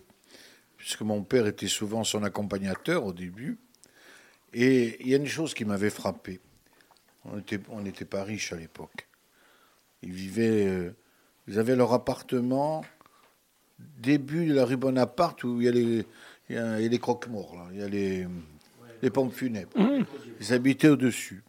puisque 0.78 1.02
mon 1.02 1.24
père 1.24 1.48
était 1.48 1.68
souvent 1.68 2.04
son 2.04 2.24
accompagnateur 2.24 3.06
au 3.06 3.14
début. 3.14 3.58
Et 4.54 4.98
il 5.02 5.10
y 5.10 5.14
a 5.14 5.18
une 5.18 5.28
chose 5.28 5.54
qui 5.54 5.66
m'avait 5.66 5.90
frappé. 5.90 6.40
On 7.26 7.36
n'était 7.36 7.60
on 7.70 7.86
était 7.86 8.06
pas 8.06 8.24
riches 8.24 8.54
à 8.54 8.56
l'époque. 8.56 9.08
Ils 10.02 10.14
vivaient. 10.14 10.68
Euh, 10.68 10.96
ils 11.48 11.58
avaient 11.58 11.76
leur 11.76 11.94
appartement 11.94 12.86
début 13.98 14.46
de 14.46 14.54
la 14.54 14.66
rue 14.66 14.78
Bonaparte 14.78 15.44
où 15.44 15.60
il 15.62 15.66
y 15.66 15.68
a 15.68 15.72
les, 15.72 16.06
il 16.50 16.90
les 16.90 17.00
croque-morts. 17.00 17.70
Il 17.72 17.80
y 17.80 17.84
a 17.84 17.88
les 17.88 18.28
les 19.02 19.10
pompes 19.10 19.34
funèbres. 19.34 19.78
Mmh. 19.78 20.06
Ils 20.40 20.54
habitaient 20.54 20.90
au-dessus, 20.90 21.44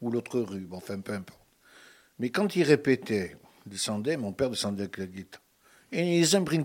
ou 0.00 0.10
l'autre 0.10 0.40
rue, 0.40 0.60
bon, 0.60 0.76
enfin 0.76 1.00
peu 1.00 1.12
importe. 1.12 1.40
Mais 2.18 2.30
quand 2.30 2.56
il 2.56 2.64
répétait, 2.64 3.36
descendait, 3.66 4.16
mon 4.16 4.32
père 4.32 4.50
descendait 4.50 4.82
avec 4.82 4.98
la 4.98 5.06
guitare. 5.06 5.42
Et 5.92 6.20
il 6.20 6.36
a 6.36 6.40
pris. 6.42 6.62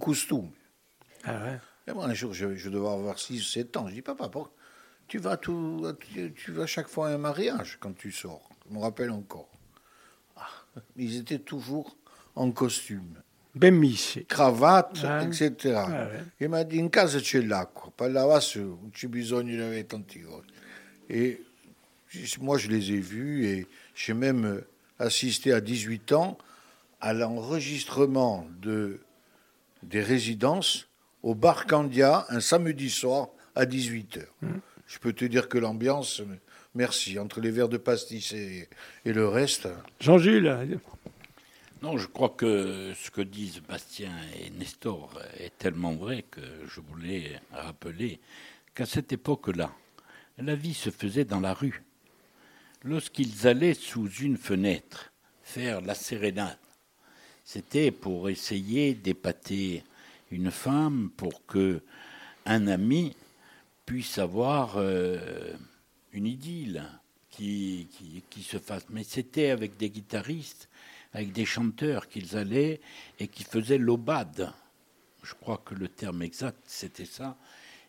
Ah 1.24 1.44
ouais. 1.44 1.60
Et 1.88 1.94
moi, 1.94 2.06
un 2.06 2.14
jour, 2.14 2.34
je, 2.34 2.56
je 2.56 2.70
devais 2.70 2.88
avoir 2.88 3.20
6 3.20 3.40
ou 3.40 3.44
7 3.44 3.78
ans. 3.78 3.88
Je 3.88 3.94
dis, 3.94 4.02
papa, 4.02 4.30
tu 5.08 5.18
vas, 5.20 5.38
tout, 5.38 5.82
tu, 6.00 6.34
tu 6.34 6.52
vas 6.52 6.66
chaque 6.66 6.88
fois 6.88 7.10
à 7.10 7.12
un 7.12 7.18
mariage 7.18 7.78
quand 7.80 7.94
tu 7.94 8.12
sors? 8.12 8.50
Je 8.68 8.74
me 8.74 8.80
rappelle 8.80 9.12
encore. 9.12 9.50
Ah, 10.36 10.50
ils 10.96 11.18
étaient 11.18 11.40
toujours 11.40 11.96
en 12.36 12.52
costume. 12.52 13.22
Ben. 13.56 13.82
Cravate, 14.28 15.00
Ah. 15.06 15.24
etc. 15.24 15.76
Ah 15.78 15.88
ouais. 15.90 16.24
Il 16.42 16.50
m'a 16.50 16.64
dit, 16.66 16.80
in 16.80 16.90
casa 16.90 17.20
c'è 17.20 17.42
l'acqua, 17.42 17.92
pas 17.96 18.10
là-bas 18.10 18.40
où 18.58 18.90
tu 18.92 19.08
bisogno 19.08 19.56
di 19.56 19.62
avere 19.62 19.86
tanti 19.86 20.22
soldi. 20.22 20.54
Et 21.10 21.42
moi, 22.42 22.58
je 22.58 22.68
les 22.70 22.92
ai 22.92 23.00
vus 23.00 23.46
et 23.46 23.68
j'ai 23.96 24.14
même 24.14 24.62
assisté 25.00 25.54
à 25.54 25.62
18 25.62 26.12
ans 26.14 26.38
à 27.02 27.14
l'enregistrement 27.14 28.48
de, 28.62 29.00
des 29.84 30.02
résidences 30.02 30.88
au 31.24 31.36
bar 31.36 31.66
Candia 31.66 32.26
un 32.30 32.40
samedi 32.40 32.90
soir 32.90 33.30
à 33.56 33.66
18h. 33.66 34.24
Je 34.88 35.00
peux 35.00 35.14
te 35.14 35.26
dire 35.26 35.48
que 35.50 35.58
l'ambiance, 35.58 36.22
merci, 36.74 37.18
entre 37.20 37.40
les 37.42 37.52
verres 37.52 37.70
de 37.70 37.78
pastis 37.78 38.32
et, 38.34 38.70
et 39.06 39.14
le 39.14 39.28
reste. 39.28 39.68
Jean-Jules, 40.00 40.80
Je 41.94 42.08
crois 42.08 42.30
que 42.30 42.94
ce 42.96 43.12
que 43.12 43.22
disent 43.22 43.62
Bastien 43.62 44.12
et 44.40 44.50
Nestor 44.50 45.22
est 45.38 45.56
tellement 45.58 45.94
vrai 45.94 46.24
que 46.24 46.42
je 46.68 46.82
voulais 46.82 47.40
rappeler 47.52 48.20
qu'à 48.74 48.88
cette 48.88 49.14
époque-là, 49.14 49.72
la 50.40 50.56
vie 50.56 50.74
se 50.74 50.90
faisait 50.90 51.26
dans 51.26 51.40
la 51.40 51.54
rue. 51.54 51.84
Lorsqu'ils 52.84 53.48
allaient 53.48 53.76
sous 53.76 54.10
une 54.10 54.36
fenêtre 54.36 55.14
faire 55.44 55.80
la 55.82 55.94
sérénade, 55.94 56.58
c'était 57.44 57.92
pour 57.92 58.30
essayer 58.30 58.96
d'épater 58.96 59.84
une 60.32 60.52
femme, 60.52 61.12
pour 61.16 61.46
que 61.46 61.82
un 62.46 62.68
ami 62.68 63.16
puisse 63.86 64.18
avoir 64.18 64.78
euh, 64.78 65.54
une 66.14 66.26
idylle 66.26 66.84
qui 67.30 67.88
se 68.42 68.58
fasse. 68.58 68.86
Mais 68.90 69.04
c'était 69.04 69.52
avec 69.52 69.78
des 69.78 69.90
guitaristes, 69.90 70.68
avec 71.16 71.32
des 71.32 71.46
chanteurs 71.46 72.10
qu'ils 72.10 72.36
allaient 72.36 72.82
et 73.20 73.30
qui 73.30 73.46
faisaient 73.46 73.78
l'aubade. 73.78 74.52
Je 75.24 75.34
crois 75.34 75.62
que 75.64 75.74
le 75.74 75.88
terme 75.88 76.22
exact, 76.22 76.60
c'était 76.66 77.06
ça. 77.06 77.38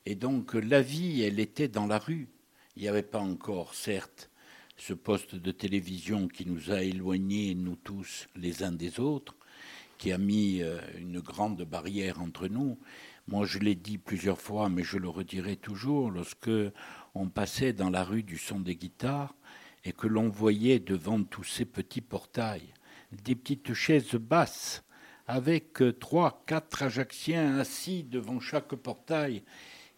Et 0.06 0.14
donc 0.14 0.54
la 0.54 0.80
vie, 0.80 1.22
elle 1.22 1.40
était 1.40 1.66
dans 1.66 1.88
la 1.88 1.98
rue. 1.98 2.28
Il 2.76 2.82
n'y 2.82 2.88
avait 2.88 3.02
pas 3.02 3.18
encore, 3.18 3.74
certes, 3.74 4.30
ce 4.76 4.94
poste 4.94 5.34
de 5.34 5.50
télévision 5.50 6.28
qui 6.28 6.46
nous 6.46 6.70
a 6.70 6.82
éloignés, 6.82 7.56
nous 7.56 7.74
tous, 7.74 8.28
les 8.36 8.62
uns 8.62 8.70
des 8.70 9.00
autres, 9.00 9.34
qui 9.98 10.12
a 10.12 10.18
mis 10.18 10.62
euh, 10.62 10.78
une 10.96 11.18
grande 11.18 11.64
barrière 11.64 12.22
entre 12.22 12.46
nous. 12.46 12.78
Moi, 13.26 13.44
je 13.44 13.58
l'ai 13.58 13.74
dit 13.74 13.98
plusieurs 13.98 14.40
fois, 14.40 14.68
mais 14.68 14.84
je 14.84 14.98
le 14.98 15.08
redirai 15.08 15.56
toujours, 15.56 16.12
lorsque 16.12 16.50
on 17.16 17.28
passait 17.28 17.72
dans 17.72 17.90
la 17.90 18.04
rue 18.04 18.22
du 18.22 18.38
son 18.38 18.60
des 18.60 18.76
guitares 18.76 19.34
et 19.82 19.92
que 19.92 20.06
l'on 20.06 20.28
voyait 20.28 20.78
devant 20.78 21.24
tous 21.24 21.42
ces 21.42 21.64
petits 21.64 22.02
portails 22.02 22.75
des 23.12 23.34
petites 23.34 23.74
chaises 23.74 24.14
basses 24.14 24.82
avec 25.26 25.82
euh, 25.82 25.92
trois, 25.92 26.42
quatre 26.46 26.82
Ajacciens 26.82 27.58
assis 27.58 28.04
devant 28.04 28.40
chaque 28.40 28.74
portail 28.74 29.42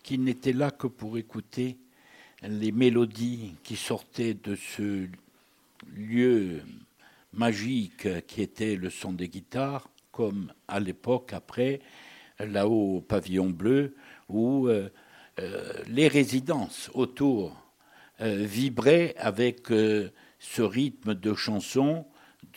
qui 0.02 0.18
n'étaient 0.18 0.52
là 0.52 0.70
que 0.70 0.86
pour 0.86 1.18
écouter 1.18 1.78
les 2.42 2.72
mélodies 2.72 3.54
qui 3.62 3.76
sortaient 3.76 4.34
de 4.34 4.54
ce 4.54 5.06
lieu 5.94 6.62
magique 7.32 8.26
qui 8.26 8.42
était 8.42 8.76
le 8.76 8.90
son 8.90 9.12
des 9.12 9.28
guitares, 9.28 9.90
comme 10.12 10.52
à 10.66 10.80
l'époque 10.80 11.32
après, 11.32 11.80
là-haut 12.38 12.96
au 12.96 13.00
pavillon 13.00 13.50
bleu, 13.50 13.96
où 14.28 14.68
euh, 14.68 14.88
euh, 15.40 15.72
les 15.88 16.08
résidences 16.08 16.90
autour 16.94 17.64
vibraient 18.20 19.14
avec 19.16 19.68
ce 19.68 20.60
rythme 20.60 21.14
de 21.14 21.34
chansons 21.34 22.04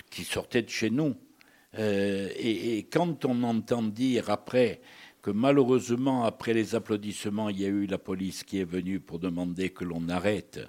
qui 0.10 0.24
sortait 0.24 0.62
de 0.62 0.70
chez 0.70 0.90
nous. 0.90 1.16
Euh, 1.78 2.30
et, 2.36 2.78
et 2.78 2.84
quand 2.84 3.26
on 3.26 3.44
entend 3.44 3.84
dire 3.84 4.30
après 4.30 4.82
que 5.22 5.32
malheureusement, 5.32 6.24
après 6.24 6.54
les 6.54 6.76
applaudissements, 6.76 7.50
il 7.50 7.62
y 7.62 7.66
a 7.66 7.70
eu 7.70 7.86
la 7.86 7.98
police 7.98 8.44
qui 8.44 8.60
est 8.60 8.66
venue 8.70 9.00
pour 9.00 9.20
demander 9.20 9.70
que 9.70 9.84
l'on 9.84 10.10
arrête 10.10 10.60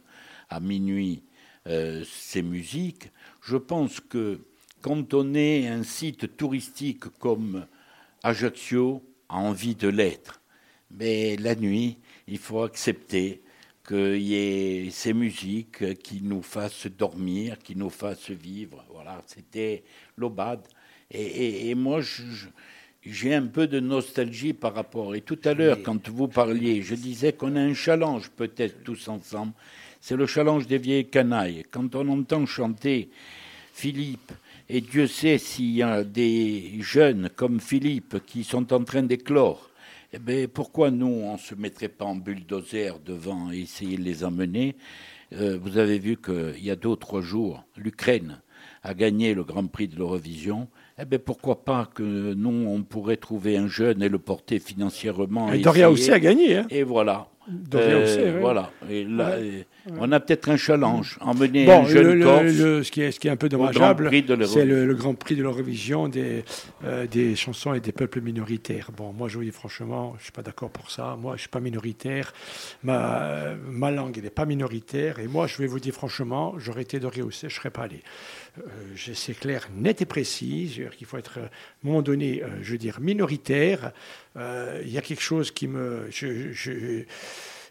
à 0.51 0.61
minuit 0.61 1.25
euh, 1.69 2.05
ces 2.05 2.43
musiques, 2.43 3.11
je 3.41 3.57
pense 3.57 4.01
que 4.01 4.41
quand 4.81 5.15
on 5.15 5.35
est 5.35 5.69
un 5.69 5.85
site 5.85 6.37
touristique 6.37 7.05
comme 7.19 7.67
Ajaccio 8.23 9.03
a 9.29 9.39
envie 9.39 9.77
de 9.77 9.89
l'être, 9.89 10.43
mais 10.91 11.37
la 11.37 11.55
nuit, 11.55 11.99
il 12.27 12.39
faut 12.39 12.63
accepter 12.63 13.43
qu'il 13.93 14.23
y 14.23 14.35
ait 14.35 14.91
ces 14.91 15.13
musiques 15.13 16.01
qui 16.03 16.23
nous 16.23 16.41
fassent 16.43 16.87
dormir, 16.87 17.59
qui 17.59 17.77
nous 17.77 17.91
fassent 17.91 18.31
vivre. 18.31 18.85
Voilà, 18.91 19.21
c'était 19.27 19.83
l'aubade. 20.17 20.67
Et, 21.11 21.21
et- 21.23 21.69
et 21.71 21.75
moi, 21.75 22.01
j'ai 23.05 23.35
un 23.35 23.47
peu 23.47 23.67
de 23.67 23.81
nostalgie 23.81 24.55
par 24.55 24.75
rapport. 24.75 25.15
Et 25.15 25.21
tout 25.21 25.39
à 25.45 25.53
l'heure, 25.53 25.79
quand 25.83 26.09
vous 26.09 26.29
parliez, 26.29 26.81
je 26.83 26.95
disais 26.95 27.33
qu'on 27.35 27.57
a 27.57 27.61
un 27.61 27.75
challenge, 27.75 28.31
peut-être 28.31 28.83
tous 28.83 29.09
ensemble. 29.09 29.53
C'est 30.01 30.17
le 30.17 30.27
challenge 30.27 30.67
des 30.67 30.79
vieilles 30.79 31.09
canailles. 31.11 31.65
Quand 31.71 31.95
on 31.95 32.09
entend 32.09 32.47
chanter 32.47 33.11
Philippe, 33.75 34.33
et 34.69 34.81
Dieu 34.81 35.07
sait 35.07 35.37
s'il 35.39 35.73
y 35.73 35.83
a 35.83 36.03
des 36.03 36.77
jeunes 36.81 37.29
comme 37.37 37.61
Philippe 37.61 38.25
qui 38.25 38.43
sont 38.43 38.73
en 38.73 38.85
train 38.85 39.03
d'éclore, 39.03 39.69
eh 40.13 40.19
bien, 40.19 40.47
pourquoi 40.53 40.91
nous, 40.91 41.07
on 41.07 41.35
ne 41.35 41.39
se 41.39 41.55
mettrait 41.55 41.89
pas 41.89 42.05
en 42.05 42.17
bulldozer 42.17 42.99
devant 43.05 43.51
et 43.53 43.61
essayer 43.61 43.97
de 43.97 44.03
les 44.03 44.25
emmener? 44.25 44.77
Euh, 45.33 45.59
Vous 45.61 45.79
avez 45.79 45.99
vu 45.99 46.17
qu'il 46.17 46.63
y 46.63 46.71
a 46.71 46.77
deux 46.77 46.91
ou 46.91 46.97
trois 46.97 47.23
jours, 47.23 47.65
l'Ukraine 47.77 48.41
a 48.85 48.95
gagné 48.95 49.35
le 49.35 49.45
Grand 49.45 49.67
Prix 49.67 49.89
de 49.89 49.97
l'Eurovision. 49.97 50.69
Eh 50.99 51.05
bien, 51.05 51.19
pourquoi 51.19 51.65
pas 51.65 51.89
que 51.93 52.35
nous, 52.35 52.67
on 52.69 52.83
pourrait 52.83 53.17
trouver 53.17 53.57
un 53.57 53.69
jeune 53.69 54.03
et 54.03 54.09
le 54.09 54.19
porter 54.19 54.59
financièrement 54.59 55.53
Et 55.53 55.59
Doria 55.59 55.91
aussi 55.91 56.11
a 56.11 56.21
gagné, 56.21 56.57
hein. 56.57 56.67
Et 56.71 56.83
voilà. 56.83 57.29
Euh, 57.75 58.33
ouais. 58.35 58.41
Voilà. 58.41 58.71
Et 58.89 59.05
là, 59.05 59.37
Ouais. 59.39 59.67
on 59.99 60.13
a 60.13 60.21
peut-être 60.21 60.49
un 60.49 60.57
challenge. 60.57 61.19
Emmener 61.21 61.67
Bon, 61.67 61.83
un 61.83 61.87
jeune 61.89 62.13
le- 62.19 62.25
Corse. 62.25 62.45
le- 62.45 62.83
ce, 62.85 62.91
qui 62.93 63.03
est, 63.03 63.11
ce 63.11 63.19
qui 63.19 63.27
est 63.27 63.33
un 63.33 63.37
peu 63.37 63.49
dommageable, 63.49 64.07
Prix 64.07 64.23
de 64.23 64.35
l'Eurovision. 64.35 64.61
c'est 64.61 64.65
le, 64.67 64.95
Grand 64.95 65.15
Prix 65.15 65.35
de 65.35 65.43
l'Eurovision 65.43 66.09
des, 66.09 66.45
euh, 66.85 67.07
des 67.09 67.35
chansons 67.35 67.75
et 67.75 67.81
des 67.81 67.91
peuples 67.91 68.21
minoritaires. 68.21 68.91
Bon, 68.97 69.13
moi, 69.13 69.29
je 69.29 69.39
vous 69.39 69.45
dis 69.45 69.51
franchement, 69.51 70.13
je 70.17 70.21
ne 70.21 70.23
suis 70.23 70.33
pas 70.33 70.43
d'accord 70.43 70.71
pour 70.71 70.91
ça. 70.93 71.17
Moi, 71.21 71.33
je 71.33 71.37
ne 71.37 71.41
suis 71.41 71.49
pas 71.49 71.61
minoritaire. 71.61 72.33
Ma, 72.85 73.55
ma 73.69 73.91
langue, 73.91 74.15
elle 74.19 74.25
n'est 74.25 74.31
pas 74.31 74.47
minoritaire. 74.47 75.19
Et 75.19 75.27
moi, 75.27 75.47
je 75.49 75.59
vais 75.59 75.67
vous 75.67 75.81
dire 75.81 75.95
franchement, 75.95 76.55
j'aurais 76.59 76.83
été 76.83 77.01
de 77.01 77.07
Réussé, 77.07 77.49
je 77.49 77.55
ne 77.55 77.59
serais 77.59 77.71
pas 77.71 77.83
allé. 77.83 78.03
Euh, 78.59 79.13
c'est 79.15 79.35
clair, 79.35 79.69
net 79.75 80.03
et 80.03 80.07
précis. 80.07 80.81
Qu'il 80.97 81.07
faut 81.07 81.19
être, 81.19 81.39
euh, 81.39 81.45
à 81.45 81.47
un 81.47 81.51
moment 81.85 82.03
donné, 82.03 82.43
euh, 82.43 82.49
je 82.63 82.73
veux 82.73 82.79
dire, 82.79 83.01
minoritaire. 83.01 83.93
Il 84.37 84.89
y 84.89 84.99
a 84.99 85.03
quelque 85.03 85.23
chose 85.23 85.51
qui 85.51 85.69
me... 85.69 86.09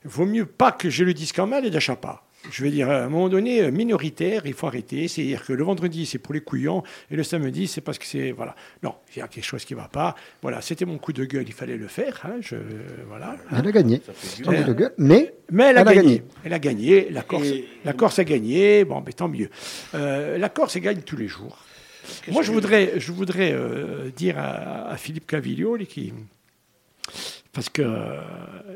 vaut 0.04 0.26
mieux 0.26 0.46
pas 0.46 0.72
que 0.72 0.90
je 0.90 1.04
le 1.04 1.14
dise 1.14 1.32
qu'en 1.32 1.48
mal 1.48 1.66
et 1.66 1.70
d'achat 1.70 1.96
pas. 1.96 2.28
Je 2.50 2.64
veux 2.64 2.72
dire, 2.72 2.90
à 2.90 3.04
un 3.04 3.10
moment 3.10 3.30
donné, 3.30 3.62
euh, 3.62 3.72
minoritaire, 3.72 4.48
il 4.48 4.54
faut 4.54 4.66
arrêter. 4.66 5.08
C'est-à-dire 5.08 5.46
que 5.46 5.54
le 5.54 5.64
vendredi, 5.64 6.08
c'est 6.08 6.18
pour 6.18 6.34
les 6.34 6.42
couillons, 6.42 6.82
et 7.12 7.16
le 7.16 7.24
samedi, 7.24 7.68
c'est 7.68 7.82
parce 7.82 8.00
que 8.00 8.06
c'est. 8.06 8.32
Voilà. 8.32 8.56
Non, 8.82 8.96
il 9.16 9.20
y 9.20 9.22
a 9.22 9.28
quelque 9.28 9.44
chose 9.46 9.64
qui 9.64 9.76
ne 9.76 9.80
va 9.80 9.88
pas. 9.88 10.16
Voilà, 10.42 10.60
c'était 10.62 10.86
mon 10.86 10.98
coup 10.98 11.14
de 11.14 11.24
gueule, 11.26 11.44
il 11.48 11.54
fallait 11.54 11.78
le 11.78 11.88
faire. 11.88 12.20
hein, 12.26 12.38
je, 12.42 12.56
voilà. 13.08 13.36
Elle 13.52 13.68
a 13.68 13.72
gagné. 13.72 14.02
fait 14.04 14.44
Son 14.44 14.52
du 14.52 14.58
coup 14.58 14.64
de 14.64 14.74
bien. 14.74 14.74
gueule, 14.74 14.94
mais, 14.98 15.34
Mais 15.52 15.66
elle 15.66 15.78
a, 15.78 15.84
gagné. 15.84 15.96
gagné. 16.02 16.24
Elle 16.44 16.54
a 16.54 16.60
gagné. 16.60 17.10
La 17.12 17.22
Corse, 17.22 17.46
Et- 17.48 17.68
la 17.86 17.94
Corse 17.94 18.18
a 18.18 18.24
gagné. 18.24 18.86
Bon, 18.86 19.04
mais 19.06 19.14
tant 19.14 19.28
mieux. 19.28 19.50
Euh, 19.94 20.38
la 20.40 20.50
Corse, 20.50 20.76
elle 20.76 20.82
gagne 20.82 21.02
tous 21.02 21.18
les 21.18 21.28
jours. 21.28 21.60
Moi, 22.28 22.42
je 22.42 22.52
voudrais, 22.52 22.94
je 23.00 23.12
voudrais 23.12 23.52
euh, 23.54 24.10
dire 24.16 24.40
à, 24.40 24.90
à 24.90 24.98
Philippe 24.98 25.28
Caviglioli 25.28 25.86
qui. 25.86 26.12
Parce 27.54 27.70
qu'il 27.70 27.86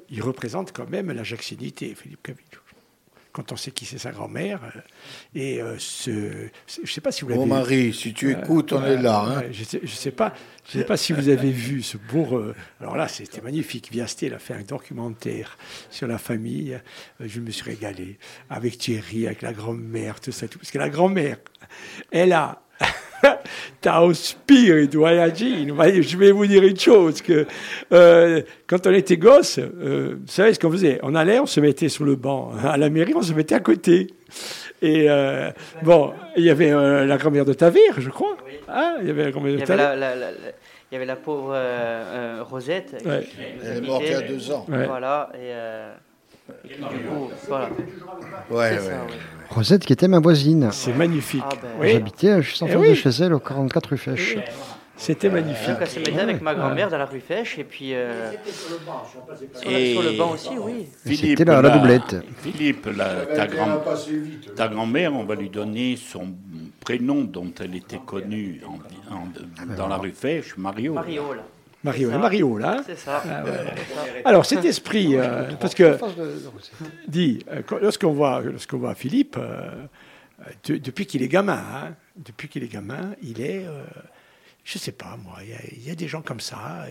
il 0.10 0.22
représente 0.22 0.72
quand 0.74 0.90
même 0.90 1.12
la 1.12 1.24
jacksinité, 1.24 1.96
Philippe 1.96 2.22
Caviglioli. 2.22 2.62
Quand 3.36 3.52
on 3.52 3.58
sait 3.58 3.72
qui 3.72 3.86
c'est 3.86 3.98
sa 3.98 4.12
grand-mère. 4.12 4.62
euh, 4.64 4.80
et 5.36 5.62
euh, 5.62 5.76
ce, 5.78 6.12
je 6.68 6.82
ne 6.82 6.88
sais 6.88 7.02
pas 7.02 7.12
si 7.12 7.24
vous 7.24 7.30
l'avez 7.30 7.42
Mon 7.42 7.48
mari, 7.48 7.94
si 7.94 8.14
tu 8.14 8.32
écoutes, 8.32 8.72
on 8.72 8.84
est 8.86 8.96
là. 9.02 9.20
hein. 9.28 9.44
Je 9.52 9.78
ne 9.82 9.88
sais, 9.88 10.12
pas, 10.12 10.34
je 10.66 10.80
sais 10.80 10.86
pas 10.86 10.96
si 10.96 11.12
vous 11.12 11.28
avez 11.28 11.52
vu 11.52 11.82
ce 11.82 11.98
beau. 11.98 12.42
Alors 12.80 12.96
là, 12.96 13.10
c'était 13.10 13.42
magnifique. 13.42 13.92
Viasté, 13.92 14.34
a 14.34 14.40
fait 14.40 14.54
un 14.54 14.62
documentaire 14.64 15.58
sur 15.90 16.08
la 16.08 16.18
famille. 16.18 16.80
Euh, 17.20 17.26
Je 17.28 17.42
me 17.42 17.52
suis 17.52 17.64
régalé 17.70 18.18
avec 18.50 18.78
Thierry, 18.78 19.26
avec 19.28 19.42
la 19.42 19.52
grand-mère, 19.52 20.22
tout 20.22 20.32
ça, 20.32 20.48
tout. 20.48 20.58
Parce 20.60 20.72
que 20.72 20.78
la 20.78 20.90
grand-mère, 20.90 21.38
elle 22.12 22.32
a, 22.32 22.62
T'as 23.82 24.14
spirito, 24.14 25.00
voyagine. 25.00 25.74
Je 26.02 26.18
vais 26.18 26.32
vous 26.32 26.46
dire 26.46 26.64
une 26.64 26.80
chose, 26.80 27.22
que 27.22 27.46
euh, 27.92 28.42
quand 28.68 28.88
on 28.88 28.94
était 28.94 29.18
gosse, 29.18 29.60
euh, 29.60 30.16
vous 30.20 30.28
savez 30.32 30.54
ce 30.54 30.60
qu'on 30.60 30.72
faisait? 30.72 31.00
On 31.04 31.16
allait, 31.16 31.40
on 31.40 31.46
se 31.46 31.60
mettait 31.60 31.90
sur 31.90 32.06
le 32.06 32.16
banc. 32.16 32.52
À 32.64 32.78
la 32.78 32.90
mairie, 32.90 33.14
on 33.16 33.22
se 33.22 33.34
mettait 33.34 33.56
à 33.56 33.60
côté. 33.60 34.08
Et 34.82 35.10
euh, 35.10 35.52
bon, 35.84 36.14
il 36.36 36.44
y 36.44 36.50
avait 36.50 36.72
euh, 36.72 37.06
la 37.06 37.18
grand-mère 37.18 37.46
de 37.46 37.54
Tavire, 37.54 38.00
je 38.00 38.10
crois. 38.10 38.36
Ah, 38.68 38.96
il 39.02 39.08
y 39.08 39.10
avait 39.12 39.26
la 39.26 39.32
grand-mère 39.32 39.56
de 39.56 39.74
la- 39.74 40.32
il 40.92 40.94
y 40.94 40.98
avait 40.98 41.06
la 41.06 41.16
pauvre 41.16 41.52
euh, 41.54 42.38
euh, 42.40 42.44
Rosette. 42.44 43.02
Ouais. 43.06 43.24
qui 43.24 43.38
Elle 43.64 43.78
est 43.78 43.82
morte 43.82 44.04
il 44.06 44.12
y 44.12 44.16
a 44.16 44.22
deux 44.22 44.52
ans. 44.52 44.66
Ouais. 44.70 44.86
Voilà, 44.86 45.30
et, 45.34 45.52
euh, 46.50 46.54
voilà. 47.48 47.70
Ouais, 48.50 48.58
ouais. 48.58 48.78
ça, 48.78 48.82
ouais. 48.92 48.98
Rosette 49.50 49.86
qui 49.86 49.94
était 49.94 50.08
ma 50.08 50.20
voisine. 50.20 50.70
C'est 50.72 50.94
magnifique. 50.94 51.44
Ah 51.46 51.50
ben, 51.62 51.68
Oui. 51.80 51.92
J'habitais 51.92 52.42
juste 52.42 52.62
en 52.64 52.68
Eh 52.68 52.72
face 52.72 52.80
oui. 52.82 52.90
de 52.90 52.94
chez 52.96 53.10
elle, 53.24 53.34
au 53.34 53.40
44 53.40 53.90
rue 53.90 53.98
Fèche. 53.98 54.38
C'était 54.98 55.30
magnifique. 55.30 55.68
Donc 55.68 55.78
elle 55.82 55.88
se 55.90 56.00
mettait 56.00 56.20
avec 56.20 56.42
ma 56.42 56.56
grand-mère 56.56 56.90
dans 56.90 56.98
la 56.98 57.06
rue 57.06 57.20
Fèche, 57.20 57.60
et 57.60 57.64
puis 57.66 57.94
euh, 57.94 58.32
sur, 58.46 59.70
la- 59.72 59.80
Et 59.80 59.92
sur 59.94 60.02
le 60.04 60.12
banc 60.18 60.32
aussi, 60.32 60.50
oui. 60.58 60.88
Philippe, 61.04 61.38
C'était 61.40 61.46
la- 61.46 61.62
la 61.62 61.70
doublette. 61.70 62.16
Philippe, 62.42 62.88
la- 62.96 63.26
ta, 63.26 63.46
grand- 63.48 63.82
ta 64.56 64.68
grand-mère, 64.70 65.14
on 65.14 65.26
va 65.26 65.36
lui 65.36 65.50
donner 65.50 65.98
son 65.98 66.28
prénom 66.80 67.24
dont 67.26 67.52
elle 67.60 67.76
était 67.76 68.00
connue 68.06 68.62
en- 68.66 69.14
en- 69.14 69.76
dans 69.76 69.88
la 69.90 69.98
rue 69.98 70.12
Fèche, 70.14 70.56
Mario. 70.58 70.94
Mario, 70.94 71.34
là. 71.34 71.42
Mario. 71.86 72.10
Mario, 72.12 72.58
là. 72.58 72.82
C'est 72.86 72.98
ça. 72.98 73.22
Ah 73.26 73.44
ouais. 73.44 73.52
C'est 73.88 73.94
ça. 73.96 74.02
Alors 74.26 74.46
cet 74.46 74.66
esprit, 74.66 75.16
euh, 75.16 75.52
parce 75.60 75.74
que 75.76 75.98
dit, 77.08 77.46
euh, 77.52 77.62
lorsqu'on 77.82 78.12
voit, 78.14 78.42
lorsqu'on 78.42 78.78
voit 78.78 78.96
Philippe, 78.96 79.38
euh, 79.40 79.70
de- 80.66 80.78
depuis 80.78 81.06
qu'il 81.06 81.22
est 81.24 81.28
gamin, 81.28 81.54
hein, 81.74 81.96
depuis 82.18 82.48
qu'il 82.50 82.64
est 82.64 82.68
gamin, 82.68 83.12
il 83.22 83.40
est, 83.42 83.66
euh, 83.66 83.84
je 84.64 84.78
sais 84.78 84.92
pas 84.92 85.18
moi, 85.24 85.38
il 85.44 85.50
y 85.50 85.54
a- 85.54 85.58
il 85.78 85.88
y, 85.88 85.92
a 85.92 85.96
des 85.96 86.08
gens 86.08 86.22
comme 86.22 86.40
ça. 86.40 86.86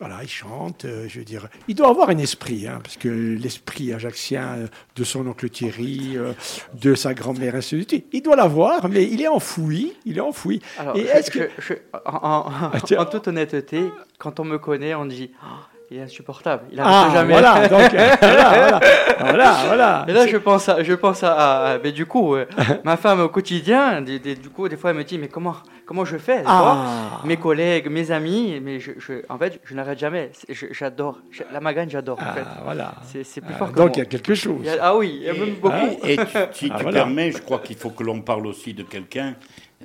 Voilà, 0.00 0.18
il 0.22 0.28
chante, 0.28 0.84
euh, 0.84 1.06
je 1.08 1.20
veux 1.20 1.24
dire. 1.24 1.48
Il 1.68 1.76
doit 1.76 1.88
avoir 1.88 2.08
un 2.10 2.18
esprit, 2.18 2.66
hein, 2.66 2.80
parce 2.82 2.96
que 2.96 3.08
l'esprit 3.08 3.92
ajaxien 3.92 4.48
euh, 4.58 4.66
de 4.96 5.04
son 5.04 5.26
oncle 5.28 5.48
Thierry, 5.48 6.16
euh, 6.16 6.32
de 6.74 6.94
sa 6.96 7.14
grand-mère, 7.14 7.54
ainsi 7.54 7.76
de 7.76 7.88
suite, 7.88 8.06
il 8.12 8.20
doit 8.22 8.34
l'avoir, 8.34 8.88
mais 8.88 9.04
il 9.04 9.22
est 9.22 9.28
enfoui, 9.28 9.92
il 10.04 10.18
est 10.18 10.20
enfoui. 10.20 10.60
Alors, 10.78 10.96
Et 10.96 11.02
est-ce 11.02 11.30
que- 11.30 11.48
je- 11.58 11.74
je- 11.74 11.74
en, 12.04 12.16
en- 12.16 12.44
Ah, 12.50 12.72
en 12.98 13.04
toute 13.06 13.28
honnêteté, 13.28 13.84
quand 14.18 14.40
on 14.40 14.44
me 14.44 14.58
connaît, 14.58 14.94
on 14.94 15.04
dit 15.06 15.30
Oh, 15.44 15.46
il 15.92 15.98
est 15.98 16.02
insupportable. 16.02 16.64
Il 16.72 16.80
Ah, 16.80 16.84
arrête 17.02 17.12
jamais. 17.12 17.32
voilà, 17.32 17.68
donc, 17.68 17.90
voilà, 17.90 18.16
voilà, 18.20 18.80
voilà, 19.20 19.56
voilà. 19.66 20.04
Et 20.08 20.12
là, 20.12 20.26
je 20.26 20.36
pense 20.38 20.68
à, 20.68 20.82
je 20.82 20.92
pense 20.94 21.22
à, 21.22 21.32
à- 21.74 21.78
mais 21.78 21.92
du 21.92 22.06
coup, 22.06 22.34
euh, 22.34 22.46
ma 22.84 22.96
femme 22.96 23.20
au 23.20 23.28
quotidien, 23.28 24.00
des, 24.00 24.18
des- 24.18 24.34
du 24.34 24.48
coup, 24.48 24.68
des 24.68 24.76
fois, 24.76 24.90
elle 24.90 24.96
me 24.96 25.04
dit, 25.04 25.18
mais 25.18 25.28
comment, 25.28 25.54
comment 25.86 26.04
je 26.04 26.16
fais 26.16 26.42
Ah. 26.46 27.20
Mes 27.24 27.36
collègues, 27.36 27.88
mes 27.90 28.10
amis, 28.10 28.58
mais 28.62 28.80
je, 28.80 28.92
je- 28.98 29.22
en 29.28 29.38
fait, 29.38 29.60
je 29.64 29.74
n'arrête 29.74 29.98
jamais. 29.98 30.30
J'adore. 30.70 31.18
La 31.52 31.60
magane, 31.60 31.90
j'adore. 31.90 32.18
en 32.20 32.34
fait. 32.34 32.42
Ah, 32.44 32.60
voilà. 32.64 32.94
C'est 33.04 33.40
plus 33.40 33.52
Ah, 33.54 33.58
fort 33.58 33.72
que 33.72 33.76
donc 33.76 33.96
il 33.96 34.00
y 34.00 34.02
a 34.02 34.06
quelque 34.06 34.34
chose. 34.34 34.66
A- 34.68 34.78
ah 34.88 34.96
oui, 34.96 35.18
il 35.20 35.26
y 35.26 35.30
a 35.30 35.34
même 35.34 35.54
beaucoup. 35.60 35.74
Ah, 36.02 36.08
Et 36.08 36.16
tu- 36.16 36.24
si 36.52 36.70
Ah, 36.72 36.76
tu 36.78 36.82
voilà. 36.84 36.92
permets, 37.04 37.32
je 37.32 37.38
crois 37.38 37.58
qu'il 37.58 37.76
faut 37.76 37.90
que 37.90 38.02
l'on 38.02 38.20
parle 38.22 38.46
aussi 38.46 38.72
de 38.74 38.82
quelqu'un, 38.82 39.34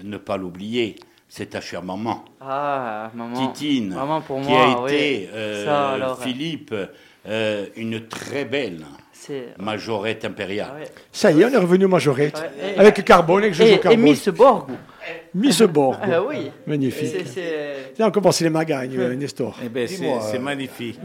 ne 0.03 0.17
pas 0.17 0.37
l'oublier, 0.37 0.95
c'est 1.30 1.47
ta 1.51 1.61
chère 1.61 1.84
maman, 1.84 2.23
Ah, 2.41 3.11
maman. 3.13 3.47
Titine, 3.51 3.89
Maman, 3.95 4.21
pour 4.21 4.41
qui 4.41 4.47
moi, 4.49 4.63
a 4.80 4.82
oui. 4.84 4.91
été, 4.93 5.30
euh, 5.34 5.65
Ça, 5.65 5.89
alors, 5.91 6.21
Philippe, 6.21 6.73
euh, 7.28 7.65
une 7.75 8.07
très 8.07 8.45
belle 8.45 8.86
majorette 9.59 10.23
impériale. 10.23 10.69
ah 10.71 10.80
ouais. 10.80 10.88
Ça 11.11 11.32
y 11.32 11.41
est, 11.41 11.45
on 11.45 11.49
est 11.49 11.57
revenu 11.57 11.86
majorette. 11.88 12.38
Ouais, 12.39 12.75
et- 12.75 12.80
Avec 12.80 13.03
Carbone, 13.03 13.43
avec 13.43 13.53
Jojo 13.53 13.69
Et, 13.71 13.73
et 13.75 13.80
Carbone. 13.80 14.01
Miss 14.01 14.30
Borg. 14.30 14.69
Miss 15.36 15.61
Borg. 15.63 15.97
Ah 16.01 16.23
oui. 16.23 16.49
Magnifique. 16.65 17.13
Là, 17.97 18.07
on 18.07 18.11
commence 18.11 18.39
les 18.39 18.49
magagnes, 18.49 18.97
euh, 18.97 19.15
Nestor. 19.15 19.57
Eh 19.63 19.67
ben, 19.69 19.86
c'est 19.88 19.95
Dis-moi, 19.97 20.21
c'est 20.21 20.38
euh, 20.38 20.41
magnifique. 20.41 20.99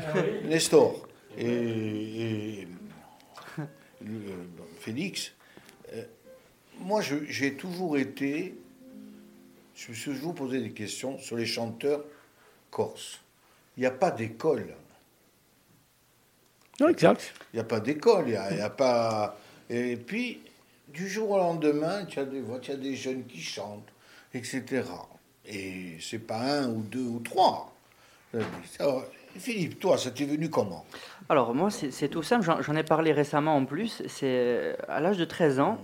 Nestor 0.48 1.08
et, 1.36 1.46
et, 1.46 2.68
euh, 3.58 3.64
Félix, 4.78 5.32
moi 6.80 7.00
j'ai 7.28 7.54
toujours 7.54 7.96
été, 7.96 8.54
je 9.82 9.90
me 9.90 9.96
suis 9.96 10.12
toujours 10.12 10.34
posé 10.34 10.60
des 10.60 10.70
questions 10.70 11.18
sur 11.18 11.36
les 11.36 11.46
chanteurs 11.46 12.04
corses. 12.70 13.20
Il 13.76 13.80
n'y 13.80 13.86
a 13.86 13.90
pas 13.90 14.12
d'école. 14.12 14.74
Non, 16.78 16.88
exact. 16.88 17.34
Il 17.52 17.56
n'y 17.56 17.60
a 17.60 17.64
pas 17.64 17.80
d'école, 17.80 18.24
il 18.26 18.30
n'y 18.30 18.36
a, 18.36 18.52
il 18.52 18.58
y 18.58 18.60
a 18.60 18.70
pas. 18.70 19.36
Et 19.68 19.96
puis, 19.96 20.40
du 20.88 21.08
jour 21.08 21.30
au 21.30 21.38
lendemain, 21.38 22.04
tu 22.04 22.20
as 22.20 22.24
des 22.24 22.40
voix, 22.40 22.60
tu 22.60 22.70
as 22.70 22.76
des 22.76 22.94
jeunes 22.94 23.24
qui 23.24 23.40
chantent, 23.40 23.88
etc. 24.34 24.84
Et 25.46 25.96
c'est 26.00 26.20
pas 26.20 26.60
un 26.60 26.68
ou 26.68 26.82
deux 26.82 27.04
ou 27.04 27.18
trois. 27.18 27.74
Alors, 28.78 29.04
Philippe, 29.36 29.80
toi, 29.80 29.98
ça 29.98 30.12
t'est 30.12 30.24
venu 30.24 30.48
comment? 30.48 30.84
Alors 31.28 31.54
moi, 31.54 31.70
c'est 31.70 32.08
tout 32.08 32.22
simple, 32.22 32.46
j'en 32.60 32.76
ai 32.76 32.84
parlé 32.84 33.12
récemment 33.12 33.56
en 33.56 33.64
plus, 33.64 34.02
c'est 34.06 34.26
euh, 34.26 34.74
à 34.88 35.00
l'âge 35.00 35.16
de 35.16 35.24
13 35.24 35.60
ans, 35.60 35.78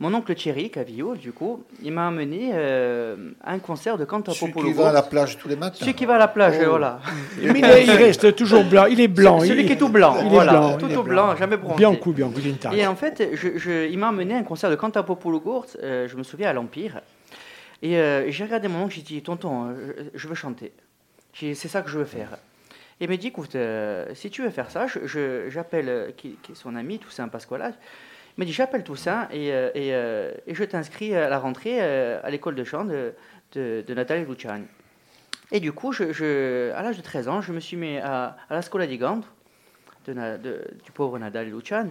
mon 0.00 0.12
oncle 0.14 0.34
Thierry 0.34 0.70
Cavillot, 0.70 1.14
du 1.16 1.32
coup, 1.32 1.62
il 1.82 1.92
m'a 1.92 2.08
amené 2.08 2.50
euh, 2.52 3.30
à 3.42 3.52
un 3.52 3.58
concert 3.58 3.96
de 3.96 4.04
Canto 4.04 4.32
Celui 4.32 4.52
qui 4.52 4.72
va 4.72 4.88
à 4.88 4.92
la 4.92 5.02
plage 5.02 5.38
tous 5.38 5.48
les 5.48 5.56
matins. 5.56 5.76
Celui 5.78 5.94
qui 5.94 6.04
va 6.04 6.16
à 6.16 6.18
la 6.18 6.28
plage, 6.28 6.56
Oh. 6.62 6.68
voilà. 6.70 7.00
Mais 7.40 7.58
il, 7.58 7.64
est- 7.64 7.84
il 7.84 7.90
reste 7.90 8.34
toujours 8.34 8.64
blanc. 8.64 8.86
Il 8.86 9.00
est 9.00 9.08
blanc. 9.08 9.40
Celui 9.40 9.62
il, 9.62 9.66
qui 9.66 9.72
est 9.72 9.76
tout 9.76 9.88
blanc, 9.88 10.16
il 10.20 10.26
est 10.26 10.30
blanc, 10.30 10.76
tout 10.76 10.86
il 10.86 10.92
est 10.92 10.96
au 10.96 11.02
blanc, 11.04 11.36
jamais 11.36 11.56
bronzé. 11.56 11.76
Bianco, 11.76 12.12
Bianco. 12.12 12.38
Et 12.74 12.86
en 12.86 12.96
fait, 12.96 13.30
je, 13.34 13.56
je- 13.56 13.88
il 13.88 13.98
m'a 13.98 14.08
amené 14.08 14.34
à 14.34 14.38
un 14.38 14.42
concert 14.42 14.70
de 14.70 14.76
Cantapopoulogourt, 14.76 15.66
euh, 15.82 16.08
je 16.08 16.16
me 16.16 16.22
souviens, 16.22 16.50
à 16.50 16.52
l'Empire. 16.52 17.00
Et 17.82 17.96
euh, 17.98 18.30
j'ai 18.30 18.44
regardé 18.44 18.66
mon 18.68 18.84
oncle, 18.84 18.94
j'ai 18.94 19.02
dit, 19.02 19.22
tonton, 19.22 19.66
euh, 19.68 19.74
je, 20.14 20.18
je 20.20 20.28
veux 20.28 20.34
chanter. 20.34 20.72
C'est 21.34 21.54
ça 21.54 21.82
que 21.82 21.90
je 21.90 21.98
veux 21.98 22.04
faire. 22.04 22.28
Et 23.00 23.04
il 23.04 23.10
m'a 23.10 23.16
dit, 23.16 23.26
écoute, 23.26 23.54
euh, 23.56 24.06
si 24.14 24.30
tu 24.30 24.42
veux 24.42 24.50
faire 24.50 24.70
ça, 24.70 24.86
je- 24.86 25.06
je- 25.06 25.50
j'appelle 25.50 25.88
euh, 25.88 26.10
qui, 26.16 26.36
qui 26.42 26.52
est 26.52 26.54
son 26.54 26.76
ami, 26.76 26.98
Toussaint 26.98 27.28
Pasquala. 27.28 27.72
Il 28.36 28.40
m'a 28.40 28.44
dit, 28.46 28.52
j'appelle 28.52 28.82
Toussaint 28.82 29.28
et, 29.30 29.52
euh, 29.52 29.70
euh, 29.76 30.32
et 30.46 30.54
je 30.54 30.64
t'inscris 30.64 31.14
à 31.14 31.28
la 31.28 31.38
rentrée 31.38 31.78
euh, 31.80 32.18
à 32.24 32.30
l'école 32.30 32.56
de 32.56 32.64
chant 32.64 32.84
de, 32.84 33.12
de, 33.52 33.84
de 33.86 33.94
Nathalie 33.94 34.24
Luciani. 34.24 34.64
Et 35.52 35.60
du 35.60 35.72
coup, 35.72 35.92
à 35.92 36.82
l'âge 36.82 36.96
de 36.96 37.02
13 37.02 37.28
ans, 37.28 37.40
je 37.40 37.52
me 37.52 37.60
suis 37.60 37.76
mis 37.76 37.98
à, 37.98 38.36
à 38.48 38.54
la 38.54 38.62
Scola 38.62 38.86
di 38.86 38.98
Gand, 38.98 39.20
de 40.06 40.12
de- 40.12 40.64
du 40.84 40.90
pauvre 40.92 41.18
Nadal 41.18 41.48
Lucian. 41.48 41.88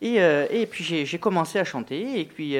Et, 0.00 0.20
euh, 0.22 0.46
et 0.50 0.66
puis 0.66 0.84
j'ai 0.84 1.18
commencé 1.18 1.58
à 1.58 1.64
chanter, 1.64 2.18
et 2.20 2.24
puis, 2.24 2.56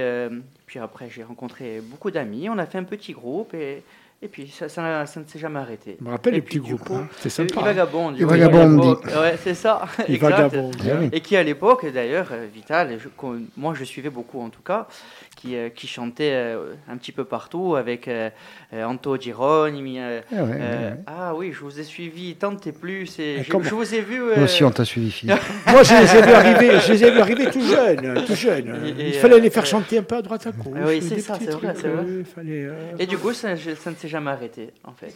puis 0.67 0.79
après 0.79 1.09
j'ai 1.09 1.23
rencontré 1.25 1.81
beaucoup 1.81 2.11
d'amis, 2.11 2.49
on 2.51 2.59
a 2.59 2.67
fait 2.67 2.79
un 2.79 2.85
petit 2.85 3.13
groupe, 3.13 3.55
et, 3.55 3.83
et 4.25 4.29
puis 4.29 4.49
ça, 4.49 4.69
ça, 4.69 4.81
n'a- 4.83 5.07
ça 5.07 5.21
ne 5.21 5.27
s'est 5.27 5.39
jamais 5.39 5.59
arrêté. 5.61 5.97
Je 6.01 6.05
me 6.05 6.11
rappelle 6.11 6.33
Et 6.33 6.37
les 6.37 6.43
puis, 6.43 6.59
petits 6.59 6.71
groupes. 6.73 6.91
hein. 6.91 7.07
Il 7.25 7.31
sympa. 7.31 7.61
hein. 7.61 7.65
vagabonde. 7.65 8.17
Il 8.19 8.25
vagabonde, 8.27 8.81
Ouais, 9.05 9.37
c'est 9.43 9.55
ça. 9.55 9.83
Il 10.09 10.15
exact. 10.15 10.31
vagabonde. 10.31 10.77
Ah 10.83 10.95
oui. 11.01 11.09
Et 11.13 11.21
qui 11.21 11.37
à 11.37 11.43
l'époque, 11.43 11.87
d'ailleurs, 11.93 12.29
euh, 12.33 12.47
Vital, 12.53 12.97
je- 12.99 13.09
moi 13.57 13.75
je 13.77 13.85
suivais 13.85 14.11
beaucoup 14.11 14.41
en 14.41 14.49
tout 14.49 14.63
cas, 14.63 14.87
qui, 15.37 15.57
euh, 15.57 15.69
qui 15.69 15.87
chantait 15.87 16.33
euh, 16.33 16.73
un 16.89 16.97
petit 16.97 17.13
peu 17.13 17.25
partout 17.25 17.77
avec 17.77 18.09
euh, 18.09 18.31
Anto 18.73 19.17
Gironi. 19.19 20.01
euh, 20.01 20.21
Ah 20.33 20.37
ouais, 20.37 20.41
ouais, 20.43 20.57
euh, 20.61 20.91
ouais. 20.93 20.97
Ah 21.07 21.35
oui, 21.35 21.53
je 21.53 21.61
vous 21.61 21.79
ai 21.79 21.83
suivi 21.85 22.35
tant 22.37 22.57
et 22.65 22.73
plus. 22.73 23.19
Et 23.19 23.43
je, 23.43 23.53
vous 23.75 23.95
ai 23.95 24.01
vu. 24.01 24.23
Euh, 24.23 24.45
aussi, 24.45 24.65
on 24.65 24.71
t'a 24.71 24.85
suivi, 24.85 25.11
Philippe. 25.11 25.37
Moi, 25.67 25.83
je 25.83 25.93
les 25.95 26.17
ai 26.19 26.23
vus 26.23 26.33
arriver, 26.33 26.71
je 26.81 26.93
les 26.93 27.05
ai 27.05 27.11
vus 27.11 27.21
arriver 27.21 27.47
tout 27.51 27.61
jeunes, 27.61 28.25
tout. 28.27 28.35
Et- 28.87 29.03
et, 29.03 29.09
il 29.09 29.15
fallait 29.15 29.39
les 29.41 29.51
faire 29.51 29.65
euh, 29.65 29.67
chanter 29.67 29.99
un 29.99 30.03
peu 30.03 30.17
à 30.17 30.23
droite 30.23 30.47
à 30.47 30.53
gauche. 30.53 30.67
oui, 30.87 31.01
des 31.01 31.09
c'est 31.09 31.21
ça, 31.21 31.37
c'est 31.39 31.51
vrai, 31.51 31.75
c'est 31.75 31.89
fallait, 32.25 32.69
Et 32.99 33.07
du 33.07 33.19
coup, 33.19 33.33
ça, 33.33 33.55
je- 33.57 33.75
ça 33.75 33.91
ne 33.91 33.97
s'est 33.97 34.09
jamais 34.15 34.31
arrêté, 34.31 34.73
en 34.85 34.93
fait. 34.93 35.15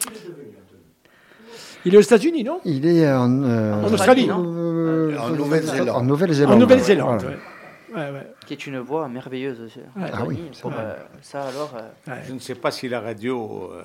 Il 1.85 1.95
est 1.95 1.99
aux 1.99 2.09
États-Unis, 2.11 2.43
non? 2.45 2.61
Il 2.65 2.85
est 2.87 3.09
en, 3.11 3.43
euh, 3.45 3.75
En 3.85 3.93
Australie, 3.93 4.27
non? 4.27 4.43
Euh, 4.45 5.17
En 5.19 5.31
Nouvelle-Zélande. 5.31 5.89
En 5.91 6.03
Nouvelle-Zélande. 6.03 6.55
En 6.55 6.59
Nouvelle-Zélande. 6.59 7.21
Voilà. 7.23 7.37
ouais. 7.37 7.43
Ouais, 7.95 8.11
ouais. 8.19 8.27
Qui 8.47 8.53
est 8.55 8.67
une 8.67 8.81
voix 8.81 9.09
merveilleuse 9.09 9.61
aussi. 9.63 9.81
Ah 9.99 10.25
oui, 10.27 10.39
Pour, 10.61 10.73
euh, 10.77 10.95
ça 11.23 11.45
alors. 11.45 11.73
euh, 12.09 12.13
Je 12.27 12.33
ne 12.35 12.39
sais 12.39 12.55
pas 12.57 12.71
si 12.71 12.87
la 12.89 13.01
radio 13.01 13.71
euh, 13.73 13.83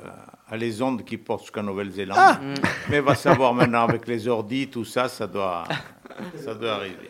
a 0.49 0.57
les 0.57 0.82
ondes 0.82 1.05
qui 1.05 1.18
portent 1.18 1.43
jusqu'à 1.43 1.61
Nouvelle-Zélande, 1.61 2.18
Ah 2.20 2.39
mm. 2.41 2.53
mais 2.89 2.99
va 2.99 3.16
savoir 3.16 3.53
maintenant 3.53 3.84
avec 3.84 4.05
les 4.07 4.28
ordis, 4.28 4.68
tout 4.68 4.84
ça, 4.84 5.07
ça 5.07 5.26
doit, 5.26 5.64
ça 6.43 6.53
doit 6.53 6.74
arriver. 6.74 7.09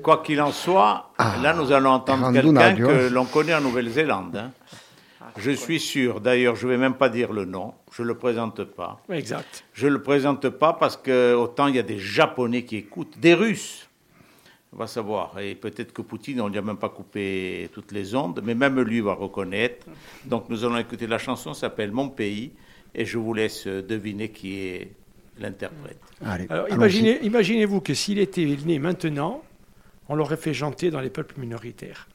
Quoi 0.00 0.22
qu'il 0.22 0.40
en 0.40 0.52
soit, 0.52 1.10
là 1.42 1.52
nous 1.54 1.72
allons 1.72 1.90
entendre 1.90 2.30
quelqu'un 2.32 2.76
que 2.76 3.08
l'on 3.08 3.24
connaît 3.24 3.54
en 3.54 3.60
Nouvelle-Zélande. 3.62 4.36
hein. 4.36 4.50
Je 5.38 5.50
suis 5.50 5.80
sûr, 5.80 6.20
d'ailleurs, 6.20 6.56
je 6.56 6.66
ne 6.66 6.72
vais 6.72 6.78
même 6.78 6.94
pas 6.94 7.08
dire 7.08 7.32
le 7.32 7.44
nom, 7.44 7.74
je 7.92 8.02
ne 8.02 8.08
le 8.08 8.14
présente 8.14 8.64
pas. 8.64 9.00
Exact. 9.10 9.64
Je 9.72 9.86
ne 9.86 9.92
le 9.92 10.02
présente 10.02 10.48
pas 10.48 10.72
parce 10.72 10.96
que 10.96 11.34
autant 11.34 11.66
il 11.66 11.76
y 11.76 11.78
a 11.78 11.82
des 11.82 11.98
Japonais 11.98 12.64
qui 12.64 12.76
écoutent, 12.76 13.18
des 13.18 13.34
Russes. 13.34 13.88
On 14.72 14.76
va 14.78 14.86
savoir. 14.86 15.38
Et 15.38 15.54
peut-être 15.54 15.92
que 15.92 16.02
Poutine, 16.02 16.40
on 16.40 16.46
ne 16.46 16.50
lui 16.50 16.58
a 16.58 16.62
même 16.62 16.76
pas 16.76 16.88
coupé 16.88 17.68
toutes 17.72 17.92
les 17.92 18.14
ondes, 18.14 18.42
mais 18.44 18.54
même 18.54 18.80
lui 18.80 19.00
va 19.00 19.14
reconnaître. 19.14 19.86
Donc 20.24 20.48
nous 20.48 20.64
allons 20.64 20.76
écouter 20.78 21.06
la 21.06 21.18
chanson, 21.18 21.54
s'appelle 21.54 21.92
Mon 21.92 22.08
pays, 22.08 22.52
et 22.94 23.04
je 23.04 23.16
vous 23.18 23.32
laisse 23.32 23.66
deviner 23.66 24.30
qui 24.30 24.58
est 24.58 24.92
l'interprète. 25.38 25.98
Allez, 26.24 26.46
Alors, 26.48 26.64
allons-y. 26.66 26.76
imaginez, 26.76 27.24
imaginez-vous 27.24 27.80
que 27.80 27.94
s'il 27.94 28.18
était 28.18 28.44
né 28.64 28.78
maintenant, 28.78 29.42
on 30.08 30.14
l'aurait 30.14 30.36
fait 30.36 30.54
chanter 30.54 30.90
dans 30.90 31.00
les 31.00 31.10
peuples 31.10 31.38
minoritaires. 31.38 32.08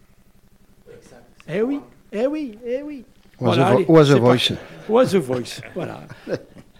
Eh 1.47 1.61
oui, 1.61 1.79
eh 2.11 2.27
oui, 2.27 2.57
eh 2.65 2.81
oui. 2.83 3.03
Was 3.39 3.55
Voilà, 3.55 3.67
a 3.67 3.71
vo- 3.71 3.77
allez, 3.77 3.85
was 3.87 4.01
a 4.01 4.05
c'est 4.13 4.19
voice. 4.19 4.53
Was 4.89 5.15
a 5.15 5.19
voice, 5.19 5.61
voilà. 5.75 6.01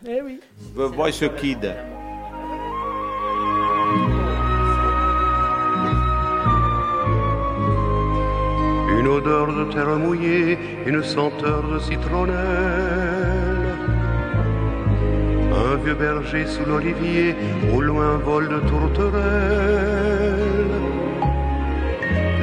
Eh 0.07 0.19
oui. 0.21 0.39
The 0.75 0.81
Voice 0.95 1.23
Kid. 1.39 1.73
Une 8.99 9.07
odeur 9.07 9.47
de 9.47 9.63
terre 9.73 9.97
mouillée, 9.97 10.57
une 10.85 11.03
senteur 11.03 11.63
de 11.73 11.79
citronnelle. 11.79 12.35
Un 15.69 15.75
vieux 15.83 15.95
berger 15.95 16.45
sous 16.45 16.65
l'olivier, 16.65 17.35
au 17.73 17.81
loin 17.81 18.17
vol 18.17 18.47
de 18.49 18.59
tourterelle. 18.69 20.60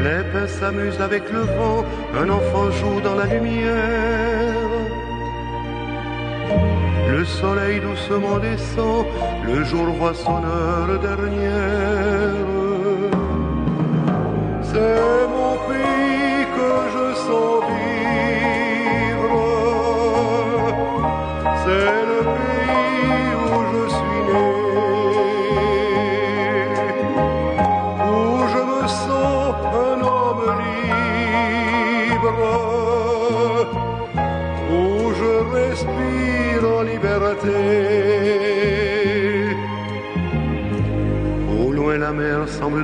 Les 0.05 0.23
pins 0.33 0.47
s'amusent 0.47 1.01
avec 1.01 1.25
le 1.33 1.41
vent, 1.41 1.85
un 2.21 2.29
enfant 2.29 2.71
joue 2.71 3.01
dans 3.01 3.17
la 3.17 3.27
lumière. 3.27 4.69
Le 7.11 7.25
soleil 7.25 7.81
doucement 7.81 8.39
descend, 8.39 9.07
le 9.45 9.65
jour 9.65 9.87
voit 9.99 10.15
son 10.15 10.41
heure 10.45 10.99
dernière. 11.01 12.47
C'est 14.63 15.27
mon 15.37 15.55
pays 15.69 16.45
que 16.57 16.71
je 16.95 17.07
sens. 17.27 17.78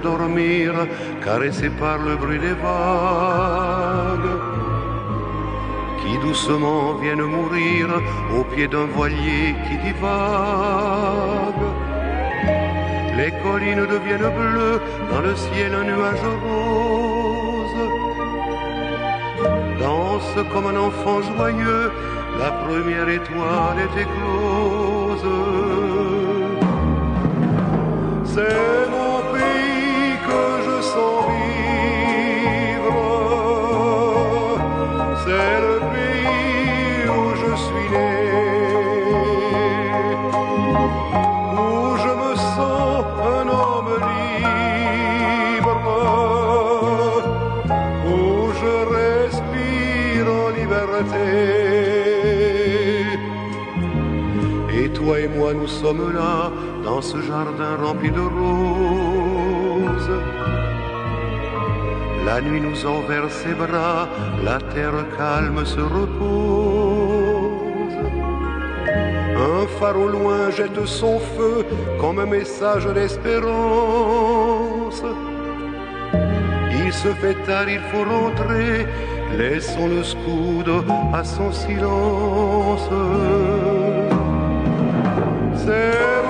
Dormir, 0.05 0.70
caressée 1.24 1.72
par 1.82 1.98
le 1.98 2.14
bruit 2.22 2.38
des 2.46 2.57
vagues, 2.64 4.36
qui 6.00 6.12
doucement 6.24 6.94
viennent 7.02 7.28
mourir 7.36 7.84
au 8.36 8.42
pied 8.52 8.68
d'un 8.68 8.88
voilier 8.96 9.46
qui 9.64 9.76
divague. 9.86 11.66
Les 13.18 13.32
collines 13.42 13.86
deviennent 13.94 14.32
bleues, 14.38 14.80
dans 15.11 15.22
le 15.28 15.34
ciel 15.44 15.70
un 15.80 15.84
nuage 15.90 16.28
rose. 16.44 17.82
Danse 19.80 20.36
comme 20.52 20.66
un 20.72 20.78
enfant 20.88 21.20
joyeux, 21.30 21.86
la 22.42 22.50
première 22.64 23.09
étoile 23.09 23.78
est 23.86 23.96
éclose. 24.05 25.30
C'est 28.32 28.84
Et 54.72 54.88
toi 54.90 55.20
et 55.20 55.28
moi, 55.28 55.55
nous 55.55 55.66
sommes 55.66 56.12
là, 56.14 56.51
dans 56.84 57.01
ce 57.01 57.20
jardin 57.20 57.76
rempli 57.82 58.11
de 58.11 58.20
roses. 58.20 59.13
La 62.24 62.40
nuit 62.40 62.60
nous 62.60 62.86
envers 62.86 63.30
ses 63.30 63.52
bras, 63.54 64.08
la 64.42 64.58
terre 64.72 65.04
calme 65.16 65.64
se 65.64 65.80
repose. 65.80 67.54
Un 69.36 69.66
phare 69.78 69.98
au 69.98 70.08
loin 70.08 70.50
jette 70.50 70.86
son 70.86 71.18
feu 71.18 71.66
comme 72.00 72.18
un 72.18 72.26
message 72.26 72.86
d'espérance. 72.86 73.44
Il 76.72 76.92
se 76.92 77.08
fait 77.20 77.36
tard, 77.46 77.68
il 77.68 77.80
faut 77.90 78.04
rentrer, 78.04 78.86
laissons 79.36 79.88
le 79.88 80.02
scudo 80.02 80.84
à 81.12 81.22
son 81.24 81.52
silence. 81.52 82.88
C'est 85.56 86.23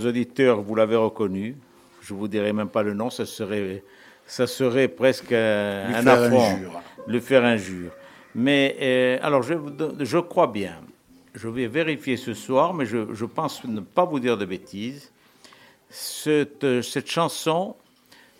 Chers 0.00 0.08
auditeurs, 0.08 0.62
vous 0.62 0.74
l'avez 0.74 0.96
reconnu. 0.96 1.56
Je 2.00 2.14
vous 2.14 2.26
dirai 2.26 2.54
même 2.54 2.70
pas 2.70 2.82
le 2.82 2.94
nom, 2.94 3.10
ça 3.10 3.26
serait, 3.26 3.82
ça 4.24 4.46
serait 4.46 4.88
presque 4.88 5.32
un, 5.32 6.06
affront, 6.06 6.58
lui 7.06 7.20
faire 7.20 7.44
injure. 7.44 7.90
Mais 8.34 8.76
euh, 8.80 9.18
alors, 9.20 9.42
je, 9.42 10.18
crois 10.18 10.46
bien. 10.46 10.76
Je 11.34 11.48
vais 11.48 11.66
vérifier 11.66 12.16
ce 12.16 12.32
soir, 12.32 12.72
mais 12.72 12.86
je, 12.86 13.12
je 13.12 13.24
pense 13.26 13.62
ne 13.64 13.80
pas 13.80 14.06
vous 14.06 14.20
dire 14.20 14.38
de 14.38 14.46
bêtises. 14.46 15.12
Cette, 15.90 16.80
cette 16.80 17.10
chanson 17.10 17.76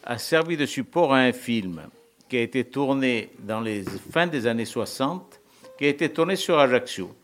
a 0.04 0.16
servi 0.16 0.56
de 0.56 0.64
support 0.64 1.12
à 1.12 1.18
un 1.18 1.32
film 1.32 1.82
qui 2.30 2.38
a 2.38 2.40
été 2.40 2.64
tourné 2.64 3.32
dans 3.40 3.60
les 3.60 3.84
fins 4.10 4.28
des 4.28 4.46
années 4.46 4.64
60, 4.64 5.38
qui 5.78 5.84
a 5.84 5.88
été 5.88 6.08
tourné 6.08 6.36
sur 6.36 6.58
Ajaccio 6.58 7.14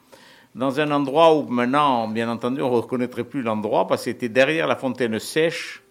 dans 0.57 0.81
un 0.81 0.91
endroit 0.91 1.37
où 1.37 1.43
maintenant, 1.43 2.09
bien 2.09 2.31
entendu, 2.31 2.63
on 2.63 2.71
ne 2.71 2.77
reconnaîtrait 2.77 3.25
plus 3.25 3.43
l'endroit 3.43 3.87
parce 3.87 4.05
que 4.05 4.11
c'était 4.11 4.31
derrière 4.31 4.67
la 4.67 4.77
fontaine 4.77 5.19
sèche, 5.19 5.83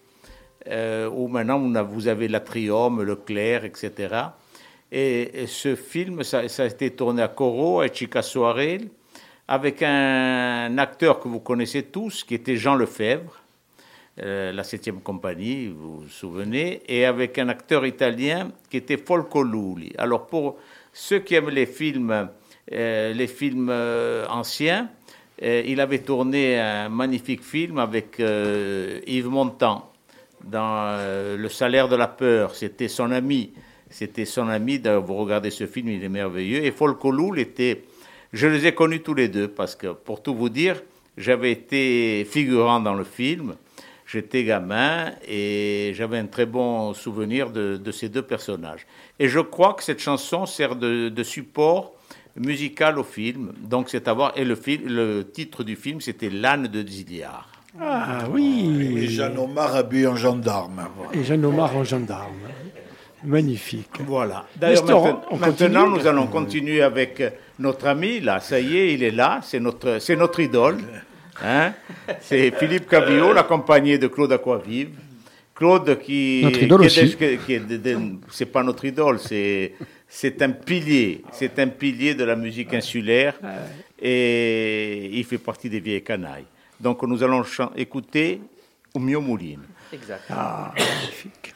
euh, 0.68 1.08
où 1.08 1.28
maintenant 1.28 1.60
vous 1.84 2.08
avez 2.08 2.28
l'Atrium, 2.28 3.04
le 3.04 3.16
Clair, 3.16 3.64
etc. 3.64 4.16
Et, 4.92 5.46
ce 5.46 5.76
film, 5.76 6.24
ça, 6.24 6.40
a 6.40 6.66
été 6.66 6.90
tourné 6.90 7.22
à 7.22 7.28
Coro, 7.28 7.82
à 7.82 7.94
Chica 7.94 8.24
Soarel, 8.24 8.88
avec 9.48 9.84
un 9.84 10.76
acteur 10.80 11.20
que 11.20 11.28
vous 11.28 11.42
connaissez 11.42 11.84
tous, 11.84 12.24
qui 12.24 12.34
était 12.34 12.58
Jean 12.58 12.74
Lefebvre, 12.74 13.40
euh, 14.20 14.52
la 14.52 14.64
7e 14.64 15.00
compagnie, 15.00 15.68
vous 15.68 16.02
vous 16.02 16.10
souvenez, 16.10 16.82
et 16.88 17.06
avec 17.06 17.38
un 17.38 17.50
acteur 17.50 17.86
italien 17.86 18.50
qui 18.72 18.78
était 18.78 18.98
Folco 18.98 19.44
Lulli. 19.44 19.94
Alors 20.00 20.26
pour 20.26 20.58
ceux 20.92 21.20
qui 21.20 21.36
aiment 21.36 21.50
les 21.50 21.68
films, 21.68 22.30
les 22.72 23.28
films 23.28 23.70
euh, 23.70 24.26
anciens, 24.28 24.90
euh, 25.44 25.64
il 25.66 25.82
avait 25.82 26.00
tourné 26.00 26.60
un 26.60 26.90
magnifique 26.90 27.44
film 27.44 27.78
avec 27.78 28.20
euh, 28.20 29.02
Yves 29.06 29.28
Montand 29.28 29.92
dans 30.46 30.98
euh, 31.00 31.36
Le 31.36 31.50
salaire 31.50 31.90
de 31.90 31.96
la 31.96 32.08
peur. 32.08 32.56
C'était 32.56 32.88
son 32.88 33.12
ami. 33.12 33.52
C'était 33.90 34.26
son 34.26 34.48
ami. 34.48 34.82
Vous 35.06 35.16
regardez 35.16 35.52
ce 35.52 35.68
film, 35.68 35.90
il 35.90 36.04
est 36.04 36.10
merveilleux. 36.10 36.64
Et 36.64 36.72
Folco 36.72 37.12
Lulli 37.12 37.42
était. 37.42 37.84
Je 38.34 38.48
les 38.48 38.66
ai 38.66 38.74
connus 38.74 39.02
tous 39.02 39.14
les 39.14 39.30
deux 39.30 39.48
parce 39.48 39.76
que, 39.76 39.88
pour 39.88 40.22
tout 40.22 40.36
vous 40.36 40.50
dire, 40.50 40.82
j'avais 41.18 41.52
été 41.52 42.26
figurant 42.30 42.80
dans 42.80 42.94
le 42.94 43.06
film. 43.06 43.56
J'étais 44.06 44.44
gamin 44.44 45.12
et 45.28 45.94
j'avais 45.96 46.18
un 46.18 46.28
très 46.28 46.46
bon 46.46 46.94
souvenir 46.94 47.50
de, 47.50 47.92
ces 47.92 48.10
deux 48.10 48.22
personnages. 48.22 48.86
Et 49.20 49.30
je 49.30 49.40
crois 49.40 49.74
que 49.74 49.84
cette 49.84 50.00
chanson 50.00 50.46
sert 50.46 50.76
de 50.76 51.24
support 51.24 51.96
musical 52.36 52.98
au 53.00 53.04
film. 53.04 53.54
Donc, 53.62 53.90
c'est 53.90 54.08
à 54.08 54.14
voir. 54.14 54.34
Et 54.36 54.46
le, 54.46 54.56
film, 54.56 54.84
le 54.88 55.24
titre 55.32 55.64
du 55.64 55.76
film, 55.76 56.02
c'était 56.02 56.30
L'âne 56.30 56.68
de 56.68 56.86
Ziliard. 56.88 57.50
Ah 57.80 58.20
oui. 58.32 58.96
Et 58.98 59.08
Jeanne 59.08 59.38
Omar 59.38 59.76
habillé 59.76 60.08
en 60.08 60.16
gendarme. 60.16 60.88
Et 61.14 61.24
Jeanne 61.24 61.44
Omar 61.46 61.76
en 61.76 61.84
gendarme. 61.84 62.34
Magnifique. 63.24 63.90
Voilà. 64.06 64.46
D'ailleurs, 64.56 64.84
maintenant, 64.86 65.22
on 65.32 65.38
maintenant, 65.38 65.84
continue 65.86 66.00
nous 66.00 66.08
allons 66.08 66.28
continuer 66.28 66.82
avec 66.82 67.24
notre 67.60 67.88
ami. 67.88 68.20
Là, 68.20 68.40
ça 68.40 68.60
y 68.60 68.78
est, 68.78 68.94
il 68.94 69.04
est 69.04 69.12
là. 69.12 69.40
C'est 69.44 69.60
notre, 69.60 69.98
c'est 70.00 70.16
notre 70.16 70.40
idole. 70.40 70.78
Hein 71.44 71.74
c'est 72.22 72.52
Philippe 72.58 72.88
Cavillot, 72.88 73.32
accompagné 73.38 73.98
de 73.98 74.08
Claude 74.08 74.32
Aquavive. 74.32 74.90
Claude 75.54 76.00
qui, 76.00 76.42
Notre 76.44 76.64
idole 76.64 76.88
qui 76.88 77.00
est- 77.00 77.46
qui 77.46 77.54
est 77.54 77.98
c'est 78.30 78.46
pas 78.46 78.62
notre 78.62 78.84
idole, 78.86 79.20
c'est 79.20 79.74
c'est 80.16 80.42
un 80.42 80.52
pilier, 80.52 81.26
c'est 81.34 81.60
un 81.60 81.68
pilier 81.68 82.16
de 82.16 82.24
la 82.24 82.38
musique 82.38 82.74
insulaire 82.74 83.38
et 84.02 85.10
il 85.12 85.26
fait 85.26 85.38
partie 85.38 85.70
des 85.70 85.82
vieilles 85.82 86.06
canailles. 86.06 86.46
Donc 86.80 87.04
nous 87.04 87.22
allons 87.22 87.44
écouter 87.76 88.40
au 88.94 89.00
mio 89.00 89.20
Mouline. 89.20 89.64
Exact. 89.92 90.24
Ah, 90.30 90.72
magnifique. 90.78 91.54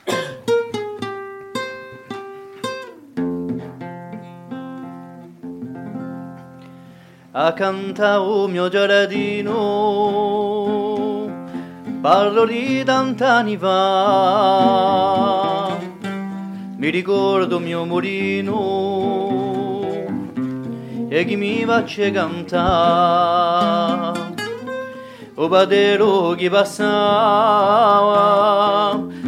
Accanto 7.32 8.04
al 8.04 8.50
mio 8.50 8.68
giardino 8.70 9.56
parlo 12.02 12.46
di 12.46 12.84
tant'anni 12.84 13.58
fa 13.58 14.90
mi 16.80 16.90
ricordo 16.90 17.60
mio 17.60 17.84
mulino 17.84 18.58
e 21.10 21.26
chi 21.26 21.36
mi 21.36 21.66
faccia 21.66 22.10
cantare. 22.10 23.58
O 25.36 25.50
padero 25.50 26.36
che 26.36 26.50
passava 26.50 26.98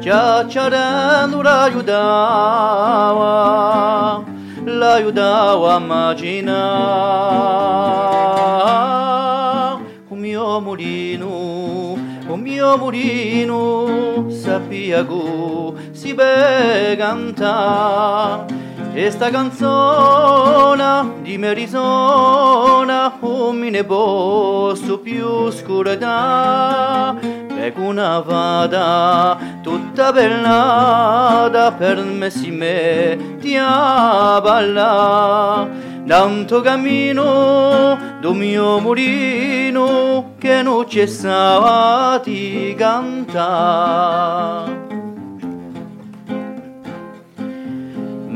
chiacchierando 0.00 1.40
l'aiutava 1.40 2.02
l'aiutava 4.64 5.74
a 5.74 5.78
immaginare 5.78 6.64
un 10.08 10.18
mio 10.18 10.58
un 10.58 10.64
mio 12.44 12.76
mulino 12.76 14.26
sappia 14.28 15.06
che 15.06 15.72
si 15.92 16.14
può 16.14 16.24
cantare 16.98 18.44
e 18.92 19.10
sta 19.10 19.30
canzone 19.30 21.22
di 21.22 21.38
me 21.38 21.54
risona 21.54 23.16
un 23.20 23.56
me 23.56 23.70
ne 23.70 23.82
posso 23.82 24.98
più 24.98 25.50
scurata 25.50 27.16
Ecco 27.56 27.80
una 27.80 28.18
vada 28.18 29.38
tutta 29.62 30.12
bellata 30.12 31.72
per 31.72 32.04
me 32.04 32.28
si 32.28 32.50
metti 32.50 33.56
a 33.56 34.38
ballare 34.42 35.93
tanto 36.06 36.60
cammino 36.60 37.98
do 38.20 38.34
mio 38.34 38.80
mulino 38.80 40.34
che 40.38 40.62
non 40.62 40.88
cessava 40.88 42.20
di 42.22 42.74
cantare 42.76 44.84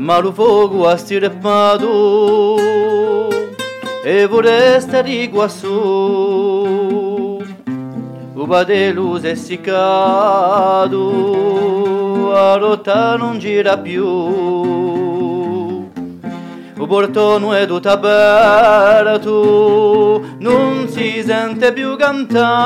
ma 0.09 0.17
lo 0.19 0.31
fuoco 0.31 0.87
ha 0.87 0.95
stirpato 0.95 2.57
e 4.03 4.25
vorreste 4.25 5.03
di 5.03 5.29
quassù. 5.29 7.37
O 8.33 8.47
padelo 8.47 9.19
è 9.19 9.27
essiccato 9.27 10.97
a 12.33 12.55
rotta 12.55 13.17
non 13.17 13.37
gira 13.37 13.77
più 13.77 15.08
portone 16.89 17.61
è 17.61 17.65
tutto 17.67 17.87
aperto 17.87 19.29
non 20.39 20.89
si 20.89 21.23
sente 21.23 21.71
più 21.71 21.95
cantare. 21.95 22.57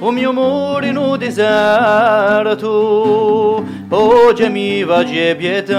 O 0.00 0.10
mio 0.10 0.28
amore 0.30 0.92
no 0.92 1.16
deserto 1.16 2.68
oggi 3.88 4.48
mi 4.50 4.84
c'è 4.84 5.34
pietà. 5.36 5.78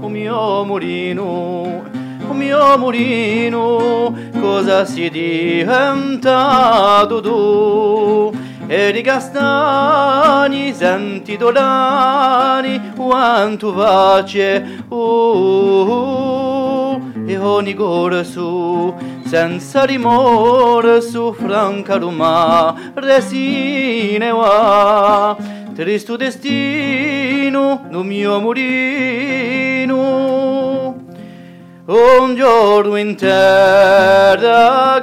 O 0.00 0.08
mio 0.08 0.64
morino 0.64 1.82
o 2.26 2.32
mio 2.32 2.78
morino 2.78 4.14
cosa 4.40 4.86
si 4.86 5.10
diventato 5.10 7.20
tu 7.20 8.33
e 8.66 8.92
di 8.92 9.02
castani 9.02 10.72
senti 10.72 11.36
dolani 11.36 12.92
quanto 12.96 13.72
vace 13.72 14.84
uh, 14.88 14.94
uh, 14.94 15.90
uh, 15.90 17.02
e 17.26 17.36
ogni 17.36 17.74
gore 17.74 18.24
senza 19.24 19.84
rimore 19.84 21.00
su 21.02 21.32
franca 21.32 21.96
ruma 21.96 22.92
resine 22.94 24.30
va 24.30 25.36
tristo 25.74 26.16
destino 26.16 27.86
non 27.90 28.06
mio 28.06 28.40
murino 28.40 29.84
un 31.86 32.34
giorno 32.34 32.94
in 32.96 33.14
terra 33.16 35.00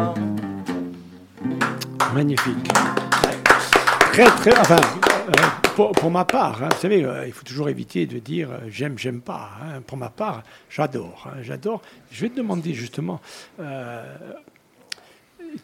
cascherà 0.00 0.14
Magnifique. 2.14 2.68
Très, 4.12 4.24
très. 4.24 4.58
Enfin, 4.58 4.76
euh, 4.76 5.32
pour, 5.76 5.92
pour 5.92 6.10
ma 6.10 6.24
part, 6.24 6.62
hein, 6.62 6.68
vous 6.72 6.80
savez, 6.80 7.04
euh, 7.04 7.26
il 7.26 7.32
faut 7.32 7.44
toujours 7.44 7.68
éviter 7.68 8.06
de 8.06 8.18
dire 8.18 8.50
euh, 8.50 8.58
j'aime, 8.68 8.98
j'aime 8.98 9.20
pas. 9.20 9.50
hein. 9.62 9.80
Pour 9.86 9.96
ma 9.98 10.08
part, 10.10 10.42
j'adore. 10.68 11.28
hein, 11.28 11.38
j'adore. 11.42 11.80
Je 12.10 12.22
vais 12.22 12.30
te 12.30 12.36
demander 12.36 12.74
justement, 12.74 13.20
euh, 13.60 14.02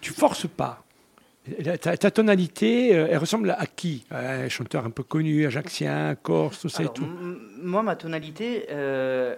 tu 0.00 0.12
forces 0.12 0.46
pas. 0.46 0.82
Ta, 1.80 1.96
ta 1.96 2.10
tonalité, 2.10 2.96
euh, 2.96 3.08
elle 3.10 3.18
ressemble 3.18 3.50
à 3.50 3.66
qui? 3.66 4.04
Un 4.10 4.48
chanteur 4.48 4.84
un 4.84 4.90
peu 4.90 5.02
connu, 5.02 5.46
ajaxien, 5.46 6.14
corse, 6.16 6.60
tout 6.60 6.68
ça 6.68 6.80
Alors, 6.80 6.92
et 6.92 6.94
tout. 6.94 7.06
moi, 7.62 7.82
ma 7.82 7.94
tonalité, 7.96 8.66
euh, 8.70 9.36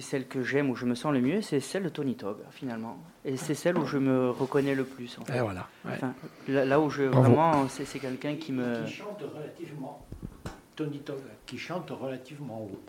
celle 0.00 0.26
que 0.26 0.42
j'aime, 0.42 0.70
où 0.70 0.76
je 0.76 0.86
me 0.86 0.94
sens 0.94 1.12
le 1.12 1.20
mieux, 1.20 1.42
c'est 1.42 1.60
celle 1.60 1.82
de 1.84 1.88
Tony 1.90 2.14
Tog, 2.14 2.36
finalement. 2.50 2.96
Et 3.24 3.36
c'est 3.36 3.54
celle 3.54 3.76
où 3.76 3.86
je 3.86 3.98
me 3.98 4.30
reconnais 4.30 4.74
le 4.74 4.84
plus, 4.84 5.18
en 5.18 5.24
fait. 5.24 5.36
Et 5.36 5.40
voilà, 5.40 5.68
ouais. 5.84 5.92
Enfin, 5.94 6.14
là, 6.48 6.64
là 6.64 6.80
où 6.80 6.88
je, 6.88 7.04
Bravo. 7.04 7.34
vraiment, 7.34 7.68
c'est 7.68 7.84
c'est 7.84 7.98
quelqu'un 7.98 8.36
qui 8.36 8.52
me... 8.52 8.84
Qui 8.84 8.92
chante 8.92 9.22
relativement. 9.22 10.06
Tony 10.74 11.00
Tog, 11.00 11.18
qui 11.44 11.58
chante 11.58 11.90
relativement 11.90 12.62
haut. 12.62 12.80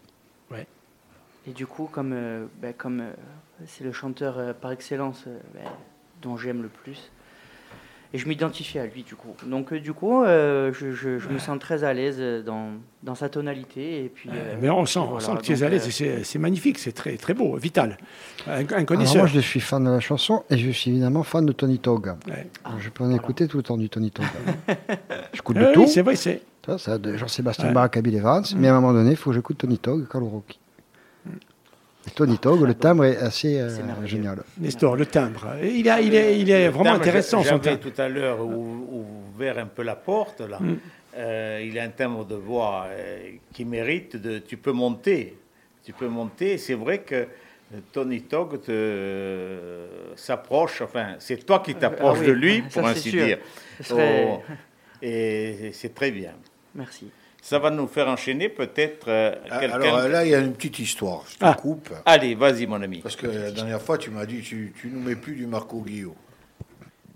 Et 1.46 1.52
du 1.52 1.68
coup, 1.68 1.90
comme 1.92 2.14
euh, 2.14 2.46
ben, 2.62 2.74
comme 2.74 3.02
euh, 3.02 3.12
c'est 3.66 3.84
le 3.84 3.92
chanteur 3.92 4.38
euh, 4.38 4.54
par 4.54 4.72
excellence 4.72 5.26
euh, 5.28 5.38
ben, 5.54 5.70
dont 6.22 6.38
j'aime 6.38 6.62
le 6.62 6.70
plus, 6.70 7.12
et 8.14 8.18
je 8.20 8.28
m'identifie 8.28 8.78
à 8.80 8.86
lui 8.86 9.04
du 9.04 9.16
coup. 9.16 9.36
Donc 9.46 9.74
euh, 9.74 9.80
du 9.80 9.92
coup, 9.94 10.24
euh, 10.24 10.72
je, 10.74 10.92
je- 10.92 11.18
je 11.20 11.30
me 11.30 11.40
sens 11.40 11.58
très 11.60 11.84
à 11.84 11.94
l'aise 11.94 12.18
euh, 12.20 12.42
dans, 12.44 12.70
dans 13.02 13.16
sa 13.16 13.28
tonalité. 13.30 14.06
Et 14.06 14.10
puis, 14.10 14.30
euh, 14.32 14.56
Mais 14.62 14.70
on 14.70 14.86
sent, 14.86 15.00
on 15.00 15.20
sent 15.20 15.32
que 15.38 15.42
tu 15.42 15.54
es 15.54 15.64
à 15.64 15.70
l'aise 15.70 15.84
euh, 15.86 15.88
et 15.88 15.92
c'est, 15.92 16.24
c'est 16.24 16.40
magnifique, 16.40 16.78
c'est 16.80 16.92
très, 16.92 17.18
très 17.18 17.34
beau, 17.34 17.56
vital. 17.58 17.98
Un, 18.48 18.52
un 18.62 18.66
Alors 18.68 18.86
connaisseur. 18.86 19.24
moi, 19.24 19.26
je 19.28 19.40
suis 19.40 19.60
fan 19.60 19.84
de 19.84 19.90
la 19.90 20.00
chanson 20.00 20.44
et 20.50 20.58
je 20.58 20.70
suis 20.70 20.92
évidemment 20.92 21.24
fan 21.24 21.46
de 21.46 21.52
Tony 21.54 21.80
Tog. 21.80 22.14
Ouais. 22.28 22.48
je 22.80 22.90
peux 22.90 23.04
en 23.04 23.12
écouter 23.12 23.48
tout 23.48 23.58
le 23.58 23.64
temps 23.64 23.78
du 23.78 23.90
Tony 23.90 24.12
Tog. 24.12 24.26
J'écoute 25.34 25.56
Oui, 25.58 25.64
de 25.64 25.68
oui, 25.70 25.74
tout. 25.74 25.88
c'est 25.88 26.02
vrai, 26.02 26.16
c'est. 26.16 26.42
Jean-Sébastien 26.68 27.68
Ouais. 27.68 27.74
Bach 27.74 27.90
à 27.94 28.02
Bill 28.02 28.16
Evans, 28.16 28.44
mais 28.56 28.70
à 28.70 28.72
un 28.76 28.80
moment 28.80 28.94
donné, 28.94 29.12
il 29.12 29.18
faut 29.18 29.32
que 29.32 29.36
j'écoute 29.36 29.58
Tony 29.58 29.78
Tog, 29.78 30.08
Carlo 30.08 30.28
Rocchi. 30.28 30.60
Tony 32.16 32.38
Tog, 32.38 32.62
le 32.62 32.74
timbre 32.74 33.06
est 33.06 33.18
assez 33.18 33.60
euh, 33.60 34.06
génial. 34.06 34.44
Nestor, 34.60 34.96
le 34.98 35.06
timbre. 35.06 35.56
Il, 35.64 35.90
a, 35.90 36.02
il, 36.02 36.14
est, 36.14 36.40
il 36.40 36.50
est 36.52 36.68
vraiment 36.70 36.92
Timbre, 36.92 37.02
intéressant 37.02 37.38
son 37.44 37.50
J'avais 37.50 37.78
timbre. 37.78 37.80
tout 37.92 38.02
à 38.02 38.10
l'heure 38.10 38.42
ou- 38.46 39.10
ouvert 39.36 39.58
un 39.58 39.66
peu 39.68 39.84
la 39.84 39.96
porte 39.96 40.42
là. 40.42 40.60
Mm. 40.60 40.76
Euh, 41.16 41.64
il 41.66 41.78
a 41.80 41.84
un 41.84 41.90
timbre 41.90 42.26
de 42.26 42.36
voix 42.36 42.88
euh, 42.90 43.32
qui 43.54 43.66
mérite 43.66 44.18
de. 44.18 44.40
Tu 44.40 44.58
peux 44.58 44.72
monter, 44.72 45.38
tu 45.84 45.94
peux 45.94 46.08
monter. 46.08 46.58
C'est 46.58 46.74
vrai 46.74 47.00
que 47.00 47.28
Tony 47.92 48.24
Tog 48.24 48.62
te 48.62 49.86
s'approche. 50.16 50.82
Enfin, 50.82 51.16
c'est 51.20 51.46
toi 51.46 51.60
qui 51.66 51.76
t'approches 51.76 52.18
ah 52.20 52.22
oui, 52.22 52.28
de 52.28 52.32
lui, 52.34 52.64
ça, 52.70 52.80
pour 52.82 52.90
ainsi 52.90 53.12
sûr. 53.12 53.26
dire. 53.26 53.38
Ce 53.78 53.84
serait- 53.84 54.28
Oh, 54.28 54.42
et 55.02 55.70
c'est 55.74 55.94
très 55.94 56.12
bien. 56.12 56.34
Merci. 56.76 57.08
Ça 57.46 57.60
va 57.60 57.70
nous 57.70 57.88
faire 57.88 58.08
enchaîner 58.08 58.48
peut-être 58.48 59.10
euh, 59.10 59.36
quelqu'un. 59.60 59.76
Alors 59.76 59.98
euh, 59.98 60.08
là, 60.08 60.24
il 60.24 60.32
y 60.32 60.34
a 60.36 60.40
une 60.40 60.54
petite 60.54 60.80
histoire. 60.80 61.26
Je 61.30 61.34
te 61.38 61.44
Ah. 61.46 61.54
coupe. 61.54 61.90
Allez, 62.06 62.36
vas-y, 62.36 62.66
mon 62.68 62.82
ami. 62.82 63.00
Parce 63.00 63.18
que 63.18 63.28
la 63.28 63.52
dernière 63.52 63.82
fois, 63.82 63.98
tu 63.98 64.12
m'as 64.12 64.26
dit 64.26 64.42
tu, 64.42 64.74
tu 64.80 64.88
nous 64.88 65.02
mets 65.02 65.18
plus 65.18 65.36
du 65.36 65.46
Marco 65.46 65.82
Guillot. 65.82 66.16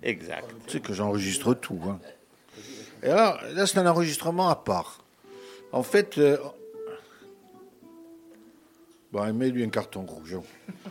Exact. 0.03 0.45
Tu 0.65 0.73
sais 0.73 0.80
que 0.82 0.91
j'enregistre 0.91 1.53
tout. 1.53 1.80
hein. 1.88 1.97
Et 3.03 3.07
alors, 3.09 3.39
là, 3.53 3.65
c'est 3.65 3.78
un 3.78 3.88
enregistrement 3.88 4.49
à 4.49 4.55
part. 4.57 5.01
En 5.71 5.82
fait, 5.84 6.17
euh, 6.17 6.38
bon, 9.11 9.34
mets-lui 9.34 9.63
un 9.63 9.69
carton 9.69 10.01
rouge. 10.05 10.36
hein. 10.36 10.43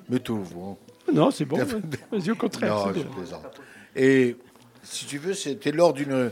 Mets-toi-le. 0.09 0.45
hein. 0.63 0.77
Non, 1.13 1.31
c'est 1.31 1.45
bon. 1.45 1.57
Vas-y, 2.11 2.31
au 2.31 2.37
contraire. 2.37 2.75
Non, 2.75 2.93
c'est 2.95 3.01
je 3.01 3.07
plaisante. 3.07 3.61
Et 3.95 4.37
si 4.83 5.05
tu 5.07 5.19
veux, 5.19 5.35
c'était 5.35 5.73
lors 5.73 5.93
d'une. 5.93 6.31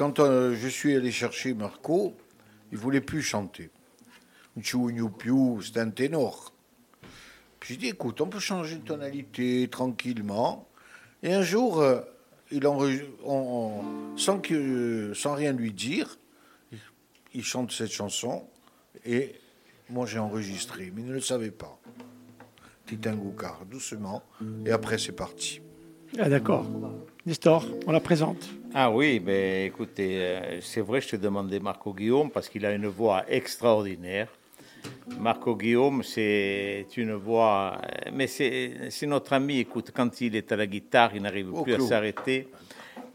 Quand 0.00 0.18
euh, 0.18 0.54
je 0.56 0.66
suis 0.66 0.96
allé 0.96 1.10
chercher 1.10 1.52
Marco, 1.52 2.16
il 2.72 2.78
voulait 2.78 3.02
plus 3.02 3.20
chanter. 3.20 3.68
C'est 4.64 5.76
un 5.76 5.90
ténor. 5.90 6.54
Puis 7.58 7.74
j'ai 7.74 7.76
dit, 7.76 7.88
écoute, 7.88 8.18
on 8.22 8.28
peut 8.28 8.38
changer 8.38 8.76
de 8.76 8.82
tonalité 8.82 9.68
tranquillement. 9.70 10.66
Et 11.22 11.34
un 11.34 11.42
jour, 11.42 11.82
euh, 11.82 12.00
il 12.50 12.66
on- 12.66 14.16
sans, 14.16 14.40
rien 15.34 15.52
lui 15.52 15.70
dire, 15.70 16.18
il 17.34 17.44
chante 17.44 17.70
cette 17.70 17.92
chanson. 17.92 18.48
Et 19.04 19.34
moi, 19.90 20.06
j'ai 20.06 20.18
enregistré, 20.18 20.90
mais 20.94 21.02
il 21.02 21.08
ne 21.08 21.12
le 21.12 21.20
savait 21.20 21.50
pas. 21.50 21.78
Titangouka, 22.86 23.58
doucement. 23.70 24.22
Et 24.64 24.70
après, 24.70 24.96
c'est 24.96 25.12
parti. 25.12 25.60
Ah, 26.18 26.28
d'accord. 26.28 26.66
Nestor, 27.26 27.66
on 27.86 27.92
la 27.92 28.00
présente. 28.00 28.48
Ah 28.74 28.90
oui, 28.90 29.20
mais 29.24 29.66
écoutez, 29.66 30.16
euh, 30.18 30.60
c'est 30.60 30.80
vrai, 30.80 31.00
je 31.00 31.08
te 31.08 31.16
demandais 31.16 31.60
Marco 31.60 31.92
Guillaume 31.92 32.30
parce 32.30 32.48
qu'il 32.48 32.64
a 32.64 32.72
une 32.72 32.86
voix 32.86 33.24
extraordinaire. 33.28 34.28
Marco 35.18 35.54
Guillaume, 35.56 36.02
c'est 36.02 36.86
une 36.96 37.12
voix, 37.14 37.76
euh, 37.82 38.10
mais 38.14 38.26
c'est 38.26 39.06
notre 39.06 39.32
ami. 39.34 39.58
Écoute, 39.58 39.90
quand 39.94 40.20
il 40.20 40.34
est 40.36 40.50
à 40.52 40.56
la 40.56 40.66
guitare, 40.66 41.10
il 41.14 41.22
n'arrive 41.22 41.50
Oh, 41.52 41.62
plus 41.62 41.74
à 41.74 41.80
s'arrêter. 41.80 42.48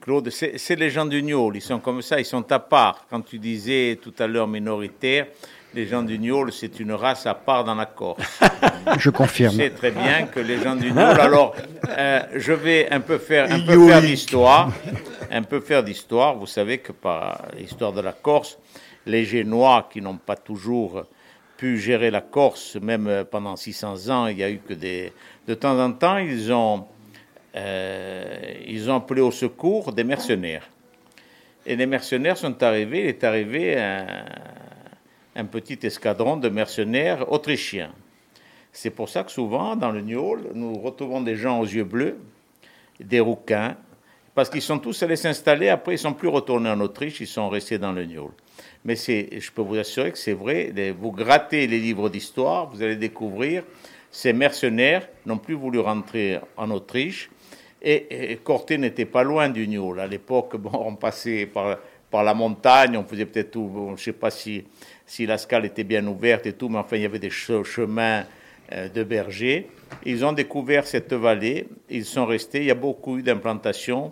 Claude, 0.01 0.29
c'est 0.29 0.57
c'est 0.59 0.75
les 0.75 0.91
gens 0.91 1.05
du 1.05 1.23
Niol, 1.23 1.55
ils 1.55 1.61
sont 1.61 1.79
comme 1.79 2.01
ça, 2.03 2.19
ils 2.19 2.25
sont 2.25 2.51
à 2.51 2.59
part. 2.59 3.07
Quand 3.09 3.21
tu 3.21 3.39
disais 3.39 3.97
tout 3.99 4.13
à 4.19 4.27
l'heure 4.27 4.47
minoritaire, 4.47 5.27
les 5.76 5.88
gens 5.88 6.03
du 6.03 6.17
Niol, 6.17 6.53
c'est 6.53 6.80
une 6.80 6.93
race 6.93 7.26
à 7.26 7.34
part 7.34 7.65
dans 7.65 7.76
la 7.76 7.86
Corse. 7.86 8.39
Je 8.97 9.09
confirme. 9.09 9.51
Je 9.51 9.57
sais 9.57 9.69
très 9.71 9.91
bien 9.91 10.26
que 10.26 10.39
les 10.39 10.61
gens 10.61 10.76
du 10.76 10.91
Nord. 10.91 11.19
Alors, 11.19 11.55
euh, 11.89 12.21
je 12.36 12.53
vais 12.53 12.89
un 12.91 13.01
peu 13.01 13.17
faire, 13.17 13.51
un 13.51 13.59
peu 13.59 13.88
faire 13.88 14.01
d'histoire. 14.01 14.71
Un 15.30 15.43
peu 15.43 15.59
faire 15.59 15.84
d'histoire. 15.84 16.36
Vous 16.36 16.45
savez 16.45 16.78
que 16.78 16.93
par 16.93 17.45
l'histoire 17.57 17.91
de 17.91 18.01
la 18.01 18.13
Corse, 18.13 18.57
les 19.05 19.26
Génois 19.26 19.89
qui 19.91 20.01
n'ont 20.01 20.17
pas 20.17 20.36
toujours 20.36 21.03
pu 21.57 21.78
gérer 21.78 22.09
la 22.09 22.21
Corse, 22.21 22.78
même 22.82 23.26
pendant 23.30 23.55
600 23.55 24.09
ans, 24.09 24.28
il 24.28 24.38
y 24.38 24.43
a 24.43 24.49
eu 24.49 24.59
que 24.59 24.73
des. 24.73 25.11
De 25.47 25.55
temps 25.55 25.78
en 25.84 25.91
temps, 25.91 26.17
ils 26.17 26.53
ont, 26.53 26.86
euh, 27.55 28.53
ils 28.65 28.89
ont 28.89 28.95
appelé 28.95 29.21
au 29.21 29.32
secours 29.32 29.91
des 29.91 30.03
mercenaires. 30.03 30.69
Et 31.65 31.76
les 31.76 31.86
mercenaires 31.86 32.38
sont 32.38 32.61
arrivés. 32.63 33.01
Il 33.01 33.07
est 33.07 33.23
arrivé 33.23 33.78
un, 33.78 34.05
un 35.36 35.45
petit 35.45 35.79
escadron 35.83 36.38
de 36.38 36.49
mercenaires 36.49 37.31
autrichiens. 37.31 37.91
C'est 38.71 38.89
pour 38.89 39.09
ça 39.09 39.23
que 39.23 39.31
souvent, 39.31 39.75
dans 39.75 39.91
le 39.91 40.01
Niol, 40.01 40.49
nous 40.53 40.73
retrouvons 40.79 41.21
des 41.21 41.36
gens 41.36 41.59
aux 41.59 41.65
yeux 41.65 41.83
bleus, 41.83 42.17
des 42.99 43.19
rouquins, 43.19 43.77
parce 44.33 44.49
qu'ils 44.49 44.61
sont 44.61 44.79
tous 44.79 45.01
allés 45.03 45.15
s'installer, 45.15 45.69
après 45.69 45.93
ils 45.93 45.95
ne 45.95 45.99
sont 45.99 46.13
plus 46.13 46.27
retournés 46.27 46.69
en 46.69 46.79
Autriche, 46.81 47.21
ils 47.21 47.27
sont 47.27 47.47
restés 47.49 47.77
dans 47.77 47.93
le 47.93 48.03
Niol. 48.05 48.31
Mais 48.83 48.95
je 48.95 49.51
peux 49.51 49.61
vous 49.61 49.77
assurer 49.77 50.11
que 50.11 50.17
c'est 50.17 50.33
vrai, 50.33 50.73
vous 50.99 51.11
grattez 51.11 51.67
les 51.67 51.79
livres 51.79 52.09
d'histoire, 52.09 52.69
vous 52.69 52.81
allez 52.83 52.97
découvrir, 52.97 53.63
ces 54.11 54.33
mercenaires 54.33 55.07
n'ont 55.25 55.38
plus 55.38 55.55
voulu 55.55 55.79
rentrer 55.79 56.39
en 56.57 56.69
Autriche, 56.71 57.29
et, 57.81 58.39
Corté 58.43 58.77
n'était 58.77 59.05
pas 59.05 59.23
loin 59.23 59.47
du 59.47 59.67
Niol. 59.67 59.99
À 59.99 60.07
l'époque, 60.07 60.55
on 60.73 60.95
passait 60.95 61.45
par, 61.45 61.77
par 62.09 62.23
la 62.23 62.33
montagne, 62.33 62.97
on 62.97 63.03
faisait 63.03 63.25
peut-être 63.25 63.51
tout, 63.51 63.69
je 63.89 63.91
ne 63.91 63.97
sais 63.97 64.13
pas 64.13 64.31
si, 64.31 64.63
si 65.05 65.25
la 65.25 65.37
scale 65.37 65.65
était 65.65 65.83
bien 65.83 66.05
ouverte 66.07 66.45
et 66.45 66.53
tout, 66.53 66.69
mais 66.69 66.79
enfin, 66.79 66.95
il 66.97 67.03
y 67.03 67.05
avait 67.05 67.19
des 67.19 67.29
che- 67.29 67.63
chemins 67.63 68.25
euh, 68.71 68.89
de 68.89 69.03
bergers. 69.03 69.69
Ils 70.05 70.25
ont 70.25 70.33
découvert 70.33 70.87
cette 70.87 71.13
vallée, 71.13 71.67
ils 71.89 72.05
sont 72.05 72.25
restés, 72.25 72.59
il 72.59 72.65
y 72.65 72.71
a 72.71 72.75
beaucoup 72.75 73.17
eu 73.17 73.23
d'implantations 73.23 74.11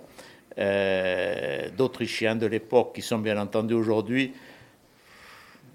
euh, 0.59 1.69
d'Autrichiens 1.75 2.35
de 2.35 2.45
l'époque 2.45 2.93
qui 2.95 3.01
sont 3.01 3.17
bien 3.17 3.39
entendu 3.39 3.73
aujourd'hui 3.73 4.33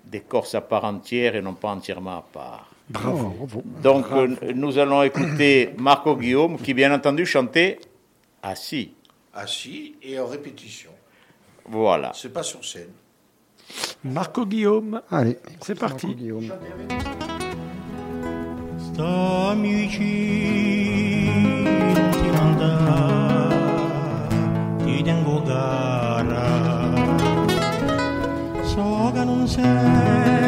des 0.05 0.21
Corses 0.21 0.55
à 0.55 0.61
part 0.61 0.85
entière 0.85 1.35
et 1.37 1.43
non 1.43 1.55
pas 1.55 1.69
entièrement 1.71 2.19
à 2.19 2.25
part. 2.33 2.71
Bravo. 2.89 3.49
Donc 3.83 4.07
euh, 4.13 4.37
nous 4.55 4.79
allons 4.79 5.03
écouter 5.03 5.71
Marco 5.77 6.17
Guillaume 6.17 6.57
qui 6.59 6.73
bien 6.73 6.95
entendu 6.95 7.27
chantait 7.27 7.79
assis. 8.43 8.93
Assis 9.35 9.97
et 10.03 10.19
en 10.19 10.27
répétition. 10.27 10.91
Voilà. 11.67 12.13
C'est 12.15 12.33
pas 12.33 12.43
sur 12.43 12.65
scène. 12.65 12.89
Marco 14.05 14.47
Guillaume, 14.47 15.03
Allez, 15.11 15.39
c'est 15.61 15.75
parti. 15.75 16.07
Marco 16.07 16.21
Guillaume. 16.21 16.53
Stammi 18.79 19.89
ti 22.13 22.31
manda, 22.33 23.49
ti 24.85 25.03
tengo 25.03 25.43
gara. 25.43 26.47
So 28.63 29.11
che 29.13 29.25
non 29.25 29.47
senti 29.49 30.48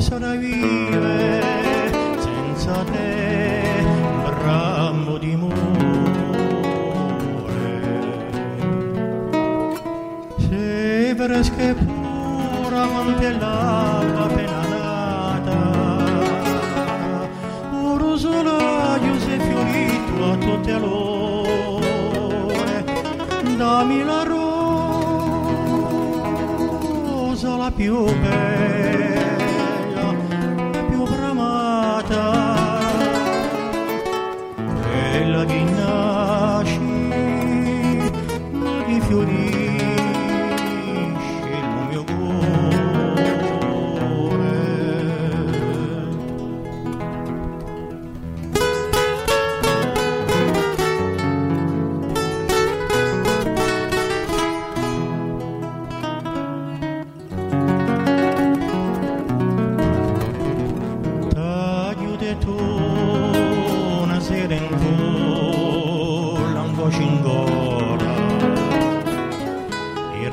sabe 0.00 0.10
sopravvivere 0.24 1.42
senza 2.18 2.82
te, 2.84 3.84
ramo 4.42 5.18
di 5.18 5.36
mure. 5.36 5.58
Se 10.38 11.14
fresca 11.16 11.56
e 11.56 11.74
pura 11.74 12.86
quante 12.86 13.30
l'alba 13.32 14.24
appena 14.24 14.68
nata, 14.68 15.58
un 17.72 17.98
rosolaio 17.98 19.18
si 19.18 19.32
è 19.32 19.38
fiorito 19.38 20.32
a 20.32 20.36
tutte 20.36 20.78
l'ore, 20.78 22.84
dammi 23.56 24.04
la 24.04 24.22
rosa 24.22 24.38
la 27.56 27.70
più 27.70 28.04
bella, 28.04 29.09
again. 35.40 35.69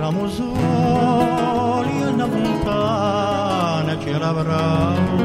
ramos 0.08 0.40
olhos 0.40 2.16
na 2.16 2.28
fontana 2.34 3.94
tira 3.98 4.32
bravo 4.32 5.18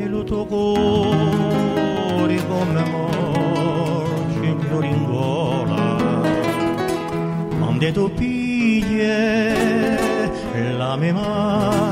e 0.00 0.06
luto 0.06 0.46
cori 0.46 2.38
come 2.46 2.84
morte 2.92 4.46
in 4.46 4.58
floringola 4.60 5.86
onde 7.68 7.90
tu 7.90 8.08
piglie 8.14 9.18
la 10.78 10.96
mia 10.96 11.87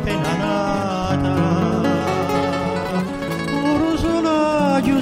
appena 0.00 0.32
nata, 0.36 1.36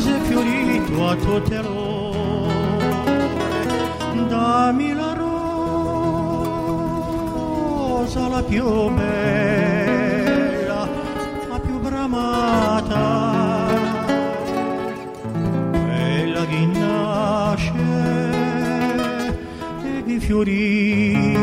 si 0.01 0.11
è 0.11 0.19
fiorito 0.21 1.09
a 1.09 1.15
tutte 1.17 1.55
dammi 4.29 4.93
la 4.95 5.13
rosa 5.15 5.37
la 8.29 8.43
più 8.43 8.91
bella, 8.95 10.89
la 11.49 11.61
più 11.61 11.79
bramata, 11.79 13.67
quella 15.71 16.45
che 16.47 16.67
e 16.67 17.73
che 19.83 20.03
rifiorisci 20.07 21.37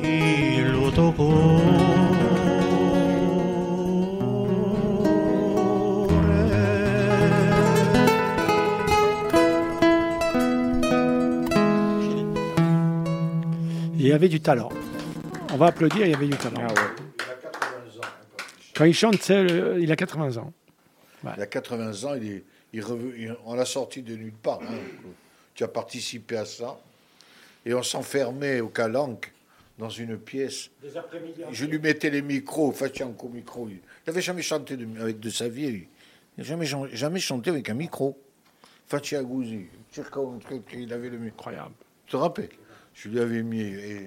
il 0.00 0.90
tuo 0.92 1.12
Il 14.10 14.14
y 14.14 14.16
avait 14.16 14.28
du 14.28 14.40
talent. 14.40 14.70
On 15.52 15.56
va 15.56 15.66
applaudir, 15.66 16.04
il 16.04 16.10
y 16.10 16.14
avait 16.16 16.26
du 16.26 16.36
talent. 16.36 16.66
Quand 18.74 18.84
il 18.84 18.92
chante, 18.92 19.22
c'est 19.22 19.40
le- 19.44 19.80
il 19.80 19.92
a 19.92 19.94
80 19.94 20.36
ans. 20.38 20.52
Il 21.22 21.40
a 21.40 21.46
80 21.46 22.02
ans, 22.02 22.14
il 22.16 22.26
est, 22.32 22.44
il 22.72 23.36
on 23.44 23.54
l'a 23.54 23.64
sorti 23.64 24.02
de 24.02 24.16
nulle 24.16 24.32
part. 24.32 24.58
hein. 24.62 24.74
Tu 25.54 25.62
as 25.62 25.68
participé 25.68 26.38
à 26.38 26.44
ça. 26.44 26.76
Et 27.64 27.72
on 27.72 27.84
s'enfermait 27.84 28.58
au 28.60 28.66
Calanque 28.68 29.32
dans 29.78 29.90
une 29.90 30.18
pièce. 30.18 30.70
Je 31.52 31.64
lui 31.66 31.78
mettais 31.78 32.10
les 32.10 32.22
micros, 32.22 32.72
Facianco 32.72 33.28
micro. 33.28 33.68
Il 33.68 33.78
n'avait 34.08 34.22
jamais 34.22 34.42
chanté 34.42 34.76
de- 34.76 35.00
avec 35.00 35.20
de 35.20 35.30
sa 35.30 35.48
vie. 35.48 35.70
lui. 35.70 35.88
Il 36.36 36.40
n'a 36.40 36.44
jamais, 36.48 36.66
jamais 36.96 37.20
chanté 37.20 37.50
avec 37.50 37.68
un 37.70 37.74
micro. 37.74 38.18
Truc, 38.88 39.14
il 40.72 40.92
avait 40.92 41.10
le 41.10 41.18
micro. 41.18 41.50
Incroyable. 41.50 41.74
Tu 42.06 42.10
te 42.10 42.16
rappelles? 42.16 42.48
Je 43.02 43.08
lui 43.08 43.18
avais 43.20 43.42
mis. 43.42 43.60
et- 43.62 44.06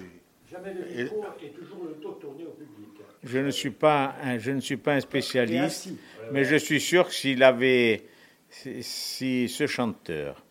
Jamais 0.51 0.73
le 0.73 0.99
Et- 0.99 1.03
micro 1.05 1.25
et 1.41 1.49
toujours 1.49 1.83
le 1.85 1.95
dos 2.01 2.11
tourné 2.11 2.45
au 2.45 2.51
public. 2.51 2.89
Je 3.23 3.39
ne 3.39 3.49
suis 3.49 3.71
pas 3.71 4.15
un, 4.21 4.37
je 4.37 4.51
ne 4.51 4.59
suis 4.59 4.77
pas 4.77 4.93
un 4.93 4.99
spécialiste, 4.99 5.89
mais 6.31 6.43
je 6.45 6.55
suis 6.57 6.79
sûr 6.79 7.07
que 7.07 7.13
s'il 7.13 7.41
avait, 7.41 8.03
si, 8.49 8.83
si 8.83 9.49
ce 9.49 9.65
chanteur 9.65 10.43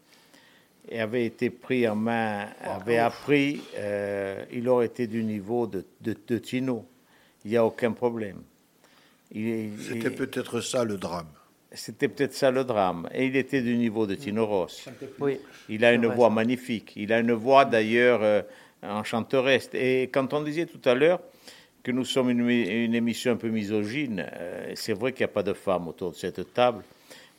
avait 0.91 1.25
été 1.27 1.51
pris 1.51 1.87
en 1.87 1.95
main, 1.95 2.49
avait 2.63 2.99
appris, 2.99 3.61
euh, 3.77 4.45
il 4.51 4.69
aurait 4.69 4.87
été 4.87 5.07
du 5.07 5.23
niveau 5.23 5.69
de, 5.69 5.85
de, 6.01 6.17
de 6.27 6.39
Tino. 6.39 6.85
Il 7.45 7.53
n'y 7.53 7.57
a 7.57 7.65
aucun 7.65 7.93
problème. 7.93 8.43
C'était 9.33 10.11
peut-être 10.11 10.61
ça 10.61 10.83
le 10.85 10.97
drame. 10.97 11.29
C'était 11.75 12.09
peut-être 12.09 12.35
ça 12.35 12.51
le 12.51 12.65
drame. 12.65 13.09
Et 13.15 13.27
il 13.27 13.37
était 13.37 13.63
du 13.63 13.77
niveau 13.77 14.07
de 14.07 14.15
Tino 14.15 14.45
Ross. 14.47 14.89
Oui. 15.19 15.39
Il 15.69 15.85
a 15.85 15.93
une 15.93 16.07
voix 16.07 16.29
ça. 16.29 16.35
magnifique. 16.35 16.93
Il 16.97 17.13
a 17.13 17.19
une 17.21 17.33
voix 17.33 17.65
d'ailleurs 17.65 18.21
euh, 18.23 18.43
enchanteresse. 18.83 19.71
Et 19.73 20.03
quand 20.13 20.33
on 20.35 20.43
disait 20.43 20.67
tout 20.67 20.87
à 20.89 20.95
l'heure 20.95 21.21
que 21.83 21.91
nous 21.91 22.05
sommes 22.05 22.31
une, 22.31 22.49
une 22.49 22.95
émission 22.95 23.33
un 23.33 23.37
peu 23.37 23.49
misogyne, 23.49 24.27
euh, 24.35 24.73
c'est 24.75 24.93
vrai 24.93 25.13
qu'il 25.13 25.21
n'y 25.25 25.31
a 25.31 25.35
pas 25.35 25.43
de 25.43 25.53
femmes 25.55 25.89
autour 25.89 26.11
de 26.11 26.17
cette 26.17 26.53
table. 26.53 26.83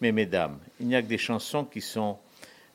Mais 0.01 0.11
mesdames, 0.11 0.57
il 0.79 0.87
n'y 0.87 0.95
a 0.95 1.01
que 1.01 1.07
des 1.07 1.17
chansons 1.17 1.63
qui 1.65 1.79
sont, 1.79 2.17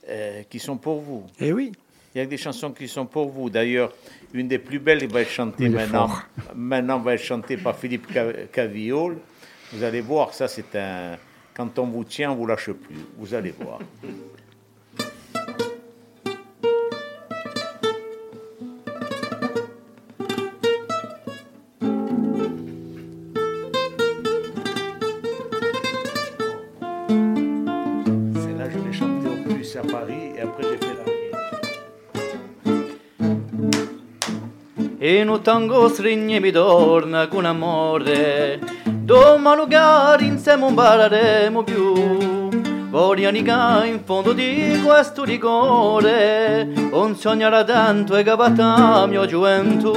euh, 0.08 0.42
qui 0.48 0.58
sont 0.58 0.76
pour 0.76 1.00
vous. 1.00 1.26
Eh 1.40 1.52
oui. 1.52 1.72
Il 2.14 2.18
y 2.18 2.20
a 2.22 2.24
que 2.24 2.30
des 2.30 2.36
chansons 2.38 2.70
qui 2.72 2.88
sont 2.88 3.04
pour 3.04 3.28
vous. 3.28 3.50
D'ailleurs, 3.50 3.92
une 4.32 4.48
des 4.48 4.58
plus 4.58 4.78
belles 4.78 5.06
va 5.08 5.22
être 5.22 5.30
chantée 5.30 5.68
maintenant. 5.68 6.08
fort. 6.08 6.22
Maintenant 6.54 7.00
va 7.00 7.14
être 7.14 7.22
chantée 7.22 7.56
par 7.56 7.76
Philippe 7.76 8.06
Ca- 8.12 8.32
Caviol. 8.52 9.18
Vous 9.72 9.82
allez 9.82 10.00
voir, 10.00 10.32
ça 10.32 10.48
c'est 10.48 10.74
un. 10.76 11.18
Quand 11.58 11.76
on 11.80 11.86
vous 11.86 12.04
tient, 12.04 12.30
on 12.30 12.36
vous 12.36 12.46
lâche 12.46 12.70
plus. 12.70 12.94
Vous 13.18 13.34
allez 13.34 13.50
voir. 13.50 13.80
Celle-là, 28.36 28.70
je 28.70 28.78
l'ai 28.78 28.92
chantée 28.92 29.26
au 29.26 29.52
plus 29.52 29.76
à 29.76 29.82
Paris 29.82 30.30
et 30.36 30.40
après 30.42 30.62
j'ai 30.62 30.76
fait 30.76 30.94
la 30.94 31.04
E 35.00 35.24
no 35.24 35.38
tango 35.38 35.88
stringe 35.88 36.38
mi 36.40 36.52
torna 36.52 37.26
con 37.26 37.44
amore 37.44 38.58
Domani 39.08 39.56
lugar 39.56 40.20
insieme 40.20 40.60
non 40.60 40.74
parleremo 40.74 41.64
più. 41.64 42.50
Voglio 42.90 43.30
nica 43.30 43.82
in 43.86 44.04
fondo 44.04 44.34
di 44.34 44.82
questo 44.84 45.24
rigore. 45.24 46.64
Non 46.90 47.16
sognare 47.16 47.64
tanto 47.64 48.16
e 48.16 48.22
capata 48.22 49.06
mia 49.06 49.24
gioventù. 49.24 49.94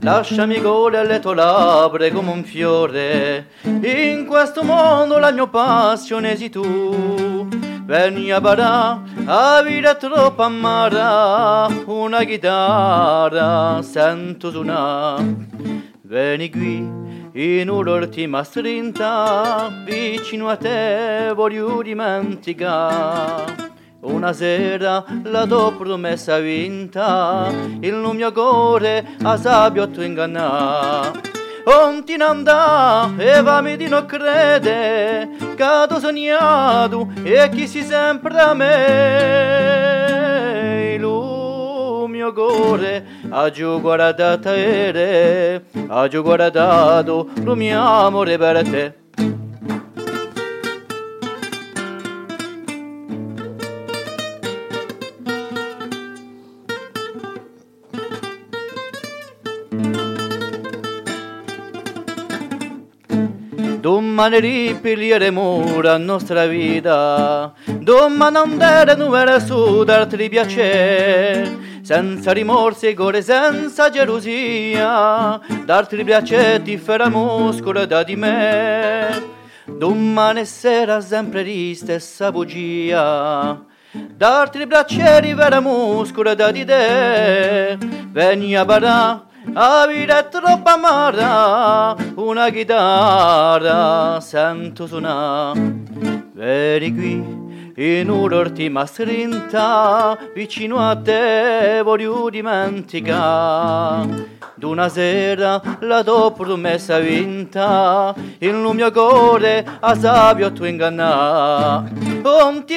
Lasciami 0.00 0.60
godere 0.60 1.06
le 1.06 1.20
tue 1.20 1.36
labbra 1.36 2.10
come 2.10 2.32
un 2.32 2.42
fiore. 2.42 3.46
In 3.62 4.26
questo 4.26 4.64
mondo 4.64 5.18
la 5.18 5.30
mia 5.30 5.46
passione 5.46 6.36
sei 6.36 6.50
tu. 6.50 7.46
Vieni 7.86 8.32
a 8.32 8.40
barà, 8.40 9.00
la 9.24 9.62
vita 9.64 9.92
è 9.92 9.96
troppo 9.96 10.42
amara. 10.42 11.68
Una 11.84 12.24
chitarra 12.24 13.80
sento 13.80 14.50
suonare. 14.50 15.36
Vieni 16.02 16.50
qui 16.50 17.02
in 17.34 17.68
un'ultima 17.70 18.44
strinta 18.44 19.70
Vicino 19.84 20.48
a 20.48 20.56
te 20.56 21.32
voglio 21.34 21.82
dimenticare 21.82 23.70
una 24.02 24.32
sera 24.32 25.04
la 25.22 25.46
tua 25.46 25.72
promessa 25.72 26.38
vinta, 26.38 27.52
il 27.80 27.94
mio 27.94 28.32
cuore 28.32 29.16
a 29.22 29.36
sabbia 29.36 29.86
tu 29.86 30.00
ingannà. 30.00 31.12
Non 31.64 32.04
ti 32.04 32.14
andà 32.14 33.12
e 33.16 33.40
vami 33.42 33.76
di 33.76 33.86
non 33.86 34.04
crede, 34.04 35.28
che 35.54 35.86
tu 35.88 36.00
sognato 36.00 37.12
e 37.22 37.48
chi 37.50 37.68
si 37.68 37.82
sempre 37.82 38.40
a 38.40 38.54
me 38.54 39.81
mio 42.22 42.32
cuore 42.32 43.04
Aggiù 43.28 43.80
guardata 43.80 44.54
ere 44.54 45.64
Aggiù 45.88 46.22
guardato 46.22 47.28
il 47.34 47.56
mio 47.56 47.80
amore 47.80 48.38
per 48.38 48.62
te 48.62 49.00
Domani 63.80 64.38
ripigliere 64.38 65.32
mura 65.32 65.96
nostra 65.96 66.46
vita, 66.46 67.52
domani 67.80 68.36
andare 68.36 68.92
a 68.92 68.94
numero 68.94 69.40
su 69.40 69.82
darti 69.82 70.28
piacere 70.28 71.71
senza 71.82 72.32
rimorsi 72.32 72.86
e 72.86 72.94
gore, 72.94 73.22
senza 73.22 73.90
gelosia, 73.90 75.40
darti 75.64 76.02
piacere 76.04 76.62
ti 76.62 76.78
farà 76.78 77.08
muscolo 77.08 77.84
da 77.86 78.02
di 78.04 78.16
me. 78.16 79.40
Domani 79.66 80.44
sera 80.44 81.00
sempre 81.00 81.42
di 81.42 81.74
stessa 81.74 82.30
bugia, 82.30 83.64
darti 83.92 84.66
piacere 84.66 85.34
vera 85.34 85.60
muscolo 85.60 86.34
da 86.34 86.50
di 86.50 86.64
te, 86.64 87.76
veni 88.10 88.56
a 88.56 88.64
barà. 88.64 89.26
La 89.52 89.86
vita 89.88 90.18
è 90.20 90.28
troppo 90.28 90.68
amara, 90.70 91.96
una 92.14 92.48
chitarra 92.50 94.20
sento 94.20 94.86
suonare. 94.86 95.80
Vieni 96.32 96.94
qui 96.94 97.41
in 97.76 98.10
un'ultima 98.10 98.84
strinta, 98.86 100.18
vicino 100.34 100.78
a 100.78 100.96
te 100.96 101.82
voglio 101.82 102.30
dimenticare. 102.30 104.38
D'una 104.54 104.88
sera 104.88 105.60
la 105.80 106.04
tua 106.04 106.32
promessa 106.32 106.98
vinta, 106.98 108.14
il 108.38 108.54
mio 108.54 108.90
cuore 108.92 109.66
a 109.80 109.94
sabbia 109.96 110.50
tu 110.50 110.64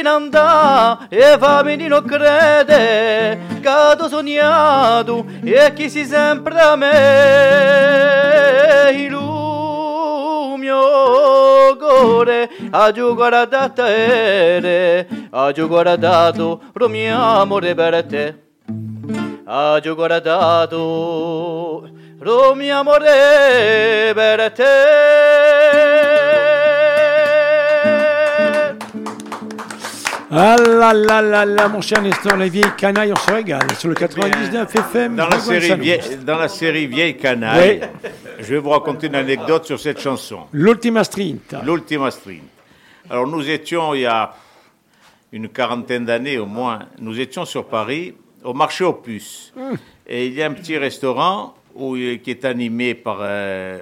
ne 0.02 0.10
andà 0.10 1.06
e 1.10 1.38
fammi 1.38 1.78
di 1.78 1.88
non 1.88 2.04
crede, 2.04 3.38
che 3.62 3.96
tu 3.98 4.08
sognato 4.08 5.26
e 5.44 5.72
chi 5.74 5.90
si 5.90 6.06
sempre 6.06 6.60
a 6.60 6.76
me. 6.76 8.92
Il 8.94 9.16
mio 10.66 11.78
cuore 11.78 12.50
ha 12.72 12.92
giù 12.92 13.14
guardato 13.14 13.72
te, 13.74 15.08
ha 15.30 15.52
giù 15.52 15.68
guardato 15.68 16.62
il 16.74 16.90
mio 16.90 17.22
amore 17.22 17.76
per 17.76 18.04
te. 18.06 18.36
Ha 19.46 19.80
giù 19.80 19.94
guardato 19.94 21.84
il 22.20 22.54
mio 22.56 22.80
amore 22.80 24.12
per 24.16 24.52
te. 24.54 26.25
Ah 30.32 30.56
là 30.58 30.92
là 30.92 31.22
là 31.22 31.46
là, 31.46 31.68
mon 31.68 31.82
cher 31.82 32.02
Nestor, 32.02 32.36
les 32.38 32.50
vieilles 32.50 32.76
canailles, 32.78 33.14
on 33.14 33.16
se 33.16 33.32
régale. 33.32 33.72
Sur 33.78 33.90
le 33.90 33.96
99 33.96 34.76
FM. 34.76 35.16
Dans 35.16 35.28
la, 35.28 35.40
série 35.40 35.80
vieille, 35.80 36.18
dans 36.26 36.38
la 36.38 36.48
série 36.48 36.88
Vieille 36.88 37.16
Canaille, 37.16 37.82
je 38.40 38.56
vais 38.56 38.58
vous 38.58 38.72
raconter 38.72 39.08
une 39.08 39.16
anecdote 39.16 39.66
sur 39.66 39.80
cette 39.80 40.00
chanson. 40.00 40.40
L'ultima 40.52 41.04
strinta. 41.04 41.62
L'Ultima 41.64 42.10
String. 42.10 42.42
Alors 43.08 43.28
nous 43.28 43.48
étions, 43.48 43.94
il 43.94 44.02
y 44.02 44.06
a 44.08 44.34
une 45.32 45.50
quarantaine 45.50 46.06
d'années 46.06 46.40
au 46.40 46.48
moins, 46.48 46.80
nous 47.00 47.20
étions 47.20 47.46
sur 47.46 47.66
Paris, 47.68 48.16
au 48.44 48.54
marché 48.54 48.84
aux 48.84 48.94
puces. 48.94 49.54
Et 50.08 50.26
il 50.26 50.34
y 50.34 50.42
a 50.42 50.48
un 50.48 50.54
petit 50.54 50.78
restaurant 50.78 51.54
où, 51.76 51.96
qui 51.96 52.32
est 52.32 52.46
animé 52.46 52.96
par, 52.96 53.18
euh, 53.20 53.80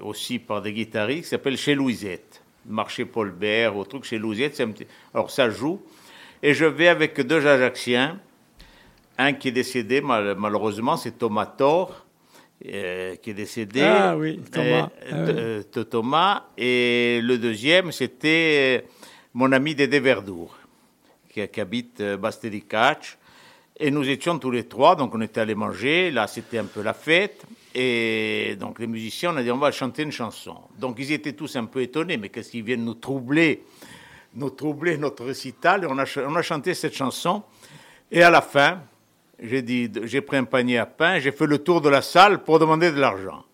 aussi 0.00 0.38
par 0.38 0.62
des 0.62 0.72
guitaristes 0.72 1.22
qui 1.24 1.28
s'appelle 1.30 1.56
Chez 1.56 1.74
Louisette. 1.74 2.29
Marché 2.70 3.04
Paul 3.04 3.30
Bert, 3.32 3.76
au 3.76 3.84
truc 3.84 4.04
chez 4.04 4.18
petit- 4.72 4.86
Alors 5.14 5.30
ça 5.30 5.50
joue. 5.50 5.80
Et 6.42 6.54
je 6.54 6.64
vais 6.64 6.88
avec 6.88 7.20
deux 7.20 7.46
Ajaxiens. 7.46 8.18
Un 9.18 9.34
qui 9.34 9.48
est 9.48 9.52
décédé, 9.52 10.00
mal- 10.00 10.36
malheureusement, 10.38 10.96
c'est 10.96 11.18
Thomas 11.18 11.44
Thor, 11.46 12.06
euh, 12.66 13.16
qui 13.16 13.30
est 13.30 13.34
décédé. 13.34 13.82
Ah 13.82 14.16
oui, 14.16 14.40
Thomas. 14.50 14.64
Euh, 14.64 15.10
Ah 15.10 15.14
oui. 15.26 15.32
euh, 15.36 15.62
de 15.74 15.82
Thomas. 15.82 16.44
Et 16.56 17.20
le 17.22 17.36
deuxième, 17.36 17.92
c'était 17.92 18.86
mon 19.34 19.52
ami 19.52 19.74
Dédé 19.74 20.00
Verdour, 20.00 20.56
qui, 21.28 21.46
qui 21.48 21.60
habite 21.60 22.00
Bastelicac. 22.18 23.18
Et 23.78 23.90
nous 23.90 24.08
étions 24.08 24.38
tous 24.38 24.50
les 24.50 24.64
trois, 24.64 24.96
donc 24.96 25.14
on 25.14 25.20
était 25.20 25.40
allés 25.40 25.54
manger. 25.54 26.10
Là, 26.10 26.26
c'était 26.26 26.58
un 26.58 26.64
peu 26.64 26.82
la 26.82 26.94
fête. 26.94 27.42
Et 27.74 28.56
donc 28.58 28.78
les 28.78 28.86
musiciens, 28.86 29.32
on 29.32 29.36
a 29.36 29.42
dit 29.42 29.50
on 29.50 29.58
va 29.58 29.70
chanter 29.70 30.02
une 30.02 30.12
chanson. 30.12 30.56
Donc 30.78 30.96
ils 30.98 31.12
étaient 31.12 31.32
tous 31.32 31.56
un 31.56 31.66
peu 31.66 31.82
étonnés, 31.82 32.16
mais 32.16 32.28
qu'est-ce 32.28 32.50
qu'ils 32.50 32.64
viennent 32.64 32.84
nous 32.84 32.94
troubler, 32.94 33.62
nous 34.34 34.50
troubler 34.50 34.96
notre 34.96 35.24
récital. 35.24 35.84
Et 35.84 35.86
on 35.88 35.98
a, 35.98 36.04
on 36.26 36.34
a 36.34 36.42
chanté 36.42 36.74
cette 36.74 36.94
chanson. 36.94 37.42
Et 38.10 38.22
à 38.22 38.30
la 38.30 38.42
fin, 38.42 38.82
j'ai 39.40 39.62
dit, 39.62 39.90
j'ai 40.02 40.20
pris 40.20 40.36
un 40.36 40.44
panier 40.44 40.78
à 40.78 40.86
pain, 40.86 41.18
j'ai 41.18 41.32
fait 41.32 41.46
le 41.46 41.58
tour 41.58 41.80
de 41.80 41.88
la 41.88 42.02
salle 42.02 42.42
pour 42.42 42.58
demander 42.58 42.90
de 42.90 43.00
l'argent. 43.00 43.44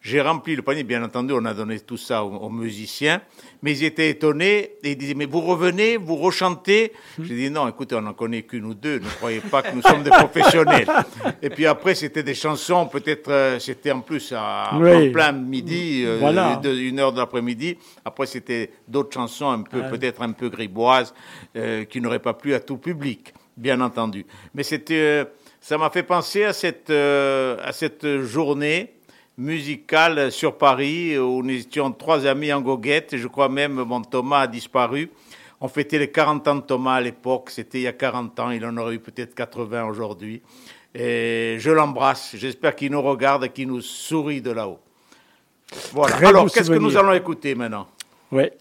J'ai 0.00 0.20
rempli 0.20 0.54
le 0.54 0.62
panier, 0.62 0.84
bien 0.84 1.02
entendu, 1.02 1.32
on 1.36 1.44
a 1.44 1.52
donné 1.52 1.80
tout 1.80 1.96
ça 1.96 2.24
aux, 2.24 2.30
aux 2.32 2.48
musiciens, 2.50 3.20
mais 3.62 3.72
ils 3.72 3.82
étaient 3.84 4.08
étonnés 4.10 4.74
et 4.84 4.92
ils 4.92 4.96
disaient, 4.96 5.14
mais 5.14 5.26
vous 5.26 5.40
revenez, 5.40 5.96
vous 5.96 6.14
rechantez 6.14 6.92
J'ai 7.20 7.34
dit, 7.34 7.50
non, 7.50 7.66
écoutez, 7.68 7.96
on 7.96 8.02
n'en 8.02 8.12
connaît 8.14 8.42
qu'une 8.42 8.64
ou 8.66 8.74
deux, 8.74 9.00
ne 9.00 9.08
croyez 9.18 9.40
pas 9.40 9.60
que 9.62 9.74
nous 9.74 9.82
sommes 9.82 10.04
des 10.04 10.10
professionnels. 10.10 10.86
Et 11.42 11.50
puis 11.50 11.66
après, 11.66 11.96
c'était 11.96 12.22
des 12.22 12.36
chansons, 12.36 12.86
peut-être, 12.86 13.28
euh, 13.30 13.58
c'était 13.58 13.90
en 13.90 14.00
plus 14.00 14.32
à, 14.36 14.70
Oui. 14.78 15.08
en 15.08 15.12
plein 15.12 15.32
midi, 15.32 16.04
euh, 16.06 16.18
Voilà. 16.20 16.56
de- 16.62 16.72
une 16.74 17.00
heure 17.00 17.12
de 17.12 17.18
l'après-midi. 17.18 17.76
Après, 18.04 18.26
c'était 18.26 18.70
d'autres 18.86 19.12
chansons 19.12 19.50
un 19.50 19.62
peu, 19.62 19.82
peut-être 19.90 20.22
un 20.22 20.30
peu 20.30 20.48
griboises, 20.48 21.12
euh, 21.56 21.84
qui 21.84 22.00
n'auraient 22.00 22.20
pas 22.20 22.34
plu 22.34 22.54
à 22.54 22.60
tout 22.60 22.76
public, 22.78 23.34
bien 23.56 23.80
entendu. 23.80 24.24
Mais 24.54 24.62
c'était, 24.62 24.94
euh, 24.94 25.24
ça 25.60 25.76
m'a 25.76 25.90
fait 25.90 26.04
penser 26.04 26.44
à 26.44 26.52
cette, 26.52 26.88
euh, 26.90 27.56
à 27.64 27.72
cette 27.72 28.22
journée 28.22 28.92
musicale 29.38 30.30
sur 30.32 30.58
Paris 30.58 31.16
où 31.16 31.42
nous 31.42 31.54
étions 31.54 31.92
trois 31.92 32.26
amis 32.26 32.52
en 32.52 32.60
goguette. 32.60 33.16
Je 33.16 33.28
crois 33.28 33.48
même 33.48 33.74
mon 33.74 34.02
Thomas 34.02 34.40
a 34.40 34.46
disparu. 34.46 35.10
On 35.60 35.68
fêtait 35.68 35.98
les 35.98 36.10
40 36.10 36.48
ans 36.48 36.54
de 36.56 36.60
Thomas 36.60 36.94
à 36.94 37.00
l'époque. 37.00 37.50
C'était 37.50 37.78
il 37.78 37.82
y 37.82 37.86
a 37.86 37.92
40 37.92 38.38
ans. 38.40 38.50
Il 38.50 38.64
en 38.66 38.76
aurait 38.76 38.94
eu 38.94 38.98
peut-être 38.98 39.34
80 39.34 39.86
aujourd'hui. 39.86 40.42
Et 40.94 41.56
je 41.58 41.70
l'embrasse. 41.70 42.34
J'espère 42.36 42.74
qu'il 42.76 42.92
nous 42.92 43.02
regarde 43.02 43.44
et 43.44 43.48
qu'il 43.48 43.68
nous 43.68 43.80
sourit 43.80 44.40
de 44.40 44.50
là-haut. 44.50 44.78
Voilà. 45.92 46.16
Très 46.16 46.26
Alors, 46.26 46.50
qu'est-ce 46.50 46.70
que 46.70 46.78
nous 46.78 46.96
allons 46.96 47.12
écouter 47.12 47.54
maintenant? 47.54 47.86
Ouais. 48.30 48.52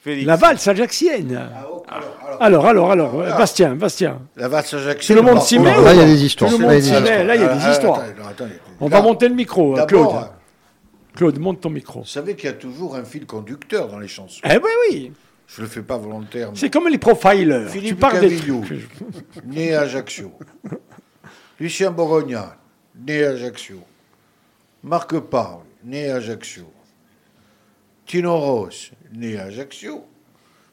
Félix. 0.00 0.26
La 0.26 0.36
valse 0.36 0.66
ajaxienne. 0.66 1.48
Ah, 1.88 2.00
Alors, 2.40 2.66
alors, 2.66 2.90
alors, 2.90 3.20
euh, 3.20 3.36
Bastien, 3.36 3.74
Bastien. 3.74 4.20
La 4.36 4.48
valse 4.48 4.70
Tout 4.70 4.76
ajaxienne, 4.76 5.16
le 5.18 5.22
monde 5.22 5.42
s'y 5.42 5.58
met 5.58 5.72
Là, 5.72 5.80
ou 5.80 5.88
il 5.94 5.96
y 5.96 6.00
a 6.00 6.06
des 6.06 6.24
histoires. 6.24 6.50
Tout 6.50 6.58
le 6.58 6.66
Là, 6.66 6.78
il 6.78 6.84
y 6.86 6.90
a 6.90 7.00
monde 7.00 7.02
des 7.02 7.04
s'y 7.04 7.10
met. 7.10 7.10
histoires. 7.10 7.24
Là, 7.26 7.34
il 7.36 7.40
y 7.40 7.44
a 7.44 7.50
Ah, 7.50 7.54
des 7.56 7.62
ah, 7.64 7.70
histoires. 7.72 8.00
attends, 8.00 8.28
attendez. 8.28 8.54
On 8.80 8.88
va 8.88 9.02
monter 9.02 9.28
le 9.28 9.34
micro, 9.34 9.76
euh, 9.78 9.84
Claude. 9.84 10.06
D'abord, 10.06 10.34
Claude, 11.16 11.38
monte 11.38 11.60
ton 11.60 11.70
micro. 11.70 12.00
Vous 12.00 12.06
savez 12.06 12.34
qu'il 12.36 12.46
y 12.46 12.52
a 12.52 12.54
toujours 12.56 12.96
un 12.96 13.04
fil 13.04 13.26
conducteur 13.26 13.88
dans 13.88 13.98
les 13.98 14.08
chansons. 14.08 14.40
Eh 14.44 14.48
ben 14.48 14.62
oui. 14.90 15.12
Je 15.48 15.62
le 15.62 15.66
fais 15.68 15.82
pas 15.82 15.98
volontairement. 15.98 16.54
C'est 16.54 16.70
comme 16.70 16.88
les 16.88 16.96
profilers. 16.98 17.68
Philippe 17.68 17.88
tu 17.88 17.94
parles 17.96 18.20
des 18.20 18.28
Cavillou, 18.36 18.64
né 19.46 19.74
à 19.74 19.80
Ajaccio. 19.82 20.32
Lucien 21.58 21.90
Borogna, 21.90 22.56
né 23.06 23.24
à 23.24 23.30
Ajaccio. 23.30 23.80
Marc 24.84 25.18
Parle, 25.18 25.62
né 25.84 26.08
à 26.10 26.16
Ajaccio. 26.16 26.64
Tino 28.10 28.36
Ross, 28.40 28.90
né 29.12 29.38
à 29.38 29.44
Ajaccio. 29.44 30.02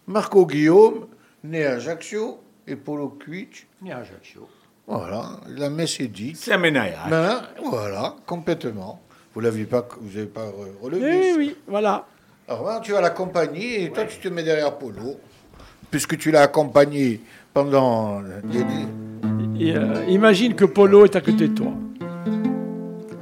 Marco 0.08 0.44
Guillaume, 0.48 1.06
né 1.44 1.68
à 1.68 1.74
Ajaccio. 1.74 2.40
Et 2.66 2.76
Polo 2.76 3.10
Cuic, 3.10 3.68
Né 3.80 3.92
à 3.92 4.00
Ajaccio. 4.00 4.48
Voilà, 4.88 5.40
la 5.56 5.70
messe 5.70 6.00
est 6.00 6.08
dite. 6.08 6.36
C'est 6.38 6.52
un 6.54 6.58
ménage. 6.58 6.96
Ben, 7.12 7.44
voilà, 7.64 8.16
complètement. 8.26 9.00
Vous 9.36 9.40
l'avez 9.40 9.66
pas, 9.66 9.88
vous 10.02 10.08
n'avez 10.16 10.26
pas 10.26 10.48
re- 10.48 10.82
relevé. 10.82 11.12
Oui, 11.20 11.30
ça. 11.32 11.38
oui, 11.38 11.56
voilà. 11.68 12.06
Alors 12.48 12.64
maintenant, 12.64 12.82
tu 12.82 12.92
vas 12.94 13.02
l'accompagner 13.02 13.84
et 13.84 13.92
toi, 13.92 14.06
tu 14.06 14.18
te 14.18 14.28
mets 14.30 14.42
derrière 14.44 14.76
Polo. 14.80 15.18
Puisque 15.92 16.18
tu 16.18 16.32
l'as 16.32 16.42
accompagné 16.42 17.22
pendant 17.54 18.20
des... 18.46 19.64
Et, 19.64 19.78
euh, 19.78 20.04
imagine 20.08 20.56
que 20.56 20.66
Polo 20.66 21.06
est 21.06 21.16
à 21.16 21.22
côté 21.22 21.48
de 21.50 21.54
toi. 21.54 21.72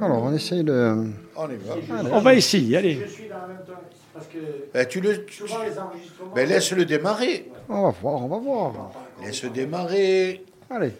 Alors, 0.00 0.22
on 0.22 0.32
essaye 0.32 0.64
de. 0.64 1.04
On 1.36 1.48
y 1.50 1.56
va. 1.56 1.74
On 2.12 2.20
va 2.20 2.34
essayer, 2.34 2.78
allez. 2.78 3.00
Je 3.06 3.10
suis 3.12 3.28
dans 3.28 3.42
le 3.46 3.48
même 3.54 3.64
temps. 3.66 3.72
Parce 4.16 4.28
que 4.28 4.38
Ben, 4.72 4.86
tu 4.86 5.00
le, 5.00 5.26
tu- 5.26 5.34
souvent 5.46 5.62
les 5.62 5.78
enregistrements. 5.78 6.32
ben, 6.34 6.48
laisse-le 6.48 6.84
démarrer. 6.86 7.50
On 7.68 7.82
va 7.82 7.90
voir, 8.00 8.22
on 8.22 8.28
va 8.28 8.38
voir. 8.38 8.90
Laisse 9.22 9.44
démarrer. 9.44 10.42
Allez. 10.70 10.92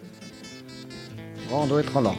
On 1.51 1.65
doit 1.65 1.79
être 1.79 1.99
là. 2.01 2.11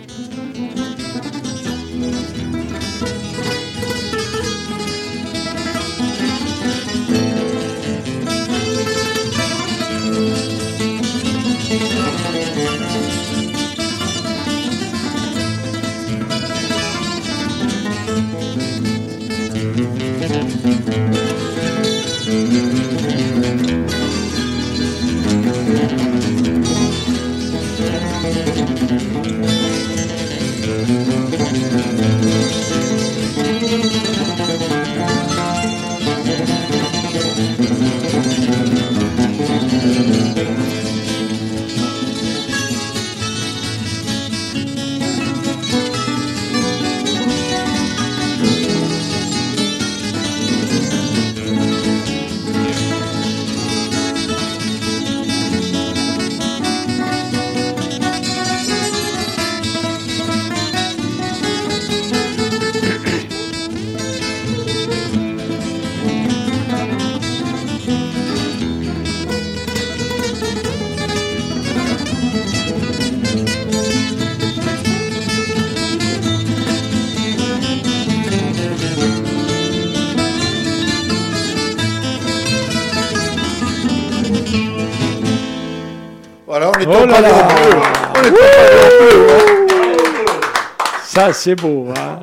Ça, 91.28 91.34
c'est 91.34 91.54
beau. 91.56 91.88
Hein. 91.94 92.20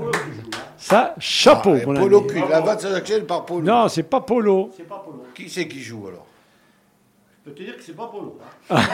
Ça, 0.78 1.14
chapeau, 1.20 1.76
Ah, 1.82 1.86
mon 1.86 1.94
Polo 1.94 2.20
ami. 2.20 2.28
Cuic, 2.28 2.50
la 2.50 2.60
valse 2.62 2.86
ajaxienne 2.86 3.26
par 3.26 3.46
Polo. 3.46 3.62
Non, 3.66 3.88
c'est 3.88 4.04
pas 4.04 4.22
Polo. 4.22 4.72
C'est 4.76 4.84
pas 4.88 5.02
Polo. 5.06 5.26
Qui 5.36 5.48
c'est 5.50 5.68
qui 5.68 5.82
joue 5.82 6.08
alors? 6.08 6.26
Je 7.46 7.52
peux 7.52 7.56
te 7.56 7.62
dire 7.64 7.78
que 7.78 7.84
c'est 7.84 7.96
pas 7.96 8.08
Polo. 8.08 8.40
hein. 8.72 8.76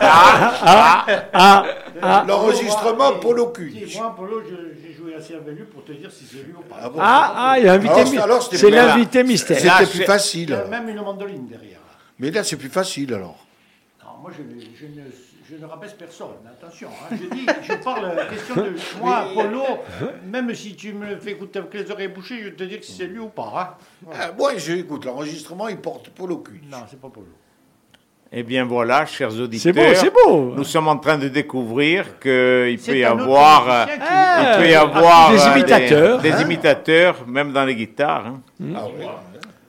Ah, 0.00 1.06
ah, 1.32 1.64
ah. 2.02 2.24
L'enregistrement 2.26 3.12
Polo 3.20 3.46
Si, 3.46 3.52
Cuic. 3.52 3.96
Moi, 3.98 4.14
Polo, 4.16 4.40
je- 4.42 4.80
j'ai 4.82 4.92
joué 4.94 5.14
assez 5.14 5.34
avec 5.34 5.54
lui 5.54 5.64
pour 5.64 5.84
te 5.84 5.92
dire 5.92 6.10
si 6.10 6.24
c'est 6.24 6.42
lui 6.44 6.52
ou 6.58 6.62
pas. 6.62 6.76
Ah 6.82 6.88
bon? 6.88 6.98
Ah, 7.00 7.34
ah, 7.36 7.58
il 7.58 7.68
a 7.68 7.72
invité. 7.74 8.04
C'est 8.40 8.58
plus- 8.66 8.70
l'invité 8.70 9.22
mystère. 9.24 9.58
C'était 9.58 9.86
plus 9.90 10.04
facile. 10.04 10.48
Il 10.48 10.50
y 10.50 10.54
a 10.54 10.64
même 10.64 10.88
une 10.88 11.02
mandoline 11.02 11.46
derrière. 11.46 11.80
Mais 12.18 12.30
là, 12.30 12.42
c'est 12.44 12.56
plus 12.56 12.70
facile 12.70 13.12
alors. 13.14 13.36
Non, 14.02 14.10
moi, 14.22 14.30
je 14.36 14.42
ne, 14.42 14.60
je 15.50 15.56
ne 15.56 15.64
rabaisse 15.66 15.94
personne, 15.94 16.28
attention. 16.46 16.88
hein. 16.88 17.16
Je 17.20 17.34
dis, 17.34 17.46
je 17.62 17.74
parle 17.82 18.12
question 18.30 18.54
de 18.56 18.72
moi, 19.00 19.26
Polo, 19.34 19.62
même 20.26 20.54
si 20.54 20.74
tu 20.76 20.92
me 20.92 21.16
fais 21.16 21.32
écouter 21.32 21.58
avec 21.60 21.72
les 21.74 21.90
oreilles 21.90 22.08
bouchées, 22.08 22.38
je 22.40 22.44
vais 22.50 22.54
te 22.54 22.64
dire 22.64 22.78
si 22.82 22.92
c'est 22.92 23.06
lui 23.06 23.18
ou 23.20 23.28
pas. 23.28 23.78
hein. 24.06 24.08
Ah, 24.12 24.30
moi, 24.38 24.52
je, 24.56 24.72
écoute, 24.72 25.04
l'enregistrement, 25.06 25.68
il 25.68 25.78
porte 25.78 26.10
Polo 26.10 26.38
Cuic. 26.38 26.62
Non, 26.70 26.78
c'est 26.90 27.00
pas 27.00 27.08
Polo. 27.08 27.26
Eh 28.30 28.42
bien 28.42 28.66
voilà, 28.66 29.06
chers 29.06 29.32
auditeurs. 29.40 29.72
C'est 29.72 29.72
beau, 29.72 29.94
c'est 29.94 30.12
beau. 30.12 30.52
Nous 30.54 30.64
sommes 30.64 30.88
en 30.88 30.98
train 30.98 31.16
de 31.16 31.28
découvrir 31.28 32.18
qu'il 32.20 32.78
peut 32.78 32.98
y 32.98 33.02
avoir, 33.04 33.86
qui- 33.86 33.92
il 33.94 34.58
peut 34.58 34.68
y 34.68 34.74
Ah, 34.74 34.82
avoir 34.82 35.30
des 35.32 35.38
euh, 35.40 35.52
imitateurs, 35.56 36.20
des, 36.20 36.32
hein. 36.32 36.40
imitateurs, 36.42 37.26
même 37.26 37.54
dans 37.54 37.64
les 37.64 37.74
guitares. 37.74 38.26
hein. 38.26 38.42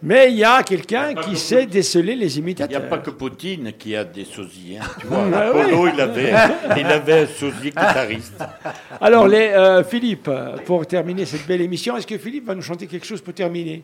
Mais 0.01 0.31
il 0.31 0.38
y 0.38 0.45
a 0.45 0.63
quelqu'un 0.63 1.13
qui 1.13 1.35
sait 1.35 1.65
déceler 1.65 2.15
les 2.15 2.38
Il 2.38 2.41
n'y 2.43 2.47
a 2.49 2.51
imitateurs. 2.51 2.88
pas 2.88 2.99
que 2.99 3.09
Poutine 3.09 3.73
qui 3.77 3.95
a 3.97 4.05
des 4.05 4.23
sosies. 4.23 4.77
hein, 4.81 4.85
tu 4.99 5.07
vois, 5.07 5.26
Ah 5.34 5.47
Apollo, 5.49 5.84
oui. 5.84 5.89
il, 5.93 5.99
avait, 6.01 6.34
il 6.77 6.85
avait 6.85 7.19
un 7.23 7.26
sosie 7.27 7.69
guitariste. 7.71 8.41
Alors, 9.01 9.27
les, 9.27 9.49
euh, 9.49 9.84
Philippe, 9.84 10.30
pour 10.65 10.88
terminer 10.88 11.26
cette 11.26 11.45
belle 11.45 11.59
émission, 11.61 11.97
est-ce 11.97 12.07
que 12.07 12.17
Philippe 12.17 12.45
va 12.47 12.55
nous 12.55 12.61
chanter 12.61 12.88
quelque 12.88 13.05
chose 13.05 13.19
pour 13.21 13.34
terminer? 13.34 13.84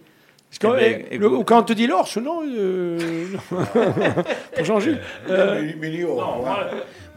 Que, 0.57 0.67
Eh 0.79 0.95
bien, 1.09 1.19
le- 1.19 1.25
écoute. 1.25 1.45
quand 1.47 1.59
on 1.59 1.63
te 1.63 1.73
dit 1.73 1.85
l'orse, 1.87 2.15
non, 2.17 2.39
euh, 2.47 3.27
non. 3.33 3.65
Pour 4.55 4.63
Jean-Jules. 4.63 5.01
euh. 5.29 5.69
Non, 5.99 6.15
moi, 6.15 6.59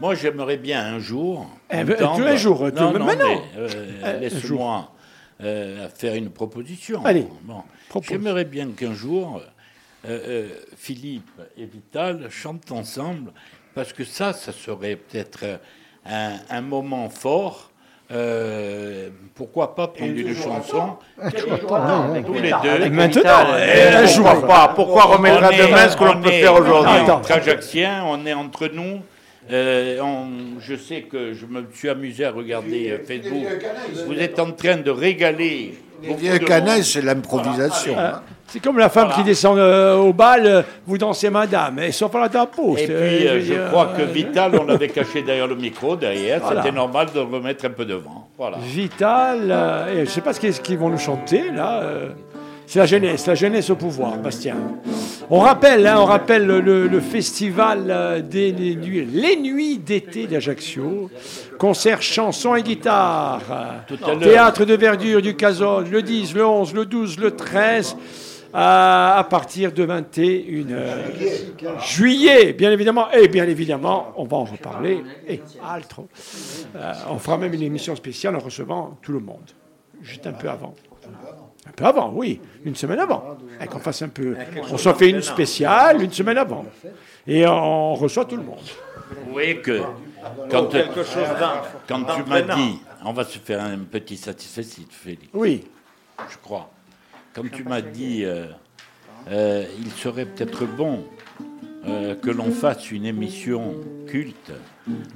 moi, 0.01 0.15
j'aimerais 0.15 0.57
bien 0.57 0.83
un 0.83 0.99
jour. 0.99 1.47
Eh 1.71 1.85
ben, 1.85 1.95
entendre- 1.95 2.17
tous 2.17 2.25
les 2.25 2.37
jours, 2.37 2.67
Non, 2.75 2.91
non, 2.91 3.05
mais, 3.05 3.15
euh, 3.57 4.19
Laisse-moi 4.19 4.91
euh, 5.41 5.87
faire 5.89 6.15
une 6.15 6.29
proposition. 6.29 7.05
Allez, 7.05 7.27
Bon. 7.43 7.63
propose. 7.89 8.09
J'aimerais 8.09 8.45
bien 8.45 8.69
qu'un 8.71 8.93
jour, 8.93 9.41
euh, 10.05 10.09
euh, 10.09 10.49
Philippe 10.77 11.29
et 11.57 11.65
Vital 11.65 12.29
chantent 12.29 12.71
ensemble, 12.71 13.31
parce 13.75 13.93
que 13.93 14.03
ça, 14.03 14.33
ça 14.33 14.51
serait 14.51 14.95
peut-être 14.95 15.59
un, 16.05 16.33
un 16.49 16.61
moment 16.61 17.09
fort. 17.09 17.65
Euh, 18.11 19.09
pourquoi 19.35 19.75
pas 19.75 19.87
prendre 19.87 20.11
une 20.17 20.35
chanson 20.35 20.97
tous 21.21 22.33
les 22.33 22.51
deux 22.63 22.89
Maintenant, 22.89 23.21
un 23.53 24.05
jour. 24.07 24.25
pourquoi 24.25 24.47
pas? 24.47 24.67
Pourquoi 24.69 25.03
remettre 25.03 25.43
à 25.43 25.51
demain 25.51 25.87
ce 25.89 25.95
que 25.95 26.03
l'on 26.05 26.17
on 26.17 26.21
peut 26.21 26.31
faire 26.31 26.55
aujourd'hui? 26.55 26.91
on 28.05 28.25
est 28.25 28.33
entre 28.33 28.67
nous. 28.69 29.01
Euh, 29.51 29.99
on- 30.01 30.59
je 30.59 30.75
sais 30.75 31.01
que 31.01 31.33
je 31.33 31.45
me 31.45 31.63
suis 31.73 31.89
amusé 31.89 32.25
à 32.25 32.31
regarder 32.31 32.91
euh, 32.91 32.97
Facebook. 33.05 33.43
Vous 34.07 34.13
êtes 34.13 34.39
en 34.39 34.51
train 34.51 34.77
de 34.77 34.91
régaler. 34.91 35.73
Les 36.01 36.13
vieux 36.13 36.31
monde. 36.39 36.83
c'est 36.83 37.01
l'improvisation. 37.01 37.93
hein. 37.97 38.21
C'est 38.47 38.61
comme 38.63 38.79
la 38.79 38.89
femme 38.89 39.11
qui 39.13 39.23
descend 39.23 39.59
euh, 39.59 39.95
au 39.97 40.11
bal, 40.13 40.63
vous 40.87 40.97
dansez 40.97 41.29
madame, 41.29 41.77
et 41.79 41.91
sauf 41.91 42.15
à 42.15 42.21
la 42.21 42.29
tapo. 42.29 42.75
Et 42.77 42.79
c'est- 42.79 42.85
puis, 42.87 43.27
euh, 43.27 43.41
je 43.41 43.69
crois 43.69 43.87
que 43.95 44.01
Vital, 44.03 44.53
on 44.59 44.63
l'avait 44.65 44.87
caché 44.87 45.21
derrière 45.23 45.45
le 45.45 45.55
micro, 45.55 45.95
derrière. 45.97 46.39
Voilà. 46.41 46.61
C'était 46.63 46.73
normal 46.75 47.07
de 47.13 47.19
le 47.19 47.25
remettre 47.25 47.65
un 47.65 47.69
peu 47.71 47.85
devant. 47.85 48.29
Voilà. 48.37 48.57
Vital, 48.59 49.39
euh, 49.51 49.91
et 49.91 49.95
je 49.97 49.99
ne 50.01 50.05
sais 50.05 50.21
pas 50.21 50.33
ce 50.33 50.39
qu'ils 50.61 50.77
vont 50.77 50.89
nous 50.89 50.97
chanter 50.97 51.51
là. 51.51 51.83
C'est 52.69 52.77
la 52.77 52.85
jeunesse, 52.85 53.25
la 53.25 53.33
jeunesse 53.33 53.71
au 53.71 53.75
pouvoir, 53.75 54.17
Bastien. 54.19 54.55
On 55.31 55.39
rappelle, 55.39 55.87
hein, 55.87 55.95
on 55.97 56.05
rappelle 56.05 56.45
le, 56.45 56.99
festival 56.99 57.87
euh, 57.89 58.21
des 58.21 58.51
les 58.51 58.75
nuits, 58.75 59.05
les 59.11 59.37
nuits 59.37 59.79
d'été 59.79 60.27
d'Ajaccio, 60.27 61.09
concert 61.57 62.03
chansons 62.03 62.53
et 62.53 62.61
guitare, 62.61 63.41
théâtre 64.21 64.65
de 64.65 64.75
verdure 64.75 65.19
du 65.19 65.35
Cazone, 65.35 65.89
le 65.89 66.03
10, 66.03 66.35
le 66.35 66.45
11, 66.45 66.75
le 66.75 66.85
12, 66.85 67.17
le 67.17 67.31
13. 67.35 67.97
À, 68.53 69.27
partir 69.29 69.71
de 69.71 69.85
21h. 69.85 70.75
Juillet, 71.87 72.53
bien 72.53 72.71
évidemment, 72.71 73.11
et 73.11 73.27
bien 73.27 73.47
évidemment, 73.47 74.13
on 74.15 74.25
va 74.25 74.37
en 74.37 74.45
reparler. 74.45 75.03
Et 75.27 75.41
altro. 75.67 76.07
Euh, 76.75 76.93
on 77.09 77.17
fera 77.17 77.37
même 77.37 77.53
une 77.53 77.61
émission 77.61 77.95
spéciale 77.95 78.35
en 78.35 78.39
recevant 78.39 78.97
tout 79.03 79.11
le 79.11 79.19
monde. 79.19 79.51
Juste 80.01 80.25
un 80.25 80.33
peu 80.33 80.49
avant. 80.49 80.73
Un 81.69 81.71
peu 81.75 81.85
avant, 81.85 82.11
oui, 82.13 82.41
une 82.65 82.75
semaine 82.75 82.99
avant. 82.99 83.37
Et 83.61 83.67
qu'on 83.67 83.79
fasse 83.79 84.01
un 84.01 84.09
peu. 84.09 84.35
On 84.71 84.77
s'en 84.77 84.93
fait 84.95 85.09
une 85.09 85.21
spéciale 85.21 86.01
une 86.01 86.11
semaine 86.11 86.37
avant. 86.37 86.65
Et 87.27 87.45
on 87.47 87.93
reçoit 87.95 88.25
tout 88.25 88.35
le 88.37 88.43
monde. 88.43 88.57
Vous 89.25 89.31
voyez 89.33 89.57
que 89.57 89.81
quand, 90.49 90.65
Quelque 90.67 91.03
chose 91.03 91.27
d'en- 91.39 91.61
quand 91.87 92.03
tu 92.15 92.29
m'as 92.29 92.41
dit, 92.41 92.79
on 93.05 93.13
va 93.13 93.23
se 93.23 93.37
faire 93.39 93.63
un 93.63 93.77
petit 93.79 94.17
satisfait, 94.17 94.63
Félix. 94.89 95.27
Oui. 95.33 95.63
je 96.29 96.37
crois. 96.43 96.69
Comme 97.33 97.49
tu 97.49 97.63
m'as 97.63 97.81
dit, 97.81 98.25
euh, 98.25 98.45
euh, 99.31 99.63
il 99.79 99.91
serait 99.91 100.25
peut-être 100.25 100.65
bon 100.65 101.05
euh, 101.87 102.15
que 102.15 102.29
l'on 102.31 102.51
fasse 102.51 102.91
une 102.91 103.05
émission 103.05 103.75
culte 104.07 104.51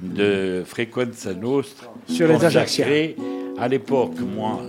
de 0.00 0.62
Frequenza 0.64 1.34
Nostra 1.34 1.92
Sur 2.06 2.28
les 2.28 2.34
consacrée- 2.34 3.16
À 3.56 3.68
l'époque, 3.68 4.18
moi, 4.20 4.62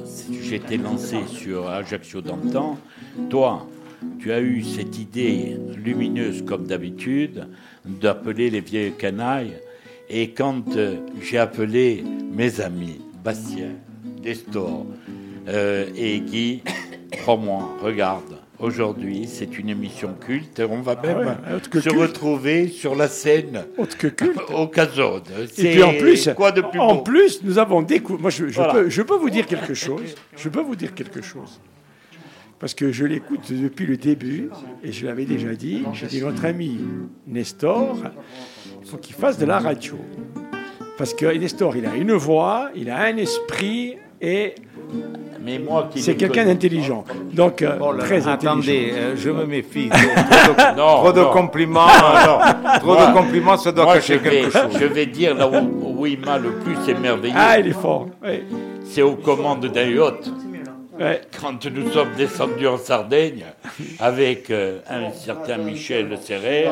j'étais 0.43 0.77
lancé 0.77 1.17
sur 1.27 1.67
Ajaccio 1.67 2.21
d'antan. 2.21 2.77
Toi, 3.29 3.67
tu 4.19 4.31
as 4.31 4.39
eu 4.39 4.63
cette 4.63 4.99
idée 4.99 5.57
lumineuse, 5.75 6.43
comme 6.45 6.67
d'habitude, 6.67 7.47
d'appeler 7.83 8.51
les 8.51 8.61
vieilles 8.61 8.93
canailles. 8.93 9.57
Et 10.07 10.29
quand 10.31 10.75
euh, 10.75 10.97
j'ai 11.19 11.39
appelé 11.39 12.03
mes 12.31 12.61
amis, 12.61 13.01
Bastien, 13.23 13.71
Nestor 14.23 14.85
euh, 15.47 15.87
et 15.95 16.19
Guy, 16.19 16.61
crois-moi, 17.11 17.77
regarde, 17.81 18.34
aujourd'hui, 18.59 19.27
c'est 19.27 19.57
une 19.59 19.69
émission 19.69 20.13
culte. 20.19 20.61
On 20.69 20.81
va 20.81 20.95
même 21.01 21.37
Ah 21.47 21.53
ouais, 21.55 21.61
que 21.69 21.79
se 21.79 21.89
culte. 21.89 22.01
retrouver 22.01 22.67
sur 22.67 22.95
la 22.95 23.07
scène 23.07 23.65
Autre 23.77 23.97
que 23.97 24.07
culte. 24.07 24.39
au 24.53 24.67
Cazone. 24.67 25.23
Et 25.57 25.71
puis 25.71 25.83
en 25.83 25.93
plus, 25.93 26.29
quoi 26.35 26.51
de 26.51 26.61
plus 26.61 26.79
en 26.79 26.95
beau 26.95 27.01
plus, 27.01 27.41
nous 27.43 27.57
avons 27.59 27.81
découvert. 27.81 28.21
Moi, 28.21 28.29
je, 28.29 28.47
je 28.47 28.53
Voilà. 28.55 28.73
peux, 28.73 28.89
je 28.89 29.01
peux 29.01 29.15
vous 29.17 29.29
dire 29.29 29.45
quelque 29.45 29.73
chose. 29.73 30.15
Je 30.37 30.49
peux 30.49 30.61
vous 30.61 30.75
dire 30.75 30.93
quelque 30.93 31.21
chose. 31.21 31.59
Parce 32.57 32.73
que 32.73 32.91
je 32.91 33.05
l'écoute 33.05 33.51
depuis 33.51 33.85
le 33.85 33.97
début, 33.97 34.49
et 34.83 34.91
je 34.93 35.05
l'avais 35.05 35.25
déjà 35.25 35.53
dit. 35.53 35.83
J'ai 35.93 36.07
dit 36.07 36.21
notre 36.21 36.45
ami 36.45 36.79
Nestor, 37.27 37.97
il 38.81 38.87
faut 38.89 38.97
qu'il 38.97 39.13
fasse 39.15 39.37
de 39.37 39.45
la 39.45 39.59
radio. 39.59 39.95
Parce 40.97 41.13
que 41.13 41.25
Nestor, 41.37 41.75
il 41.75 41.85
a 41.85 41.95
une 41.95 42.13
voix, 42.13 42.69
il 42.73 42.89
a 42.89 43.03
un 43.03 43.17
esprit, 43.17 43.97
et 44.25 44.55
Mais 45.41 45.59
moi 45.59 45.87
qui 45.91 46.01
c'est 46.01 46.15
quelqu'un 46.15 46.45
d'intelligent. 46.45 47.03
Donc, 47.31 47.61
euh, 47.61 47.77
Oh 47.79 47.91
là 47.91 48.03
très 48.03 48.27
attendez, 48.27 48.61
intelligent. 48.61 48.95
euh, 48.97 49.13
je 49.15 49.29
me 49.29 49.45
méfie. 49.45 49.89
Trop 49.89 49.99
de, 50.53 50.75
Non, 50.77 50.95
trop 50.97 51.11
de 51.13 51.21
non. 51.21 51.29
compliments. 51.31 51.87
euh, 51.87 52.79
trop 52.79 52.93
Moi- 52.95 53.07
de 53.07 53.13
compliments, 53.13 53.57
ça 53.57 53.71
doit 53.71 53.85
Moi, 53.85 53.95
je 53.95 53.99
cacher 53.99 54.17
vais, 54.17 54.29
quelque 54.41 54.51
chose. 54.51 54.77
je 54.79 54.85
vais 54.85 55.05
dire 55.05 55.35
là 55.35 55.47
où, 55.47 55.99
où 55.99 56.05
il 56.07 56.19
m'a 56.19 56.39
le 56.39 56.51
plus 56.53 56.77
émerveillé, 56.89 57.35
Ah, 57.37 57.59
il 57.59 57.67
est 57.67 57.71
fort. 57.73 58.07
Oui. 58.23 58.41
c'est 58.85 59.03
aux 59.03 59.15
commandes 59.17 59.67
d'un 59.67 59.87
yacht. 59.87 60.31
Ouais. 60.99 61.21
Quand 61.41 61.63
nous 61.69 61.91
sommes 61.91 62.13
descendus 62.17 62.67
en 62.67 62.77
Sardaigne 62.77 63.43
avec 63.99 64.49
euh, 64.49 64.79
un 64.89 65.11
certain 65.11 65.57
Michel 65.57 66.17
Serrer, 66.21 66.69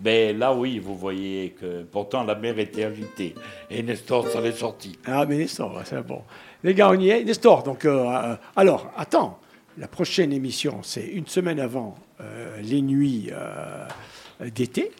ben 0.00 0.38
là 0.38 0.54
oui, 0.54 0.78
vous 0.78 0.94
voyez 0.96 1.54
que 1.60 1.82
pourtant 1.82 2.22
la 2.24 2.34
mer 2.34 2.58
était 2.58 2.84
agitée 2.84 3.34
et 3.70 3.82
Nestor 3.82 4.28
s'en 4.28 4.42
est 4.44 4.52
sorti. 4.52 4.96
Ah, 5.06 5.24
mais 5.28 5.36
Nestor, 5.36 5.80
c'est 5.84 6.06
bon. 6.06 6.22
Les 6.64 6.72
est. 6.72 7.24
Nestor, 7.24 7.62
donc, 7.62 7.84
euh, 7.84 8.04
euh, 8.06 8.36
alors, 8.56 8.90
attends. 8.96 9.38
La 9.76 9.86
prochaine 9.88 10.32
émission, 10.32 10.78
c'est 10.82 11.04
une 11.06 11.26
semaine 11.26 11.58
avant 11.60 11.96
euh, 12.20 12.56
les 12.62 12.80
nuits 12.80 13.28
euh, 13.32 13.86
d'été. 14.54 14.92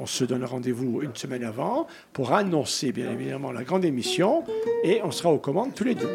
On 0.00 0.06
se 0.06 0.24
donne 0.24 0.44
rendez-vous 0.44 1.02
une 1.02 1.14
semaine 1.16 1.42
avant 1.42 1.88
pour 2.12 2.32
annoncer, 2.32 2.92
bien 2.92 3.10
évidemment, 3.12 3.50
la 3.50 3.64
grande 3.64 3.84
émission. 3.84 4.44
Et 4.84 5.00
on 5.04 5.10
sera 5.10 5.30
aux 5.30 5.38
commandes 5.38 5.74
tous 5.74 5.82
les 5.84 5.96
deux. 5.96 6.08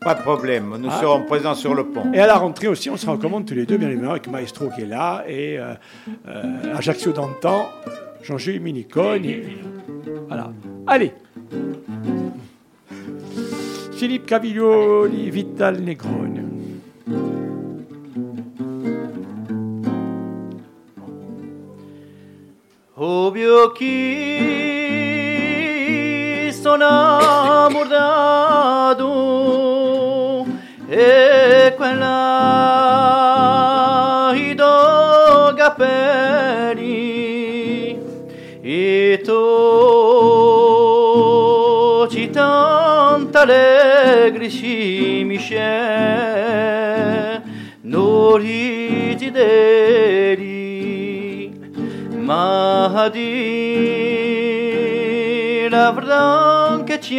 Pas 0.00 0.14
de 0.14 0.20
problème, 0.22 0.76
nous 0.78 0.88
Ah. 0.90 0.98
serons 1.00 1.22
présents 1.24 1.54
sur 1.54 1.74
le 1.74 1.84
pont. 1.86 2.12
Et 2.12 2.18
à 2.20 2.26
la 2.26 2.36
rentrée 2.36 2.66
aussi, 2.68 2.90
on 2.90 2.96
sera 2.96 3.14
aux 3.14 3.18
commandes 3.18 3.46
tous 3.46 3.54
les 3.54 3.66
deux, 3.66 3.78
bien 3.78 3.88
évidemment, 3.88 4.10
avec 4.12 4.28
Maestro 4.28 4.68
qui 4.70 4.82
est 4.82 4.86
là 4.86 5.24
et 5.28 5.58
Ajaccio 6.74 7.12
d'antan, 7.12 7.68
Jean-Jules 8.22 8.60
Minicone. 8.60 9.24
et- 9.24 9.44
Voilà. 10.28 10.52
Allez. 10.88 11.12
Philippe 13.98 14.26
Caviglioli, 14.26 15.28
Vital 15.28 15.80
Negrone. 15.80 16.46
Ovvio 22.94 23.72
chi 23.72 23.88
sono 26.52 27.66
mordato 27.70 29.06
e 30.86 31.74
quella 31.76 32.77
allegri 44.48 44.50
ci 44.50 45.24
mi 45.24 45.36
scè 45.38 45.66
non 47.82 48.40
desideri 49.18 49.52
ma 52.16 53.08
di 53.12 54.38
la 55.70 55.92
verdad 55.92 56.84
che 56.84 56.98
ci 57.00 57.18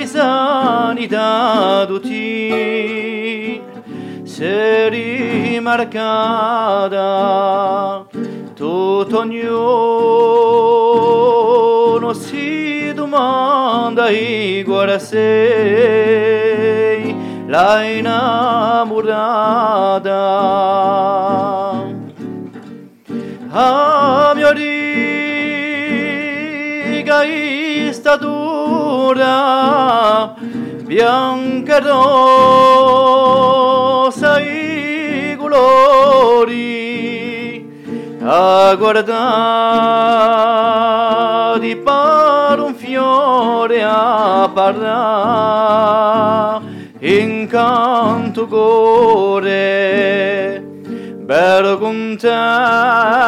paisanidad 0.00 1.90
útil 1.90 3.62
se 4.24 4.88
rimarcada 4.90 6.04
tutto 8.54 9.20
ognuno 9.20 9.50
si 12.14 12.92
domanda 12.94 14.10
e 14.10 14.62
guarda 14.66 14.98
sei 14.98 17.14
la 17.46 17.84
innamorata 17.84 18.80
a 23.52 24.32
mio 24.36 24.52
riga 24.52 24.70
sta 27.90 28.14
dura 28.16 29.26
bianca 30.86 31.78
e 31.78 31.80
rosa 31.80 33.20
i 34.40 35.34
colori 35.36 36.68
a 38.22 38.72
guardare 38.76 39.10
di 41.58 41.74
par 41.74 42.60
un 42.60 42.74
fiore 42.74 43.82
a 43.82 44.48
parlare 44.54 45.88
incanto 47.00 48.46
cuore 48.46 49.58
bello 51.24 51.78
contento 51.78 53.19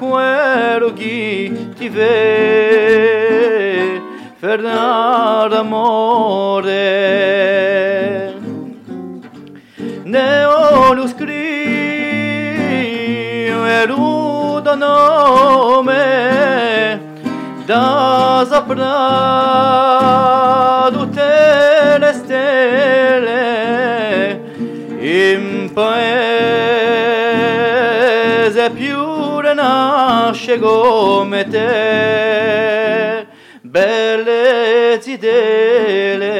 sarà 0.00 0.06
quello 0.80 0.92
che 0.94 1.52
ti 1.76 1.88
vede 1.90 3.20
Fernando 4.38 5.58
amore 5.58 6.78
ne 10.04 10.44
ho 10.44 10.94
lo 10.94 11.06
scrive 11.06 11.36
rudo 13.84 14.74
nome 14.74 15.98
da 17.66 18.46
saprà 18.48 18.88
tutte 20.90 21.98
le 21.98 22.12
stelle 22.14 23.28
in 24.98 25.70
paese 25.74 26.79
come 30.58 31.44
te. 31.48 33.26
Belle 33.62 34.98
zidele 35.00 36.38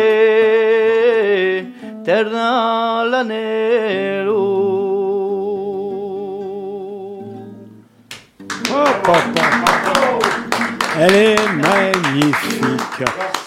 terra 2.03 2.81
Elle 11.03 11.15
est 11.15 11.47
magnifique. 11.53 13.40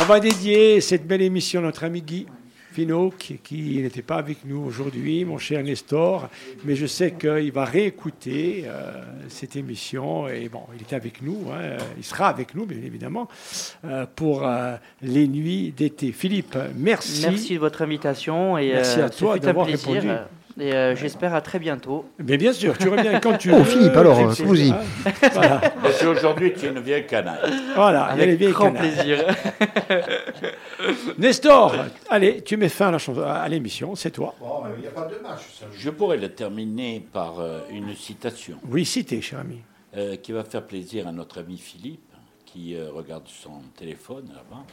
On 0.00 0.04
va 0.04 0.20
dédier 0.20 0.80
cette 0.80 1.06
belle 1.06 1.22
émission 1.22 1.60
à 1.60 1.64
notre 1.64 1.84
ami 1.84 2.02
Guy 2.02 2.26
Finot, 2.72 3.12
qui, 3.18 3.38
qui 3.38 3.82
n'était 3.82 4.02
pas 4.02 4.16
avec 4.16 4.44
nous 4.44 4.58
aujourd'hui, 4.60 5.24
mon 5.24 5.38
cher 5.38 5.62
Nestor, 5.62 6.28
mais 6.64 6.76
je 6.76 6.86
sais 6.86 7.12
qu'il 7.12 7.50
va 7.50 7.64
réécouter 7.64 8.64
euh, 8.66 9.02
cette 9.28 9.56
émission. 9.56 10.28
Et 10.28 10.48
bon, 10.48 10.62
il 10.76 10.82
était 10.82 10.96
avec 10.96 11.20
nous, 11.20 11.46
hein, 11.52 11.76
il 11.96 12.04
sera 12.04 12.28
avec 12.28 12.54
nous, 12.54 12.64
bien 12.64 12.78
évidemment, 12.78 13.28
euh, 13.84 14.06
pour 14.14 14.46
euh, 14.46 14.76
les 15.02 15.26
nuits 15.26 15.72
d'été. 15.76 16.12
Philippe, 16.12 16.56
merci. 16.76 17.22
Merci 17.22 17.54
de 17.54 17.58
votre 17.58 17.82
invitation 17.82 18.56
et 18.56 18.72
Merci 18.72 19.00
à 19.00 19.10
toi 19.10 19.38
d'avoir 19.38 19.66
répondu. 19.66 20.08
Euh, 20.58 20.62
Et 20.62 20.72
euh, 20.74 20.96
j'espère 20.96 21.34
à 21.34 21.40
très 21.40 21.58
bientôt. 21.58 22.04
Mais 22.18 22.36
bien 22.36 22.52
sûr, 22.52 22.76
tu 22.78 22.88
reviens 22.88 23.20
quand 23.20 23.36
tu 23.38 23.50
Oh, 23.52 23.56
veux. 23.58 23.64
Philippe, 23.64 23.96
alors, 23.96 24.16
vous-y. 24.28 24.70
hein, 24.70 24.78
voilà. 25.32 25.58
Parce 25.82 26.00
qu'aujourd'hui, 26.02 26.52
tu 26.52 26.66
es 26.66 26.68
une 26.70 26.80
vieille 26.80 27.06
canaille. 27.06 27.38
Voilà, 27.74 28.10
il 28.14 28.20
y 28.20 28.22
a 28.22 28.26
les 28.26 28.32
Avec 28.32 28.38
vieilles 28.38 28.52
grand 28.52 28.72
canailles. 28.72 28.92
plaisir. 28.94 29.24
Nestor, 31.18 31.74
allez, 32.08 32.42
tu 32.42 32.56
mets 32.56 32.68
fin 32.68 32.88
à 32.88 32.90
la 32.92 32.98
chanson- 32.98 33.22
à 33.22 33.48
l'émission, 33.48 33.94
c'est 33.94 34.10
toi. 34.10 34.34
Bon, 34.40 34.62
il 34.76 34.80
n'y 34.82 34.86
a 34.86 34.90
pas 34.90 35.06
de 35.06 35.16
match. 35.22 35.40
Ça. 35.58 35.66
Je 35.76 35.90
pourrais 35.90 36.16
le 36.16 36.28
terminer 36.30 37.04
par 37.12 37.40
euh, 37.40 37.60
une 37.70 37.94
citation 37.94 38.56
Oui, 38.68 38.84
citez, 38.84 39.20
cher 39.20 39.40
ami. 39.40 39.60
euh, 39.96 40.16
qui 40.16 40.32
va 40.32 40.44
faire 40.44 40.62
plaisir 40.62 41.06
à 41.08 41.12
notre 41.12 41.40
ami 41.40 41.58
Philippe, 41.58 42.00
qui 42.44 42.74
euh, 42.76 42.88
regarde 42.92 43.24
son 43.26 43.60
téléphone 43.76 44.28
là-bas. 44.34 44.64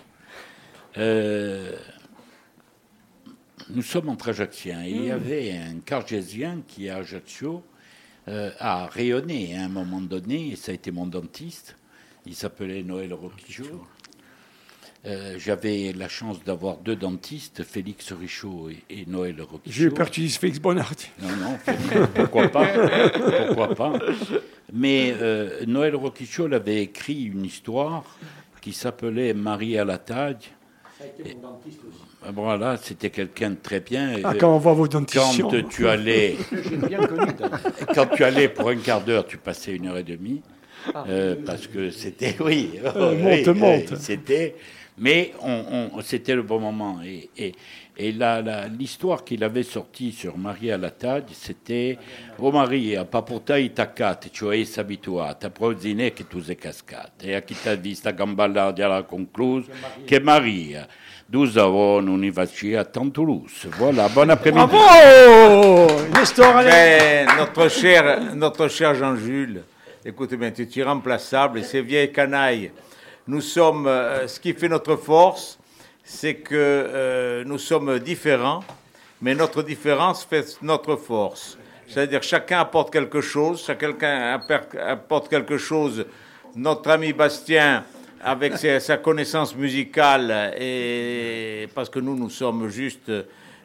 Nous 3.69 3.81
sommes 3.81 4.09
entre 4.09 4.29
Ajacciens. 4.29 4.83
Il 4.83 5.05
y 5.05 5.11
avait 5.11 5.51
un 5.51 5.79
cargésien 5.83 6.61
qui, 6.67 6.87
à 6.89 6.97
Ajaccio, 6.97 7.63
euh, 8.27 8.51
a 8.59 8.85
rayonné 8.87 9.55
à 9.57 9.63
un 9.65 9.69
moment 9.69 10.01
donné, 10.01 10.51
et 10.51 10.55
ça 10.55 10.71
a 10.71 10.75
été 10.75 10.91
mon 10.91 11.07
dentiste. 11.07 11.75
Il 12.25 12.35
s'appelait 12.35 12.83
Noël 12.83 13.13
Roquichot. 13.13 13.85
Euh, 15.05 15.35
J'avais 15.37 15.93
la 15.93 16.07
chance 16.09 16.43
d'avoir 16.43 16.77
deux 16.77 16.95
dentistes, 16.95 17.63
Félix 17.63 18.11
Richaud 18.11 18.69
et, 18.69 18.83
et 18.89 19.05
Noël 19.05 19.39
Roquichot. 19.41 19.71
J'ai 19.71 19.83
eu 19.85 19.91
peur 19.91 20.07
que 20.07 20.15
tu 20.15 20.21
dises 20.21 20.37
Félix 20.37 20.59
Bonnard. 20.59 20.93
Non, 21.21 21.35
non, 21.35 21.57
Félix, 21.59 22.07
pourquoi 22.15 22.47
pas 22.49 22.67
Pourquoi 23.47 23.75
pas 23.75 23.99
Mais 24.73 25.13
euh, 25.21 25.63
Noël 25.67 25.95
Roquichot 25.95 26.51
avait 26.51 26.81
écrit 26.81 27.25
une 27.25 27.45
histoire 27.45 28.17
qui 28.61 28.73
s'appelait 28.73 29.33
Marie 29.35 29.77
à 29.77 29.85
la 29.85 29.99
taille. 29.99 30.37
Et- 31.25 31.37
Voilà, 32.33 32.77
c'était 32.77 33.09
quelqu'un 33.09 33.51
de 33.51 33.55
très 33.55 33.79
bien. 33.81 34.15
Ah, 34.23 34.33
quand 34.39 34.55
on 34.55 34.57
voit 34.57 34.73
vos 34.73 34.87
dentitions. 34.87 35.49
Quand 35.49 35.67
tu 35.69 35.87
allais, 35.87 36.37
bien 36.87 37.05
connu. 37.05 37.27
quand 37.93 38.07
tu 38.07 38.23
allais 38.23 38.47
pour 38.49 38.69
un 38.69 38.77
quart 38.77 39.01
d'heure, 39.01 39.27
tu 39.27 39.37
passais 39.37 39.75
une 39.75 39.87
heure 39.87 39.97
et 39.97 40.03
demie. 40.03 40.41
Euh, 41.07 41.35
parce 41.45 41.67
que 41.67 41.89
c'était, 41.89 42.35
oui, 42.43 42.71
Euh, 42.83 43.13
oui, 43.15 43.43
monte, 43.45 43.55
monte. 43.57 43.95
c'était, 43.97 44.55
mais 44.97 45.33
on, 45.41 45.89
on- 45.93 46.01
c'était 46.01 46.35
le 46.35 46.43
bon 46.43 46.59
moment. 46.59 46.99
Et, 47.03 47.29
et, 47.37 47.53
et 47.97 48.11
la- 48.11 48.41
la- 48.41 48.67
l'histoire 48.67 49.23
qu'il 49.23 49.43
avait 49.43 49.63
sortie 49.63 50.11
sur 50.11 50.37
Marie 50.37 50.71
à 50.71 50.77
la 50.77 50.89
table, 50.91 51.27
c'était 51.31 51.97
Oh 52.39 52.51
Maria, 52.51 53.05
pas 53.05 53.21
pour 53.21 53.43
te 53.43 53.53
itacate, 53.53 54.29
cioè 54.31 54.63
s'abituata, 54.65 55.49
prozine 55.49 56.11
che 56.13 56.27
tu 56.27 56.41
sei 56.41 56.55
cascate, 56.57 57.27
e 57.27 57.35
a 57.35 57.41
chi 57.41 57.55
t'ha 57.61 57.75
vista 57.75 58.11
gamballare 58.11 58.83
alla 58.83 59.03
concluse, 59.03 59.69
che 60.05 60.19
Maria, 60.19 60.85
nous 61.27 61.57
avons 61.57 62.01
une 62.05 62.31
à 62.77 62.85
Toulouse. 62.85 63.67
Voilà, 63.77 64.07
bon 64.09 64.29
après-midi. 64.29 64.65
Bravo 64.67 66.07
Nestor, 66.13 66.55
allez. 66.57 67.25
Notre 67.37 67.67
cher, 67.69 68.35
notre 68.35 68.67
cher 68.67 68.93
Jean-Jules, 68.93 69.63
écoute 70.05 70.33
bien, 70.35 70.51
tu 70.51 70.61
es 70.61 70.65
irremplaçable 70.75 71.63
ces 71.63 71.81
vieilles 71.81 72.11
canailles. 72.11 72.71
Nous 73.27 73.41
sommes, 73.41 73.87
euh, 73.87 74.27
ce 74.27 74.39
qui 74.39 74.53
fait 74.53 74.69
notre 74.69 74.95
force, 74.97 75.57
c'est 76.03 76.35
que 76.35 76.53
euh, 76.53 77.43
nous 77.45 77.57
sommes 77.57 77.97
différents, 77.99 78.63
mais 79.21 79.33
notre 79.33 79.63
différence 79.63 80.23
fait 80.23 80.57
notre 80.61 80.95
force. 80.95 81.57
C'est-à-dire 81.87 82.21
chacun 82.21 82.59
apporte 82.59 82.93
quelque 82.93 83.21
chose, 83.21 83.63
chacun 83.65 83.95
apporte- 84.87 85.27
quelque 85.29 85.57
chose. 85.57 86.05
Notre 86.55 86.89
ami 86.91 87.11
Bastien, 87.13 87.83
avec 88.23 88.53
sa 88.57 88.97
connaissance 88.97 89.55
musicale, 89.55 90.53
et 90.59 91.67
parce 91.75 91.89
que 91.89 91.99
nous, 91.99 92.15
nous 92.15 92.29
sommes 92.29 92.69
juste 92.69 93.11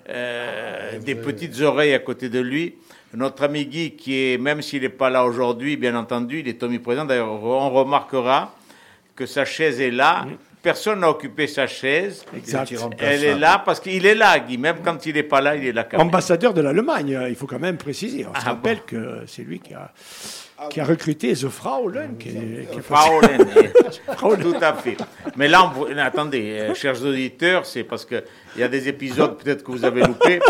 euh, 0.08 0.98
des 0.98 1.14
petites 1.14 1.60
oreilles 1.60 1.94
à 1.94 1.98
côté 2.00 2.28
de 2.28 2.40
lui. 2.40 2.74
Notre 3.14 3.44
ami 3.44 3.66
Guy, 3.66 3.92
qui 3.92 4.14
est, 4.14 4.38
même 4.38 4.62
s'il 4.62 4.82
n'est 4.82 4.88
pas 4.88 5.10
là 5.10 5.24
aujourd'hui, 5.24 5.76
bien 5.76 5.96
entendu, 5.96 6.40
il 6.40 6.48
est 6.48 6.62
omniprésent. 6.62 7.04
D'ailleurs, 7.04 7.32
on 7.42 7.70
remarquera 7.70 8.54
que 9.16 9.26
sa 9.26 9.44
chaise 9.44 9.80
est 9.80 9.90
là, 9.90 10.26
personne 10.62 11.00
n'a 11.00 11.10
occupé 11.10 11.46
sa 11.46 11.66
chaise. 11.66 12.24
Exact. 12.36 12.72
Elle 12.98 13.24
est 13.24 13.34
là 13.38 13.62
parce 13.64 13.80
qu'il 13.80 14.06
est 14.06 14.14
là, 14.14 14.38
Guy. 14.38 14.58
Même 14.58 14.76
quand 14.84 15.04
il 15.06 15.14
n'est 15.14 15.24
pas 15.24 15.40
là, 15.40 15.56
il 15.56 15.66
est 15.66 15.72
là 15.72 15.84
quand 15.84 15.98
même. 15.98 16.06
Ambassadeur 16.06 16.54
de 16.54 16.60
l'Allemagne, 16.60 17.18
il 17.28 17.34
faut 17.34 17.46
quand 17.46 17.58
même 17.58 17.76
préciser. 17.76 18.24
On 18.26 18.34
se 18.34 18.40
Ah 18.44 18.50
rappelle 18.50 18.82
que 18.82 19.24
c'est 19.26 19.42
lui 19.42 19.58
qui 19.58 19.74
a, 19.74 19.90
qui 20.68 20.80
a 20.80 20.84
recruté 20.84 21.32
The 21.34 21.48
Fraulen. 21.48 22.16
Qui, 22.18 22.30
qui 22.70 22.80
Fraulein, 22.80 23.38
tout 24.42 24.56
à 24.60 24.74
fait. 24.74 24.96
Mais 25.36 25.48
là, 25.48 25.72
on 25.76 25.96
attendez, 25.98 26.58
euh, 26.60 26.74
chers 26.74 27.02
auditeurs, 27.04 27.64
c'est 27.66 27.84
parce 27.84 28.04
qu'il 28.04 28.22
y 28.58 28.62
a 28.62 28.68
des 28.68 28.88
épisodes 28.88 29.36
peut-être 29.38 29.64
que 29.64 29.70
vous 29.72 29.84
avez 29.84 30.02
loupés. 30.02 30.40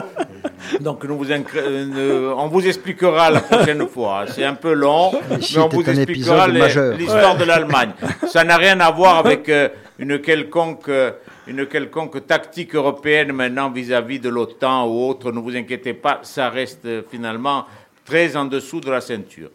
Donc, 0.81 1.05
nous 1.05 1.17
vous 1.17 1.27
incr- 1.31 1.57
euh, 1.57 2.33
on 2.37 2.49
vous 2.49 2.67
expliquera 2.67 3.31
la 3.31 3.41
prochaine 3.41 3.87
fois. 3.89 4.25
C'est 4.29 4.45
un 4.45 4.55
peu 4.55 4.73
long, 4.73 5.13
mais, 5.31 5.37
on 5.59 5.69
vous 5.69 5.89
expliquera 5.89 6.49
l'histoire 6.49 7.35
Ouais. 7.35 7.41
de 7.41 7.45
l'Allemagne. 7.45 7.93
Ça 8.27 8.45
n'a 8.45 8.57
rien 8.57 8.81
à 8.81 8.91
voir 8.91 9.19
avec 9.19 9.49
euh, 9.49 9.69
une 9.99 10.21
quelconque... 10.21 10.89
euh, 10.89 11.13
une 11.47 11.67
quelconque 11.67 12.27
tactique 12.29 12.77
européenne 12.77 13.33
maintenant 13.33 13.71
vis-à-vis 13.71 14.21
de 14.21 14.29
l'OTAN 14.29 14.87
ou 14.87 15.09
autre, 15.09 15.33
ne 15.33 15.41
vous 15.41 15.57
inquiétez 15.57 15.95
pas, 15.95 16.21
ça 16.23 16.49
reste 16.49 16.87
finalement 17.11 17.65
très 18.05 18.37
en 18.37 18.45
dessous 18.45 18.81
de 18.81 18.89
la 18.89 19.01
ceinture. 19.01 19.49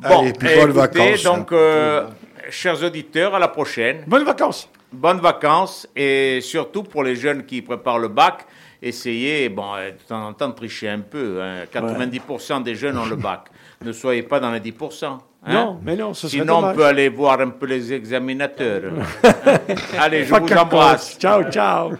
Bon, 0.00 0.20
Allez, 0.20 0.32
puis 0.32 0.48
bonnes 0.48 0.70
écoutez, 0.70 1.00
vacances, 1.00 1.26
hein. 1.26 1.36
donc, 1.38 1.52
euh, 1.52 2.06
chers 2.50 2.82
auditeurs, 2.84 3.34
à 3.34 3.38
la 3.38 3.48
prochaine. 3.48 4.04
Bonnes 4.06 4.24
vacances. 4.24 4.68
Bonnes 4.92 5.18
vacances 5.20 5.86
et 5.96 6.40
surtout 6.40 6.82
pour 6.84 7.02
les 7.02 7.16
jeunes 7.16 7.44
qui 7.44 7.60
préparent 7.62 7.98
le 7.98 8.08
bac, 8.08 8.46
essayez, 8.80 9.48
bon, 9.48 9.74
euh, 9.76 9.90
de 9.90 9.96
temps 10.08 10.28
en 10.28 10.32
temps, 10.32 10.48
de 10.48 10.54
tricher 10.54 10.88
un 10.88 11.00
peu. 11.00 11.40
hein. 11.42 11.64
90% 11.72 12.62
des 12.62 12.74
jeunes 12.74 12.96
ont 12.98 13.06
le 13.06 13.16
bac. 13.16 13.42
Ne 13.84 13.92
soyez 13.92 14.24
pas 14.24 14.40
dans 14.40 14.50
les 14.50 14.58
10%. 14.58 15.04
hein. 15.06 15.18
Non, 15.46 15.78
mais 15.84 15.94
non, 15.94 16.12
ce 16.12 16.26
serait 16.26 16.40
Sinon, 16.40 16.56
on 16.56 16.60
dommage. 16.62 16.76
peut 16.76 16.84
aller 16.84 17.08
voir 17.08 17.40
un 17.40 17.50
peu 17.50 17.66
les 17.66 17.92
examinateurs. 17.92 18.90
Allez, 20.00 20.24
je 20.24 20.34
vous 20.34 20.52
embrasse. 20.52 21.16
Ciao, 21.16 21.44
ciao. 21.48 21.92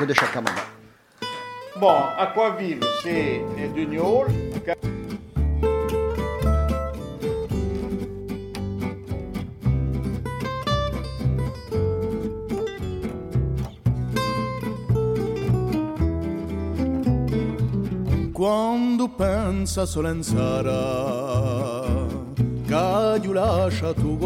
Que 0.00 0.04
des 0.04 0.14
Bon, 1.86 2.00
vivre 2.58 2.86
C'est 3.02 3.44
les 3.58 3.68
Dugnols. 3.68 4.32
Quando 18.32 19.08
pensa 19.08 19.84
Solenzara, 19.84 20.72
che 22.66 23.20
gli 23.20 23.30
lascia 23.30 23.92
tu 23.92 24.16